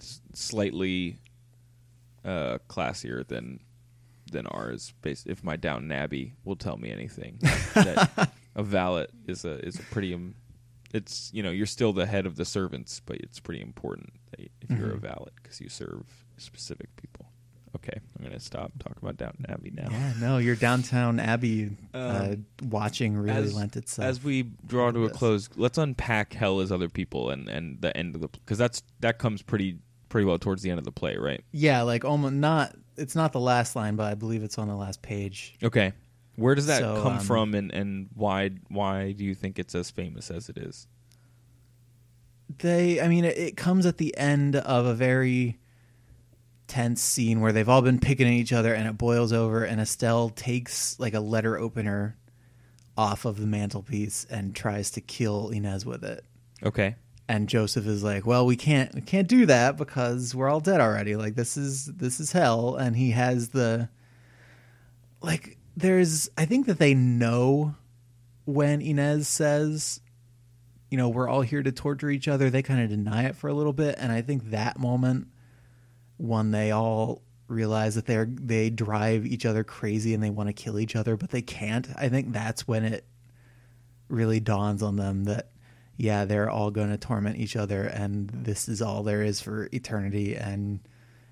s- 0.00 0.20
slightly 0.32 1.18
uh 2.24 2.58
classier 2.68 3.26
than 3.26 3.60
than 4.32 4.46
ours 4.46 4.94
based 5.02 5.26
if 5.26 5.44
my 5.44 5.56
Downton 5.56 5.92
Abbey 5.92 6.34
will 6.44 6.56
tell 6.56 6.76
me 6.78 6.90
anything 6.90 7.38
that 7.74 8.30
a 8.56 8.62
valet 8.62 9.06
is 9.26 9.44
a 9.44 9.58
is 9.64 9.78
a 9.78 9.82
pretty 9.84 10.14
um, 10.14 10.34
it's 10.94 11.30
you 11.34 11.42
know 11.42 11.50
you're 11.50 11.66
still 11.66 11.92
the 11.92 12.06
head 12.06 12.24
of 12.24 12.36
the 12.36 12.44
servants 12.44 13.00
but 13.04 13.16
it's 13.18 13.38
pretty 13.40 13.60
important 13.60 14.12
that 14.30 14.40
if 14.62 14.70
you're 14.70 14.92
a 14.92 14.96
Mhm. 14.96 15.00
valet 15.00 15.30
because 15.42 15.60
you 15.60 15.68
serve 15.68 16.06
specific 16.38 16.88
people 16.96 17.23
Okay, 17.76 17.98
I'm 18.18 18.24
gonna 18.24 18.38
stop 18.40 18.72
talking 18.78 18.98
about 19.02 19.16
Downton 19.16 19.46
Abbey 19.48 19.70
now. 19.74 19.88
Yeah, 19.90 20.12
no, 20.20 20.38
your 20.38 20.54
Downton 20.56 21.18
Abbey 21.18 21.76
uh, 21.92 22.28
Um, 22.32 22.46
watching 22.68 23.16
really 23.16 23.36
as- 23.36 23.54
lent 23.54 23.76
itself. 23.76 24.06
As 24.06 24.22
we 24.22 24.44
draw 24.66 24.90
to 24.92 25.04
a 25.04 25.10
close, 25.10 25.48
let's 25.56 25.76
unpack 25.78 26.32
Hell 26.34 26.60
as 26.60 26.70
other 26.70 26.88
people 26.88 27.30
and 27.30 27.48
and 27.48 27.80
the 27.80 27.94
end 27.96 28.14
of 28.14 28.20
the 28.20 28.28
because 28.28 28.58
that's 28.58 28.82
that 29.00 29.18
comes 29.18 29.42
pretty 29.42 29.78
pretty 30.08 30.24
well 30.24 30.38
towards 30.38 30.62
the 30.62 30.70
end 30.70 30.78
of 30.78 30.84
the 30.84 30.92
play, 30.92 31.16
right? 31.16 31.42
yeah, 31.52 31.82
like 31.82 32.04
almost 32.04 32.34
not. 32.34 32.76
It's 32.96 33.16
not 33.16 33.32
the 33.32 33.40
last 33.40 33.74
line, 33.74 33.96
but 33.96 34.04
I 34.04 34.14
believe 34.14 34.44
it's 34.44 34.56
on 34.56 34.68
the 34.68 34.76
last 34.76 35.02
page. 35.02 35.56
Okay, 35.60 35.92
where 36.36 36.54
does 36.54 36.66
that 36.66 36.78
So, 36.80 37.02
come 37.02 37.14
um, 37.14 37.20
from, 37.24 37.54
and 37.54 37.72
and 37.72 38.08
why 38.14 38.50
why 38.68 39.10
do 39.12 39.24
you 39.24 39.34
think 39.34 39.58
it's 39.58 39.74
as 39.74 39.90
famous 39.90 40.30
as 40.30 40.48
it 40.48 40.56
is? 40.58 40.86
They, 42.58 43.00
I 43.00 43.08
mean, 43.08 43.24
it, 43.24 43.36
it 43.36 43.56
comes 43.56 43.84
at 43.86 43.96
the 43.98 44.16
end 44.16 44.54
of 44.54 44.86
a 44.86 44.94
very 44.94 45.58
tense 46.74 47.00
scene 47.00 47.40
where 47.40 47.52
they've 47.52 47.68
all 47.68 47.82
been 47.82 48.00
picking 48.00 48.26
at 48.26 48.32
each 48.32 48.52
other, 48.52 48.74
and 48.74 48.88
it 48.88 48.98
boils 48.98 49.32
over, 49.32 49.62
and 49.62 49.80
Estelle 49.80 50.28
takes 50.30 50.98
like 50.98 51.14
a 51.14 51.20
letter 51.20 51.56
opener 51.56 52.16
off 52.98 53.24
of 53.24 53.38
the 53.38 53.46
mantelpiece 53.46 54.26
and 54.28 54.56
tries 54.56 54.90
to 54.90 55.00
kill 55.00 55.50
Inez 55.50 55.86
with 55.86 56.02
it. 56.02 56.24
Okay, 56.64 56.96
and 57.28 57.48
Joseph 57.48 57.86
is 57.86 58.02
like, 58.02 58.26
"Well, 58.26 58.44
we 58.44 58.56
can't 58.56 58.92
we 58.92 59.02
can't 59.02 59.28
do 59.28 59.46
that 59.46 59.76
because 59.76 60.34
we're 60.34 60.48
all 60.48 60.58
dead 60.58 60.80
already. 60.80 61.14
Like 61.14 61.36
this 61.36 61.56
is 61.56 61.86
this 61.86 62.18
is 62.18 62.32
hell." 62.32 62.74
And 62.74 62.96
he 62.96 63.12
has 63.12 63.50
the 63.50 63.88
like 65.22 65.56
there's 65.76 66.28
I 66.36 66.44
think 66.44 66.66
that 66.66 66.80
they 66.80 66.92
know 66.92 67.76
when 68.46 68.82
Inez 68.82 69.28
says, 69.28 70.00
you 70.90 70.98
know, 70.98 71.08
we're 71.08 71.28
all 71.28 71.42
here 71.42 71.62
to 71.62 71.70
torture 71.70 72.10
each 72.10 72.26
other, 72.26 72.50
they 72.50 72.62
kind 72.62 72.82
of 72.82 72.90
deny 72.90 73.26
it 73.26 73.36
for 73.36 73.46
a 73.46 73.54
little 73.54 73.72
bit, 73.72 73.94
and 73.96 74.10
I 74.10 74.22
think 74.22 74.50
that 74.50 74.76
moment 74.76 75.28
when 76.16 76.50
they 76.50 76.70
all 76.70 77.22
realize 77.48 77.94
that 77.94 78.06
they're 78.06 78.26
they 78.28 78.70
drive 78.70 79.26
each 79.26 79.44
other 79.44 79.62
crazy 79.62 80.14
and 80.14 80.22
they 80.22 80.30
want 80.30 80.48
to 80.48 80.52
kill 80.54 80.78
each 80.78 80.96
other 80.96 81.16
but 81.16 81.30
they 81.30 81.42
can't. 81.42 81.88
I 81.96 82.08
think 82.08 82.32
that's 82.32 82.66
when 82.66 82.84
it 82.84 83.04
really 84.08 84.40
dawns 84.40 84.82
on 84.82 84.96
them 84.96 85.24
that 85.24 85.50
yeah, 85.96 86.24
they're 86.24 86.50
all 86.50 86.70
going 86.72 86.90
to 86.90 86.96
torment 86.98 87.36
each 87.38 87.54
other, 87.54 87.84
and 87.84 88.28
this 88.28 88.68
is 88.68 88.82
all 88.82 89.04
there 89.04 89.22
is 89.22 89.40
for 89.40 89.68
eternity. 89.72 90.34
And 90.34 90.80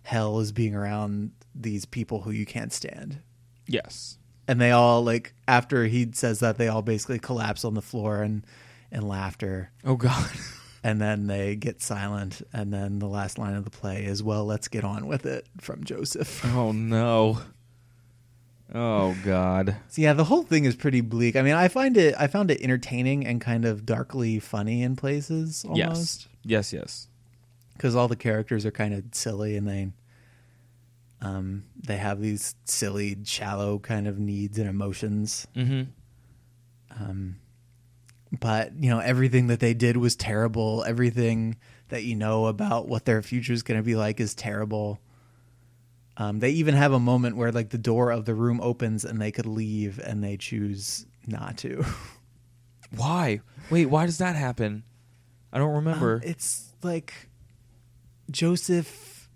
hell 0.05 0.39
is 0.39 0.53
being 0.53 0.75
around 0.77 1.33
these 1.53 1.85
people 1.85 2.21
who 2.23 2.31
you 2.31 2.47
can't 2.47 2.73
stand. 2.73 3.21
yes, 3.67 4.19
And 4.47 4.61
they 4.61 4.71
all 4.71 5.03
like 5.03 5.35
after 5.49 5.87
he 5.87 6.11
says 6.13 6.39
that, 6.41 6.59
they 6.59 6.69
all 6.69 6.83
basically 6.83 7.19
collapse 7.19 7.65
on 7.65 7.75
the 7.75 7.83
floor 7.83 8.23
and 8.23 8.47
in 8.93 9.03
laughter. 9.09 9.73
oh 9.85 9.97
god, 9.97 10.31
And 10.85 11.01
then 11.01 11.29
they 11.29 11.55
get 11.55 11.81
silent. 11.81 12.43
And 12.53 12.73
then 12.73 12.99
the 12.99 13.07
last 13.09 13.39
line 13.39 13.55
of 13.55 13.65
the 13.65 13.71
play 13.71 14.05
is, 14.05 14.23
"Well, 14.23 14.45
let's 14.45 14.69
get 14.69 14.85
on 14.85 15.07
with 15.07 15.27
it" 15.27 15.47
from 15.61 15.85
Joseph. 15.85 16.45
oh 16.55 16.73
no, 16.73 17.39
oh 18.75 19.17
god, 19.25 19.77
So 19.89 20.03
yeah, 20.03 20.13
the 20.13 20.25
whole 20.25 20.43
thing 20.43 20.65
is 20.65 20.75
pretty 20.75 21.01
bleak. 21.01 21.37
I 21.37 21.43
mean, 21.43 21.55
I 21.55 21.69
find 21.69 21.97
it 21.97 22.15
I 22.19 22.27
found 22.27 22.51
it 22.51 22.61
entertaining 22.61 23.27
and 23.27 23.41
kind 23.41 23.65
of 23.65 23.87
darkly 23.87 24.39
funny 24.39 24.83
in 24.83 24.97
places 24.97 25.65
almost. 25.65 26.29
yes, 26.45 26.73
yes, 26.73 26.73
yes, 26.73 27.09
because 27.75 27.95
all 27.95 28.09
the 28.09 28.17
characters 28.17 28.67
are 28.67 28.71
kind 28.71 28.95
of 28.95 29.05
silly 29.13 29.57
and 29.57 29.69
they 29.69 29.89
um 31.21 31.65
they 31.81 31.97
have 31.99 32.21
these 32.21 32.57
silly 32.65 33.17
shallow 33.25 33.79
kind 33.79 34.09
of 34.09 34.19
needs 34.19 34.59
and 34.59 34.69
emotions 34.69 35.47
mm-hmm. 35.55 35.83
um 37.01 37.37
but 38.41 38.73
you 38.75 38.91
know 38.91 38.99
everything 38.99 39.49
that 39.49 39.61
they 39.61 39.75
did 39.75 39.97
was 39.97 40.17
terrible 40.17 40.83
everything 40.87 41.57
that 41.89 42.03
you 42.03 42.17
know 42.17 42.47
about 42.47 42.89
what 42.89 43.05
their 43.05 43.21
future 43.23 43.53
is 43.53 43.63
going 43.63 43.79
to 43.79 43.85
be 43.85 43.95
like 43.95 44.19
is 44.21 44.35
terrible 44.35 44.99
um 46.17 46.39
they 46.39 46.51
even 46.51 46.75
have 46.75 46.93
a 46.93 46.99
moment 46.99 47.37
where 47.37 47.53
like 47.53 47.71
the 47.71 47.79
door 47.79 48.11
of 48.11 48.25
the 48.25 48.35
room 48.35 48.61
opens 48.63 49.05
and 49.05 49.21
they 49.21 49.31
could 49.31 49.47
leave 49.47 49.99
and 49.99 50.25
they 50.25 50.37
choose 50.37 51.07
not 51.27 51.59
to 51.59 51.85
Why? 52.97 53.41
Wait, 53.71 53.87
why 53.87 54.07
does 54.07 54.19
that 54.19 54.37
happen? 54.37 54.85
I 55.53 55.59
don't 55.59 55.75
remember. 55.75 56.17
Um, 56.17 56.23
it's 56.25 56.73
like 56.83 57.15
Joseph. 58.31 59.29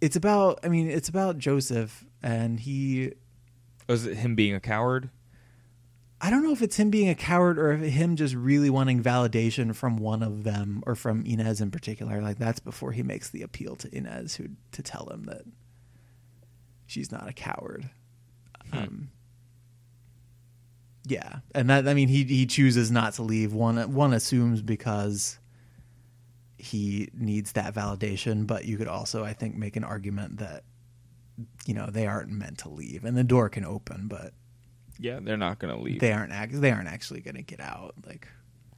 It's 0.00 0.16
about. 0.16 0.60
I 0.62 0.68
mean, 0.68 0.90
it's 0.90 1.08
about 1.08 1.38
Joseph, 1.38 2.04
and 2.22 2.60
he. 2.60 3.12
Was 3.88 4.06
it 4.06 4.16
him 4.16 4.34
being 4.34 4.54
a 4.54 4.60
coward? 4.60 5.10
I 6.24 6.30
don't 6.30 6.42
know 6.42 6.52
if 6.52 6.62
it's 6.62 6.78
him 6.78 6.88
being 6.88 7.10
a 7.10 7.14
coward 7.14 7.58
or 7.58 7.72
if 7.72 7.82
him 7.82 8.16
just 8.16 8.34
really 8.34 8.70
wanting 8.70 9.02
validation 9.02 9.74
from 9.74 9.98
one 9.98 10.22
of 10.22 10.42
them 10.42 10.82
or 10.86 10.94
from 10.94 11.22
Inez 11.26 11.60
in 11.60 11.70
particular. 11.70 12.22
Like 12.22 12.38
that's 12.38 12.60
before 12.60 12.92
he 12.92 13.02
makes 13.02 13.28
the 13.28 13.42
appeal 13.42 13.76
to 13.76 13.94
Inez, 13.94 14.36
who 14.36 14.46
to 14.72 14.82
tell 14.82 15.06
him 15.10 15.24
that 15.24 15.42
she's 16.86 17.12
not 17.12 17.28
a 17.28 17.34
coward. 17.34 17.90
Hmm. 18.72 18.78
Um, 18.78 19.10
yeah, 21.04 21.40
and 21.54 21.68
that 21.68 21.86
I 21.86 21.92
mean 21.92 22.08
he 22.08 22.24
he 22.24 22.46
chooses 22.46 22.90
not 22.90 23.12
to 23.14 23.22
leave. 23.22 23.52
One 23.52 23.92
one 23.92 24.14
assumes 24.14 24.62
because 24.62 25.38
he 26.56 27.10
needs 27.12 27.52
that 27.52 27.74
validation, 27.74 28.46
but 28.46 28.64
you 28.64 28.78
could 28.78 28.88
also 28.88 29.24
I 29.24 29.34
think 29.34 29.56
make 29.56 29.76
an 29.76 29.84
argument 29.84 30.38
that 30.38 30.64
you 31.66 31.74
know 31.74 31.90
they 31.90 32.06
aren't 32.06 32.30
meant 32.30 32.60
to 32.60 32.70
leave, 32.70 33.04
and 33.04 33.14
the 33.14 33.24
door 33.24 33.50
can 33.50 33.66
open, 33.66 34.08
but 34.08 34.32
Yeah, 34.98 35.18
they're 35.22 35.36
not 35.36 35.58
going 35.58 35.74
to 35.76 35.82
leave. 35.82 36.00
they 36.00 36.12
aren't 36.12 36.32
act- 36.32 36.60
they 36.60 36.70
aren't 36.70 36.88
actually 36.88 37.20
going 37.20 37.36
to 37.36 37.42
get 37.42 37.60
out. 37.60 37.94
Like 38.06 38.28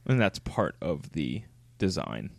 and 0.05 0.19
that's 0.19 0.39
part 0.39 0.75
of 0.81 1.11
the 1.11 1.43
design. 1.77 2.31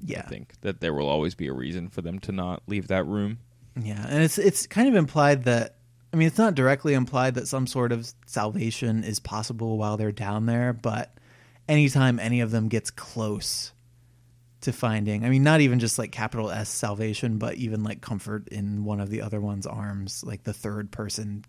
yeah, 0.00 0.20
I 0.20 0.28
think 0.28 0.54
that 0.62 0.80
there 0.80 0.94
will 0.94 1.08
always 1.08 1.34
be 1.34 1.48
a 1.48 1.52
reason 1.52 1.88
for 1.88 2.02
them 2.02 2.18
to 2.20 2.32
not 2.32 2.62
leave 2.66 2.88
that 2.88 3.04
room. 3.06 3.38
Yeah, 3.80 4.04
and 4.08 4.22
it's 4.22 4.38
it's 4.38 4.66
kind 4.66 4.88
of 4.88 4.94
implied 4.94 5.44
that 5.44 5.76
I 6.12 6.16
mean 6.16 6.28
it's 6.28 6.38
not 6.38 6.54
directly 6.54 6.94
implied 6.94 7.34
that 7.34 7.48
some 7.48 7.66
sort 7.66 7.92
of 7.92 8.12
salvation 8.26 9.04
is 9.04 9.18
possible 9.20 9.78
while 9.78 9.96
they're 9.96 10.12
down 10.12 10.46
there, 10.46 10.72
but 10.72 11.16
anytime 11.68 12.18
any 12.20 12.40
of 12.40 12.50
them 12.50 12.68
gets 12.68 12.90
close 12.90 13.72
to 14.62 14.72
finding, 14.72 15.24
I 15.24 15.28
mean 15.28 15.42
not 15.42 15.60
even 15.60 15.78
just 15.78 15.98
like 15.98 16.10
capital 16.12 16.50
S 16.50 16.68
salvation, 16.70 17.38
but 17.38 17.56
even 17.56 17.82
like 17.84 18.00
comfort 18.00 18.48
in 18.48 18.84
one 18.84 19.00
of 19.00 19.10
the 19.10 19.22
other 19.22 19.40
one's 19.40 19.66
arms, 19.66 20.22
like 20.24 20.44
the 20.44 20.52
third 20.54 20.90
person 20.90 21.44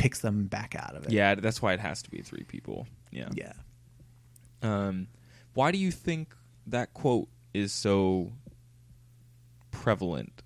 picks 0.00 0.20
them 0.20 0.46
back 0.46 0.74
out 0.74 0.96
of 0.96 1.04
it. 1.04 1.12
Yeah, 1.12 1.34
that's 1.34 1.60
why 1.60 1.74
it 1.74 1.80
has 1.80 2.02
to 2.02 2.10
be 2.10 2.22
three 2.22 2.44
people. 2.44 2.86
Yeah. 3.10 3.28
Yeah. 3.34 3.52
Um, 4.62 5.08
why 5.52 5.72
do 5.72 5.78
you 5.78 5.90
think 5.90 6.34
that 6.66 6.94
quote 6.94 7.28
is 7.52 7.70
so 7.70 8.32
prevalent? 9.70 10.42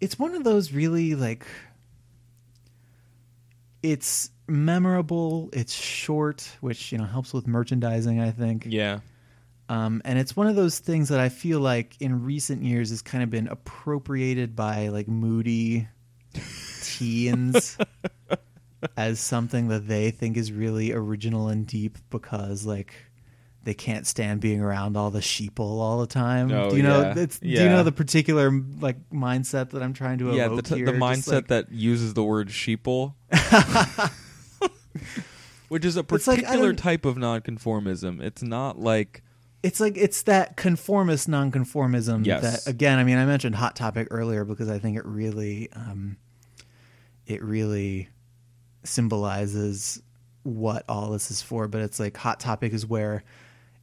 It's 0.00 0.18
one 0.18 0.34
of 0.34 0.44
those 0.44 0.72
really 0.72 1.14
like 1.16 1.46
it's 3.82 4.30
memorable, 4.46 5.50
it's 5.52 5.74
short, 5.74 6.48
which 6.62 6.92
you 6.92 6.98
know 6.98 7.04
helps 7.04 7.34
with 7.34 7.46
merchandising, 7.46 8.20
I 8.20 8.30
think. 8.30 8.64
Yeah. 8.66 9.00
Um, 9.68 10.00
and 10.06 10.18
it's 10.18 10.34
one 10.34 10.46
of 10.46 10.56
those 10.56 10.78
things 10.78 11.10
that 11.10 11.20
I 11.20 11.28
feel 11.28 11.60
like 11.60 11.94
in 12.00 12.24
recent 12.24 12.62
years 12.62 12.88
has 12.88 13.02
kind 13.02 13.22
of 13.22 13.28
been 13.28 13.48
appropriated 13.48 14.56
by 14.56 14.88
like 14.88 15.08
moody 15.08 15.88
teens 16.96 17.76
as 18.96 19.18
something 19.20 19.68
that 19.68 19.88
they 19.88 20.10
think 20.10 20.36
is 20.36 20.52
really 20.52 20.92
original 20.92 21.48
and 21.48 21.66
deep 21.66 21.98
because 22.10 22.64
like 22.64 22.94
they 23.64 23.74
can't 23.74 24.06
stand 24.06 24.40
being 24.40 24.60
around 24.60 24.96
all 24.96 25.10
the 25.10 25.18
sheeple 25.20 25.58
all 25.80 25.98
the 26.00 26.06
time. 26.06 26.50
Oh, 26.52 26.70
do 26.70 26.76
you 26.76 26.82
know? 26.82 27.00
yeah. 27.02 27.14
It's, 27.16 27.38
Do 27.38 27.48
you 27.48 27.68
know 27.68 27.82
the 27.82 27.92
particular 27.92 28.50
like 28.80 28.96
mindset 29.10 29.70
that 29.70 29.82
I'm 29.82 29.92
trying 29.92 30.18
to 30.18 30.32
Yeah, 30.34 30.48
the, 30.48 30.62
t- 30.62 30.76
here? 30.76 30.86
the 30.86 30.92
Just, 30.92 31.02
mindset 31.02 31.32
like- 31.32 31.46
that 31.48 31.70
uses 31.72 32.14
the 32.14 32.22
word 32.24 32.48
sheeple. 32.48 33.14
Which 35.68 35.84
is 35.84 35.96
a 35.98 36.00
It's 36.00 36.26
like, 36.26 36.40
particular 36.44 36.72
type 36.72 37.04
of 37.04 37.16
nonconformism. 37.16 38.22
It's 38.22 38.42
not 38.42 38.78
like 38.78 39.22
it's 39.62 39.80
like 39.80 39.98
it's 39.98 40.22
that 40.22 40.56
conformist 40.56 41.28
nonconformism 41.28 42.24
Yes. 42.24 42.64
that 42.64 42.70
again 42.70 42.98
i 43.00 43.02
mean 43.04 43.18
i 43.18 43.26
mentioned 43.26 43.56
hot 43.56 43.74
topic 43.74 44.06
earlier 44.12 44.44
because 44.44 44.70
i 44.70 44.78
think 44.78 44.96
it 44.96 45.04
really 45.04 45.68
um 45.72 46.16
it 47.28 47.42
really 47.42 48.08
symbolizes 48.82 50.02
what 50.42 50.84
all 50.88 51.10
this 51.10 51.30
is 51.30 51.40
for 51.40 51.68
but 51.68 51.80
it's 51.80 52.00
like 52.00 52.16
hot 52.16 52.40
topic 52.40 52.72
is 52.72 52.84
where 52.86 53.22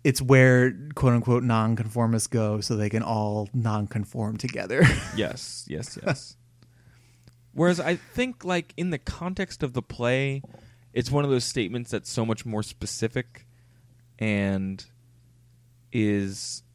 it's 0.03 0.21
where 0.21 0.75
quote 0.95 1.13
unquote 1.13 1.43
nonconformists 1.43 2.27
go 2.27 2.59
so 2.59 2.75
they 2.75 2.89
can 2.89 3.03
all 3.03 3.47
nonconform 3.55 4.37
together 4.37 4.83
Yes, 5.15 5.65
yes, 5.69 5.97
yes. 6.05 6.35
Whereas 7.55 7.79
I 7.79 7.95
think, 7.95 8.43
like 8.43 8.73
in 8.75 8.89
the 8.89 8.97
context 8.97 9.63
of 9.63 9.71
the 9.71 9.81
play, 9.81 10.43
it's 10.93 11.09
one 11.09 11.23
of 11.23 11.31
those 11.31 11.45
statements 11.45 11.89
that's 11.89 12.09
so 12.09 12.25
much 12.25 12.45
more 12.45 12.61
specific 12.61 13.47
and 14.19 14.85
is. 15.91 16.63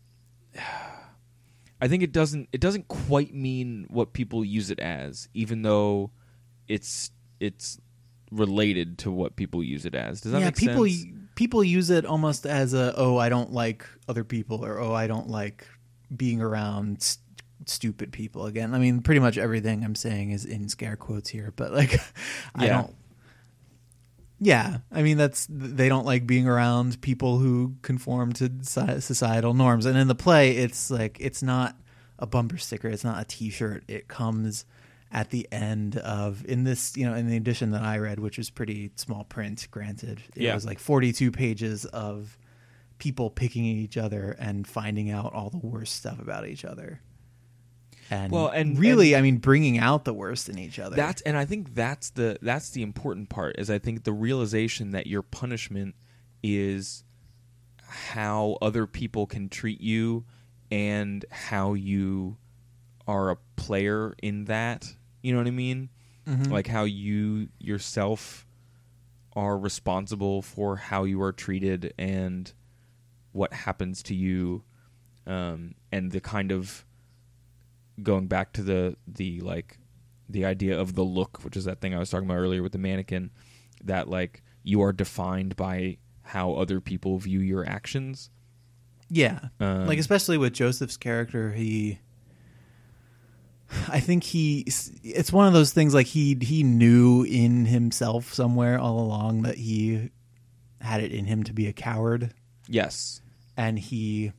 I 1.83 1.89
think 1.89 2.03
it 2.03 2.13
doesn't. 2.13 2.49
It 2.53 2.61
doesn't 2.61 2.89
quite 2.89 3.35
mean 3.35 3.87
what 3.89 4.13
people 4.13 4.45
use 4.45 4.71
it 4.71 4.81
as, 4.81 5.29
even 5.33 5.63
though 5.63 6.11
it's 6.71 7.11
it's 7.41 7.79
related 8.31 8.99
to 8.99 9.11
what 9.11 9.35
people 9.37 9.63
use 9.63 9.85
it 9.85 9.95
as. 9.95 10.21
Does 10.21 10.33
that 10.33 10.39
yeah 10.41 10.47
make 10.47 10.57
people 10.57 10.87
sense? 10.87 11.05
people 11.35 11.65
use 11.65 11.91
it 11.91 12.05
almost 12.07 12.45
as 12.47 12.75
a 12.75 12.93
oh 12.97 13.17
i 13.17 13.29
don't 13.31 13.51
like 13.53 13.87
other 14.09 14.25
people 14.25 14.63
or 14.65 14.79
oh 14.79 14.93
i 14.93 15.07
don't 15.07 15.29
like 15.29 15.67
being 16.15 16.41
around 16.43 16.99
s- 16.99 17.19
stupid 17.67 18.11
people 18.13 18.47
again. 18.47 18.75
I 18.75 18.79
mean, 18.79 19.01
pretty 19.03 19.21
much 19.21 19.37
everything 19.39 19.85
I'm 19.85 19.95
saying 19.95 20.31
is 20.33 20.45
in 20.45 20.69
scare 20.69 20.97
quotes 20.97 21.29
here, 21.31 21.53
but 21.57 21.73
like, 21.73 22.01
I 22.55 22.65
Yeah. 22.67 22.83
don't. 22.83 22.95
Yeah, 24.43 24.79
I 24.91 25.03
mean 25.03 25.19
that's 25.19 25.47
they 25.51 25.89
don't 25.91 26.07
like 26.07 26.27
being 26.27 26.47
around 26.49 27.01
people 27.03 27.39
who 27.39 27.75
conform 27.83 28.33
to 28.35 28.51
societal 28.63 29.53
norms. 29.53 29.85
And 29.85 29.99
in 29.99 30.09
the 30.09 30.15
play, 30.15 30.53
it's 30.57 30.91
like 30.91 31.19
it's 31.21 31.43
not 31.43 31.77
a 32.19 32.27
bumper 32.27 32.57
sticker, 32.57 32.89
it's 32.89 33.05
not 33.05 33.21
a 33.21 33.25
T-shirt. 33.25 33.85
It 33.87 34.09
comes 34.09 34.65
at 35.13 35.31
the 35.31 35.49
end 35.53 35.97
of 35.97 36.45
in 36.47 36.65
this, 36.65 36.97
you 36.97 37.05
know, 37.05 37.15
in 37.15 37.29
the 37.29 37.37
edition 37.37 37.71
that 37.73 37.83
I 37.83 37.99
read, 37.99 38.21
which 38.21 38.39
was 38.39 38.49
pretty 38.51 38.93
small 38.97 39.25
print. 39.25 39.67
Granted, 39.71 40.23
it 40.37 40.43
Yeah. 40.43 40.55
was 40.55 40.65
like 40.65 40.79
42 40.79 41.31
pages 41.33 41.85
of 41.87 42.39
people 42.99 43.31
picking 43.31 43.65
each 43.65 43.97
other 43.97 44.33
and 44.39 44.67
finding 44.67 45.11
out 45.11 45.33
all 45.33 45.51
the 45.51 45.59
worst 45.59 45.97
stuff 45.97 46.19
about 46.21 46.47
each 46.47 46.65
other. 46.65 47.01
And 48.11 48.33
Well, 48.33 48.49
and- 48.49 48.79
really, 48.79 49.15
I 49.17 49.23
mean, 49.23 49.39
bringing 49.39 49.79
out 49.79 50.05
the 50.05 50.13
worst 50.15 50.49
in 50.49 50.59
each 50.59 50.79
other. 50.79 50.97
That's 50.97 51.23
and 51.23 51.37
I 51.37 51.45
think 51.45 51.75
that's 51.75 52.11
the 52.11 52.39
that's 52.43 52.71
the 52.71 52.83
important 52.83 53.29
part 53.31 53.57
is 53.59 53.71
I 53.71 53.79
think 53.79 54.05
the 54.05 54.13
realization 54.13 54.91
that 54.91 55.07
your 55.07 55.23
punishment 55.23 55.95
is 56.43 57.05
how 57.83 58.59
other 58.63 58.87
people 58.87 59.27
can 59.27 59.49
treat 59.49 59.81
you 59.81 60.25
and 60.71 61.25
how 61.31 61.75
you 61.75 62.37
are 63.07 63.31
a 63.31 63.37
player 63.57 64.15
in 64.23 64.45
that. 64.45 64.95
You 65.23 65.33
know 65.33 65.39
what 65.39 65.47
I 65.47 65.53
mean? 65.53 65.89
Like 66.51 66.67
how 66.69 66.85
you 66.85 67.49
yourself 67.59 68.47
are 69.35 69.59
responsible 69.59 70.43
for 70.43 70.77
how 70.77 71.05
you 71.05 71.21
are 71.23 71.33
treated 71.33 71.95
and 71.99 72.53
what 73.33 73.53
happens 73.53 74.03
to 74.05 74.15
you 74.15 74.63
um, 75.27 75.75
and 75.93 76.11
the 76.11 76.21
kind 76.21 76.53
of 76.53 76.85
going 78.03 78.27
back 78.27 78.53
to 78.55 78.63
the 78.63 78.97
the 79.07 79.41
like 79.41 79.79
the 80.29 80.45
idea 80.45 80.79
of 80.79 80.95
the 80.95 81.03
look, 81.03 81.41
which 81.43 81.57
is 81.57 81.65
that 81.65 81.81
thing 81.81 81.95
I 81.95 81.99
was 81.99 82.11
talking 82.11 82.27
about 82.27 82.39
earlier 82.39 82.63
with 82.63 82.73
the 82.73 82.79
mannequin, 82.79 83.31
that 83.85 84.09
like 84.09 84.43
you 84.63 84.83
are 84.83 84.93
defined 84.93 85.57
by 85.57 85.99
how 86.23 86.53
other 86.55 86.81
people 86.81 87.19
view 87.19 87.41
your 87.41 87.67
actions. 87.67 88.31
Yeah. 89.09 89.41
Um, 89.59 89.87
like 89.87 89.99
especially 89.99 90.39
with 90.39 90.53
Joseph's 90.53 90.97
character, 90.97 91.53
he 91.53 91.99
I 93.89 94.01
think 94.01 94.25
he 94.25 94.67
it's 95.03 95.33
one 95.33 95.47
of 95.47 95.53
those 95.53 95.73
things 95.73 95.95
like 95.95 96.07
he 96.07 96.37
he 96.41 96.63
knew 96.63 97.23
in 97.23 97.67
himself 97.67 98.33
somewhere 98.33 98.79
all 98.79 99.01
along 99.01 99.43
that 99.43 99.57
he 99.57 100.11
had 100.81 101.03
it 101.03 101.13
in 101.13 101.27
him 101.27 101.45
to 101.45 101.53
be 101.53 101.67
a 101.67 101.73
coward. 101.73 102.35
Yes. 102.69 103.21
and 103.57 103.79
he 103.79 104.33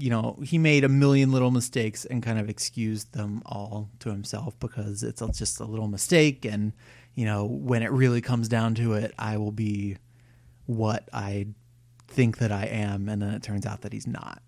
you 0.00 0.08
know, 0.08 0.38
he 0.42 0.56
made 0.56 0.82
a 0.82 0.88
million 0.88 1.30
little 1.30 1.50
mistakes 1.50 2.06
and 2.06 2.22
kind 2.22 2.38
of 2.38 2.48
excused 2.48 3.12
them 3.12 3.42
all 3.44 3.90
to 3.98 4.08
himself 4.08 4.58
because 4.58 5.02
it's 5.02 5.20
just 5.38 5.60
a 5.60 5.64
little 5.64 5.88
mistake. 5.88 6.46
And 6.46 6.72
you 7.14 7.26
know, 7.26 7.44
when 7.44 7.82
it 7.82 7.92
really 7.92 8.22
comes 8.22 8.48
down 8.48 8.74
to 8.76 8.94
it, 8.94 9.12
I 9.18 9.36
will 9.36 9.52
be 9.52 9.98
what 10.64 11.06
I 11.12 11.48
think 12.08 12.38
that 12.38 12.50
I 12.50 12.64
am. 12.64 13.10
And 13.10 13.20
then 13.20 13.34
it 13.34 13.42
turns 13.42 13.66
out 13.66 13.82
that 13.82 13.92
he's 13.92 14.06
not 14.06 14.42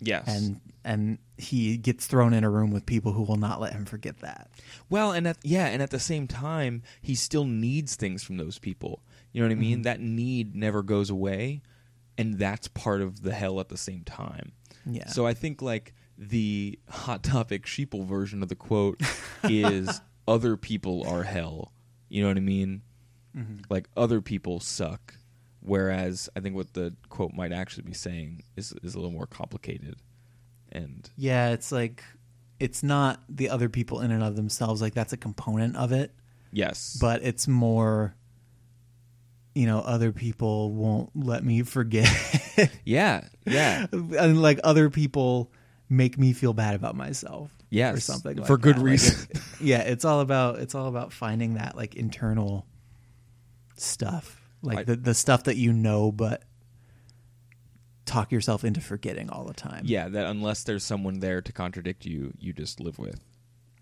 Yes. 0.00 0.24
and 0.28 0.60
and 0.84 1.18
he 1.36 1.76
gets 1.76 2.06
thrown 2.06 2.32
in 2.32 2.44
a 2.44 2.50
room 2.50 2.70
with 2.70 2.86
people 2.86 3.12
who 3.12 3.22
will 3.22 3.36
not 3.36 3.60
let 3.60 3.72
him 3.72 3.84
forget 3.84 4.20
that. 4.20 4.50
Well, 4.88 5.12
and 5.12 5.28
at, 5.28 5.36
yeah, 5.42 5.66
and 5.66 5.82
at 5.82 5.90
the 5.90 5.98
same 5.98 6.26
time, 6.26 6.82
he 7.02 7.14
still 7.14 7.44
needs 7.44 7.94
things 7.94 8.22
from 8.22 8.38
those 8.38 8.58
people. 8.58 9.02
You 9.32 9.42
know 9.42 9.48
what 9.48 9.52
I 9.52 9.56
mean? 9.56 9.74
Mm-hmm. 9.78 9.82
That 9.82 10.00
need 10.00 10.54
never 10.54 10.82
goes 10.82 11.10
away, 11.10 11.62
and 12.16 12.38
that's 12.38 12.68
part 12.68 13.02
of 13.02 13.22
the 13.22 13.34
hell 13.34 13.60
at 13.60 13.68
the 13.68 13.76
same 13.76 14.02
time. 14.04 14.52
Yeah. 14.86 15.08
So 15.08 15.26
I 15.26 15.34
think 15.34 15.60
like 15.60 15.94
the 16.16 16.78
hot 16.88 17.22
topic 17.22 17.66
sheeple 17.66 18.06
version 18.06 18.42
of 18.42 18.48
the 18.48 18.56
quote 18.56 19.00
is 19.44 20.00
other 20.26 20.56
people 20.56 21.06
are 21.06 21.22
hell. 21.22 21.72
You 22.08 22.22
know 22.22 22.28
what 22.28 22.36
I 22.36 22.40
mean? 22.40 22.82
Mm-hmm. 23.36 23.58
Like 23.68 23.88
other 23.96 24.20
people 24.20 24.60
suck. 24.60 25.14
Whereas 25.68 26.28
I 26.34 26.40
think 26.40 26.56
what 26.56 26.72
the 26.74 26.94
quote 27.08 27.32
might 27.34 27.52
actually 27.52 27.84
be 27.84 27.94
saying 27.94 28.42
is 28.56 28.72
is 28.82 28.94
a 28.94 28.98
little 28.98 29.12
more 29.12 29.26
complicated. 29.26 29.96
And 30.72 31.08
yeah, 31.16 31.50
it's 31.50 31.70
like 31.72 32.02
it's 32.58 32.82
not 32.82 33.20
the 33.28 33.50
other 33.50 33.68
people 33.68 34.00
in 34.00 34.10
and 34.10 34.22
of 34.22 34.34
themselves 34.36 34.80
like 34.82 34.94
that's 34.94 35.12
a 35.12 35.16
component 35.16 35.76
of 35.76 35.92
it, 35.92 36.12
yes, 36.52 36.98
but 37.00 37.22
it's 37.22 37.46
more 37.46 38.14
you 39.54 39.66
know, 39.66 39.80
other 39.80 40.12
people 40.12 40.72
won't 40.72 41.10
let 41.16 41.42
me 41.42 41.62
forget. 41.62 42.08
yeah, 42.84 43.22
yeah, 43.44 43.86
and 43.92 44.40
like 44.40 44.60
other 44.62 44.88
people 44.88 45.50
make 45.88 46.16
me 46.16 46.32
feel 46.32 46.52
bad 46.52 46.74
about 46.76 46.94
myself. 46.94 47.50
Yes, 47.70 47.96
Or 47.96 48.00
something 48.00 48.36
like 48.36 48.46
for 48.46 48.56
good 48.56 48.76
that. 48.76 48.80
Like, 48.82 48.90
reason. 48.90 49.26
it- 49.30 49.40
yeah, 49.60 49.80
it's 49.80 50.04
all 50.04 50.20
about 50.20 50.58
it's 50.60 50.74
all 50.74 50.86
about 50.86 51.12
finding 51.12 51.54
that 51.54 51.76
like 51.76 51.96
internal 51.96 52.66
stuff. 53.76 54.37
Like 54.62 54.78
I- 54.78 54.82
the 54.84 54.96
the 54.96 55.14
stuff 55.14 55.44
that 55.44 55.56
you 55.56 55.72
know 55.72 56.10
but 56.12 56.42
talk 58.04 58.32
yourself 58.32 58.64
into 58.64 58.80
forgetting 58.80 59.28
all 59.30 59.44
the 59.44 59.52
time. 59.54 59.82
yeah, 59.86 60.08
that 60.08 60.26
unless 60.26 60.64
there's 60.64 60.82
someone 60.84 61.20
there 61.20 61.42
to 61.42 61.52
contradict 61.52 62.06
you, 62.06 62.32
you 62.38 62.52
just 62.52 62.80
live 62.80 62.98
with. 62.98 63.20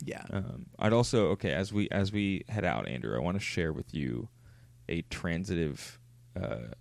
Yeah. 0.05 0.25
Um, 0.31 0.67
I'd 0.79 0.93
also 0.93 1.29
okay 1.29 1.53
as 1.53 1.73
we 1.73 1.89
as 1.91 2.13
we 2.13 2.45
head 2.49 2.65
out, 2.65 2.89
Andrew. 2.89 3.17
I 3.17 3.21
want 3.21 3.37
to 3.37 3.41
share 3.43 3.73
with 3.73 3.95
you 3.95 4.29
a 4.89 5.03
transitive, 5.03 5.99
uh, 6.41 6.73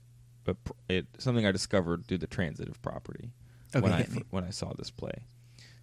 a, 0.47 0.55
it 0.89 1.07
something 1.17 1.45
I 1.45 1.51
discovered 1.51 2.05
through 2.07 2.17
the 2.19 2.27
transitive 2.27 2.81
property 2.81 3.31
Okay, 3.75 3.81
when 3.81 3.93
I 3.93 4.07
when 4.31 4.43
I 4.43 4.49
saw 4.49 4.73
this 4.73 4.89
play. 4.91 5.25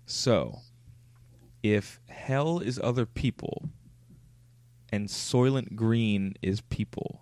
So, 0.05 0.59
if 1.63 2.01
hell 2.09 2.59
is 2.59 2.79
other 2.83 3.07
people, 3.07 3.69
and 4.93 5.09
Soylent 5.09 5.75
Green 5.75 6.35
is 6.43 6.61
people, 6.61 7.22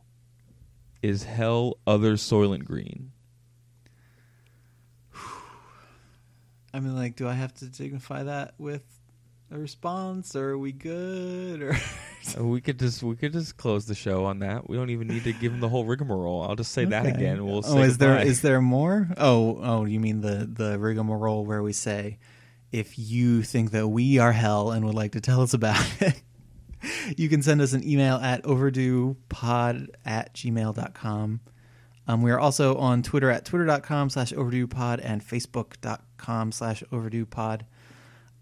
is 1.03 1.25
hell 1.25 1.79
other 1.87 2.15
Soylent 2.15 2.65
Green? 2.65 3.13
I 6.75 6.81
mean, 6.81 6.97
like, 6.97 7.17
do 7.17 7.27
I 7.29 7.35
have 7.35 7.55
to 7.55 7.67
dignify 7.67 8.25
that 8.25 8.55
with 8.59 8.85
a 9.51 9.59
response, 9.59 10.37
or 10.37 10.51
are 10.51 10.59
we 10.59 10.73
good? 10.73 11.63
Or 11.63 11.77
we 12.39 12.61
could 12.61 12.79
just 12.79 13.03
we 13.03 13.17
could 13.17 13.33
just 13.33 13.57
close 13.57 13.87
the 13.87 13.95
show 13.95 14.25
on 14.25 14.41
that. 14.41 14.69
We 14.69 14.77
don't 14.77 14.91
even 14.91 15.09
need 15.09 15.25
to 15.25 15.33
give 15.33 15.53
him 15.53 15.61
the 15.61 15.69
whole 15.69 15.85
rigmarole. 15.85 16.43
I'll 16.43 16.57
just 16.57 16.73
say 16.73 16.85
that 16.85 17.07
again. 17.07 17.45
We'll 17.45 17.63
oh, 17.65 17.79
is 17.79 17.99
there 17.99 18.11
goodbye. 18.11 18.25
is 18.25 18.43
there 18.43 18.61
more? 18.61 19.09
Oh, 19.17 19.59
oh, 19.63 19.85
you 19.85 20.01
mean 20.01 20.21
the 20.21 20.49
the 20.51 20.79
rigmarole 20.79 21.45
where 21.45 21.63
we 21.63 21.73
say, 21.73 22.19
if 22.73 22.99
you 22.99 23.43
think 23.43 23.73
that 23.73 23.89
we 23.89 24.19
are 24.19 24.33
hell 24.33 24.71
and 24.71 24.85
would 24.87 24.95
like 24.95 25.13
to 25.13 25.21
tell 25.21 25.43
us 25.43 25.55
about 25.55 25.85
it, 26.01 26.23
you 27.17 27.29
can 27.29 27.43
send 27.43 27.61
us 27.61 27.73
an 27.73 27.87
email 27.87 28.17
at 28.17 28.43
overduepod 28.45 29.89
at 30.05 30.35
gmail.com. 30.35 31.41
Um, 32.09 32.23
we 32.23 32.31
are 32.31 32.41
also 32.41 32.77
on 32.77 33.03
Twitter 33.03 33.31
at 33.31 33.45
twitter.com 33.45 34.11
slash 34.11 34.33
overduepod 34.33 35.01
and 35.03 35.25
facebook.com 35.25 36.53
slash 36.53 36.83
overduepod. 36.93 37.63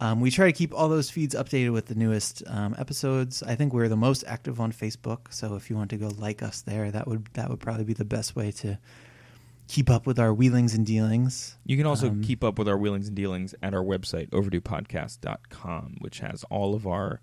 Um, 0.01 0.21
we 0.21 0.31
try 0.31 0.47
to 0.47 0.53
keep 0.53 0.73
all 0.73 0.89
those 0.89 1.11
feeds 1.11 1.35
updated 1.35 1.73
with 1.73 1.87
the 1.87 1.95
newest 1.97 2.43
um, 2.47 2.75
episodes. 2.79 3.43
I 3.43 3.57
think 3.57 3.73
we're 3.73 3.89
the 3.89 3.97
most 3.97 4.23
active 4.29 4.61
on 4.61 4.73
Facebook, 4.73 5.33
so 5.33 5.57
if 5.57 5.69
you 5.69 5.77
want 5.77 5.91
to 5.91 5.97
go 5.97 6.09
like 6.17 6.41
us 6.41 6.61
there, 6.63 6.91
that 6.93 7.09
would 7.09 7.27
that 7.35 7.51
would 7.51 7.59
probably 7.59 7.85
be 7.85 7.95
the 7.95 8.05
best 8.05 8.37
way 8.37 8.53
to 8.53 8.79
keep 9.67 9.91
up 9.91 10.07
with 10.07 10.19
our 10.21 10.33
wheelings 10.33 10.73
and 10.73 10.87
dealings. 10.87 11.57
You 11.67 11.77
can 11.77 11.85
also 11.85 12.09
Um, 12.11 12.23
keep 12.23 12.45
up 12.45 12.59
with 12.61 12.69
our 12.69 12.79
wheelings 12.79 13.09
and 13.09 13.17
dealings 13.17 13.57
at 13.61 13.75
our 13.75 13.83
website, 13.83 14.31
overduepodcast.com, 14.31 15.97
which 15.99 16.21
has 16.21 16.45
all 16.45 16.75
of 16.75 16.87
our 16.87 17.21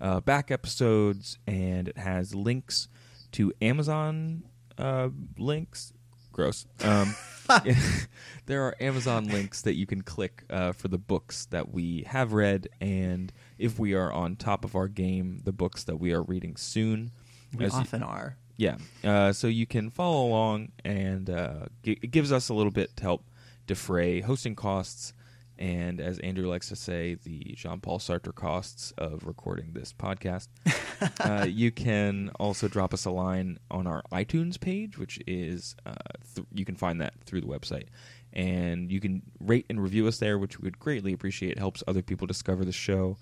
uh, 0.00 0.20
back 0.20 0.50
episodes 0.50 1.38
and 1.46 1.88
it 1.88 1.98
has 1.98 2.34
links 2.34 2.88
to 3.32 3.52
Amazon 3.62 4.42
uh, 4.78 5.08
links. 5.38 5.92
Gross. 6.32 6.66
Um, 6.84 7.14
there 8.46 8.62
are 8.64 8.76
Amazon 8.80 9.26
links 9.28 9.62
that 9.62 9.74
you 9.74 9.86
can 9.86 10.02
click 10.02 10.44
uh, 10.50 10.72
for 10.72 10.88
the 10.88 10.98
books 10.98 11.46
that 11.46 11.72
we 11.72 12.02
have 12.08 12.32
read, 12.32 12.68
and 12.80 13.32
if 13.58 13.78
we 13.78 13.94
are 13.94 14.12
on 14.12 14.36
top 14.36 14.64
of 14.64 14.74
our 14.74 14.88
game, 14.88 15.40
the 15.44 15.52
books 15.52 15.84
that 15.84 15.96
we 15.96 16.12
are 16.12 16.22
reading 16.22 16.56
soon. 16.56 17.10
We 17.56 17.64
As 17.64 17.72
you- 17.72 17.78
often 17.80 18.02
are. 18.02 18.36
yeah. 18.56 18.76
Uh, 19.04 19.32
so 19.32 19.46
you 19.46 19.66
can 19.66 19.88
follow 19.90 20.26
along, 20.26 20.72
and 20.84 21.30
uh, 21.30 21.66
gi- 21.82 22.00
it 22.02 22.10
gives 22.10 22.32
us 22.32 22.48
a 22.48 22.54
little 22.54 22.72
bit 22.72 22.96
to 22.96 23.02
help 23.02 23.24
defray 23.66 24.20
hosting 24.20 24.54
costs, 24.56 25.12
and 25.58 26.00
as 26.00 26.18
Andrew 26.18 26.48
likes 26.48 26.68
to 26.68 26.76
say, 26.76 27.14
the 27.14 27.54
Jean 27.56 27.80
Paul 27.80 27.98
Sartre 27.98 28.34
costs 28.34 28.92
of 28.98 29.24
recording 29.24 29.72
this 29.72 29.92
podcast. 29.92 30.48
uh, 31.20 31.46
you 31.48 31.70
can 31.70 32.30
also 32.38 32.68
drop 32.68 32.92
us 32.92 33.04
a 33.06 33.10
line 33.10 33.58
on 33.70 33.86
our 33.86 34.02
iTunes 34.12 34.60
page, 34.60 34.98
which 34.98 35.18
is 35.26 35.74
uh, 35.86 35.94
th- 36.34 36.46
you 36.52 36.64
can 36.64 36.76
find 36.76 37.00
that 37.00 37.14
through 37.24 37.40
the 37.40 37.46
website. 37.46 37.86
And 38.32 38.92
you 38.92 39.00
can 39.00 39.22
rate 39.40 39.64
and 39.70 39.82
review 39.82 40.06
us 40.06 40.18
there, 40.18 40.38
which 40.38 40.60
we 40.60 40.66
would 40.66 40.78
greatly 40.78 41.14
appreciate. 41.14 41.52
It 41.52 41.58
helps 41.58 41.82
other 41.86 42.02
people 42.02 42.26
discover 42.26 42.64
the 42.64 42.72
show. 42.72 43.16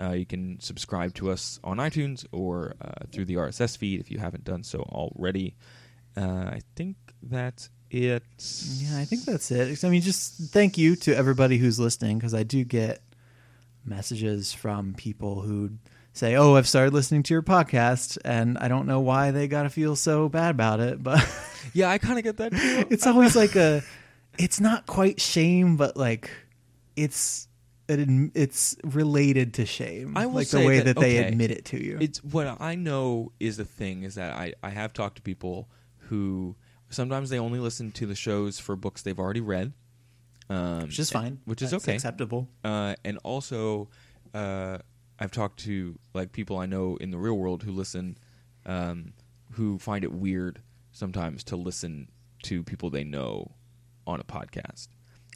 Uh, 0.00 0.10
you 0.10 0.26
can 0.26 0.58
subscribe 0.60 1.14
to 1.14 1.30
us 1.30 1.60
on 1.62 1.78
iTunes 1.78 2.26
or 2.32 2.74
uh, 2.80 3.06
through 3.12 3.26
the 3.26 3.34
RSS 3.34 3.78
feed 3.78 4.00
if 4.00 4.10
you 4.10 4.18
haven't 4.18 4.44
done 4.44 4.64
so 4.64 4.80
already. 4.80 5.54
Uh, 6.16 6.50
I 6.50 6.60
think 6.74 6.96
that's 7.22 7.70
it. 8.04 8.22
Yeah, 8.76 8.98
I 8.98 9.04
think 9.04 9.24
that's 9.24 9.50
it. 9.50 9.82
I 9.84 9.88
mean, 9.88 10.02
just 10.02 10.34
thank 10.52 10.76
you 10.78 10.96
to 10.96 11.16
everybody 11.16 11.58
who's 11.58 11.80
listening 11.80 12.18
because 12.18 12.34
I 12.34 12.42
do 12.42 12.62
get 12.64 13.00
messages 13.84 14.52
from 14.52 14.94
people 14.94 15.40
who 15.42 15.70
say, 16.12 16.36
"Oh, 16.36 16.56
I've 16.56 16.68
started 16.68 16.92
listening 16.94 17.22
to 17.24 17.34
your 17.34 17.42
podcast, 17.42 18.18
and 18.24 18.58
I 18.58 18.68
don't 18.68 18.86
know 18.86 19.00
why 19.00 19.30
they 19.30 19.48
got 19.48 19.64
to 19.64 19.70
feel 19.70 19.96
so 19.96 20.28
bad 20.28 20.50
about 20.50 20.80
it." 20.80 21.02
But 21.02 21.26
Yeah, 21.72 21.90
I 21.90 21.98
kind 21.98 22.18
of 22.18 22.24
get 22.24 22.36
that 22.38 22.52
too. 22.52 22.86
it's 22.90 23.06
always 23.06 23.34
like 23.36 23.56
a, 23.56 23.82
it's 24.38 24.60
not 24.60 24.86
quite 24.86 25.20
shame, 25.20 25.76
but 25.76 25.96
like, 25.96 26.30
it's 26.96 27.48
it, 27.88 28.08
it's 28.34 28.76
related 28.82 29.54
to 29.54 29.66
shame. 29.66 30.16
I 30.16 30.26
will 30.26 30.36
like 30.36 30.46
say 30.48 30.60
the 30.60 30.66
way 30.66 30.76
that- 30.78 30.84
that, 30.96 31.00
they 31.00 31.18
okay. 31.18 31.28
admit 31.28 31.50
it 31.50 31.64
to 31.66 31.82
you. 31.82 31.98
It's 32.00 32.22
what 32.24 32.60
I 32.60 32.74
know 32.74 33.32
is 33.38 33.56
the 33.56 33.64
thing 33.64 34.02
is 34.02 34.16
that 34.16 34.34
I, 34.34 34.54
I 34.62 34.70
have 34.70 34.92
talked 34.92 35.16
to 35.16 35.22
people 35.22 35.68
who 36.08 36.56
sometimes 36.96 37.30
they 37.30 37.38
only 37.38 37.58
listen 37.60 37.92
to 37.92 38.06
the 38.06 38.14
shows 38.14 38.58
for 38.58 38.74
books 38.74 39.02
they've 39.02 39.18
already 39.18 39.40
read, 39.40 39.72
um, 40.50 40.82
which 40.82 40.98
is 40.98 41.10
fine. 41.10 41.38
which 41.44 41.62
is 41.62 41.70
That's 41.70 41.84
okay. 41.84 41.94
acceptable. 41.94 42.48
uh, 42.64 42.94
and 43.04 43.18
also 43.22 43.88
uh, 44.34 44.78
I've 45.18 45.30
talked 45.30 45.60
to 45.60 45.98
like 46.14 46.32
people 46.32 46.58
I 46.58 46.66
know 46.66 46.96
in 46.96 47.10
the 47.10 47.18
real 47.18 47.34
world 47.36 47.62
who 47.62 47.72
listen, 47.72 48.18
um, 48.64 49.12
who 49.52 49.78
find 49.78 50.04
it 50.04 50.12
weird 50.12 50.60
sometimes 50.92 51.44
to 51.44 51.56
listen 51.56 52.08
to 52.44 52.62
people 52.62 52.90
they 52.90 53.04
know 53.04 53.52
on 54.06 54.20
a 54.20 54.24
podcast. 54.24 54.88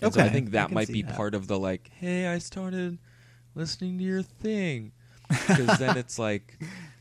And 0.02 0.12
so 0.14 0.20
I 0.20 0.28
think 0.30 0.52
that 0.52 0.68
can 0.68 0.74
might 0.74 0.88
be 0.88 1.02
that. 1.02 1.14
part 1.14 1.34
of 1.34 1.46
the 1.46 1.58
like, 1.58 1.90
hey, 1.94 2.26
I 2.26 2.38
started 2.38 2.98
listening 3.54 3.98
to 3.98 4.04
your 4.04 4.22
thing, 4.22 4.92
because 5.28 5.78
then 5.78 5.96
it's 5.98 6.18
like, 6.18 6.56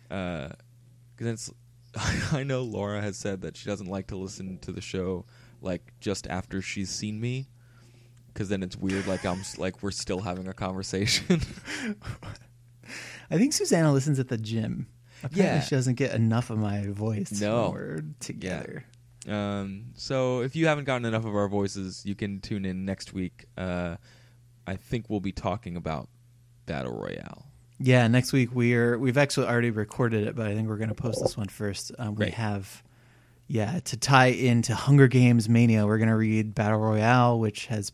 because 0.10 0.56
then 1.18 1.34
it's. 1.34 1.52
I 2.32 2.44
know 2.44 2.62
Laura 2.64 3.02
has 3.02 3.18
said 3.18 3.42
that 3.42 3.58
she 3.58 3.66
doesn't 3.70 3.88
like 3.88 4.08
to 4.08 4.16
listen 4.16 4.60
to 4.60 4.72
the 4.72 4.82
show 4.82 5.26
like 5.62 5.94
just 6.00 6.28
after 6.28 6.62
she's 6.62 6.90
seen 6.90 7.20
me 7.20 7.48
because 8.34 8.48
then 8.50 8.64
it's 8.64 8.78
weird 8.78 9.06
like 9.08 9.26
i'm 9.26 9.42
like 9.58 9.82
we're 9.84 9.92
still 9.92 10.22
having 10.22 10.48
a 10.48 10.54
conversation 10.54 11.42
I 13.32 13.38
think 13.38 13.54
Susanna 13.54 13.92
listens 13.94 14.18
at 14.20 14.28
the 14.30 14.38
gym. 14.38 14.88
Apparently 15.24 15.44
Yeah. 15.44 15.62
she 15.62 15.76
doesn't 15.76 15.96
get 15.96 16.16
enough 16.16 16.50
of 16.50 16.58
my 16.58 16.88
voice 16.88 17.40
No. 17.40 17.66
when 17.66 17.74
we're 17.74 18.02
together. 18.20 18.86
um 19.28 19.88
so 19.96 20.42
if 20.42 20.56
you 20.56 20.66
haven't 20.68 20.86
gotten 20.86 21.06
enough 21.06 21.26
of 21.26 21.36
our 21.36 21.48
voices 21.50 22.06
you 22.06 22.16
can 22.16 22.40
tune 22.40 22.64
in 22.66 22.86
next 22.86 23.12
week 23.14 23.46
uh 23.58 23.98
i 24.66 24.76
think 24.78 25.10
we'll 25.10 25.20
be 25.20 25.34
talking 25.34 25.76
about 25.76 26.08
battle 26.66 26.94
royale 26.94 27.46
Yeah, 27.80 28.08
next 28.08 28.34
week 28.34 28.54
we're 28.54 28.98
we've 28.98 29.18
actually 29.18 29.48
already 29.48 29.72
recorded 29.72 30.28
it, 30.28 30.36
but 30.36 30.48
I 30.48 30.54
think 30.54 30.68
we're 30.68 30.78
going 30.78 30.90
to 30.90 30.96
post 30.96 31.22
this 31.22 31.38
one 31.38 31.48
first. 31.48 31.92
Um, 31.98 32.10
we 32.10 32.26
Great. 32.26 32.34
have, 32.34 32.84
yeah, 33.48 33.80
to 33.86 33.98
tie 33.98 34.28
into 34.28 34.76
Hunger 34.76 35.08
Games 35.08 35.48
Mania, 35.48 35.86
we're 35.86 35.98
going 35.98 36.10
to 36.10 36.16
read 36.16 36.54
Battle 36.54 36.80
Royale, 36.80 37.40
which 37.40 37.68
has 37.68 37.92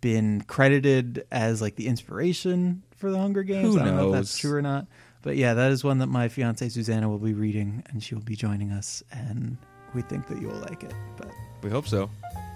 been 0.00 0.42
credited 0.42 1.26
as 1.32 1.60
like 1.60 1.74
the 1.74 1.88
inspiration 1.88 2.82
for 2.96 3.10
the 3.10 3.18
Hunger 3.18 3.42
Games. 3.42 3.74
Who 3.74 3.80
I 3.80 3.84
don't 3.84 3.96
know 3.96 4.08
if 4.08 4.14
that's 4.14 4.38
true 4.38 4.54
or 4.54 4.62
not, 4.62 4.86
but 5.22 5.36
yeah, 5.36 5.54
that 5.54 5.72
is 5.72 5.82
one 5.82 5.98
that 5.98 6.06
my 6.06 6.28
fiance 6.28 6.68
Susanna 6.68 7.08
will 7.08 7.18
be 7.18 7.34
reading, 7.34 7.82
and 7.90 8.02
she 8.02 8.14
will 8.14 8.22
be 8.22 8.36
joining 8.36 8.70
us, 8.70 9.02
and 9.10 9.56
we 9.92 10.02
think 10.02 10.28
that 10.28 10.40
you'll 10.40 10.54
like 10.54 10.84
it. 10.84 10.94
But 11.16 11.30
we 11.62 11.70
hope 11.70 11.88
so 11.88 12.08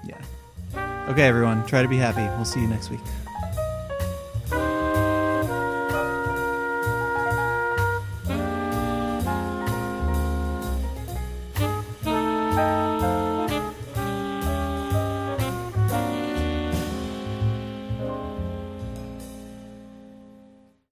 yeah, 0.05 0.21
okay, 1.09 1.23
everyone, 1.23 1.67
try 1.67 1.83
to 1.83 1.89
be 1.89 1.97
happy. 1.97 2.23
We'll 2.37 2.45
see 2.45 2.61
you 2.61 2.69
next 2.69 2.91
week. 2.91 3.01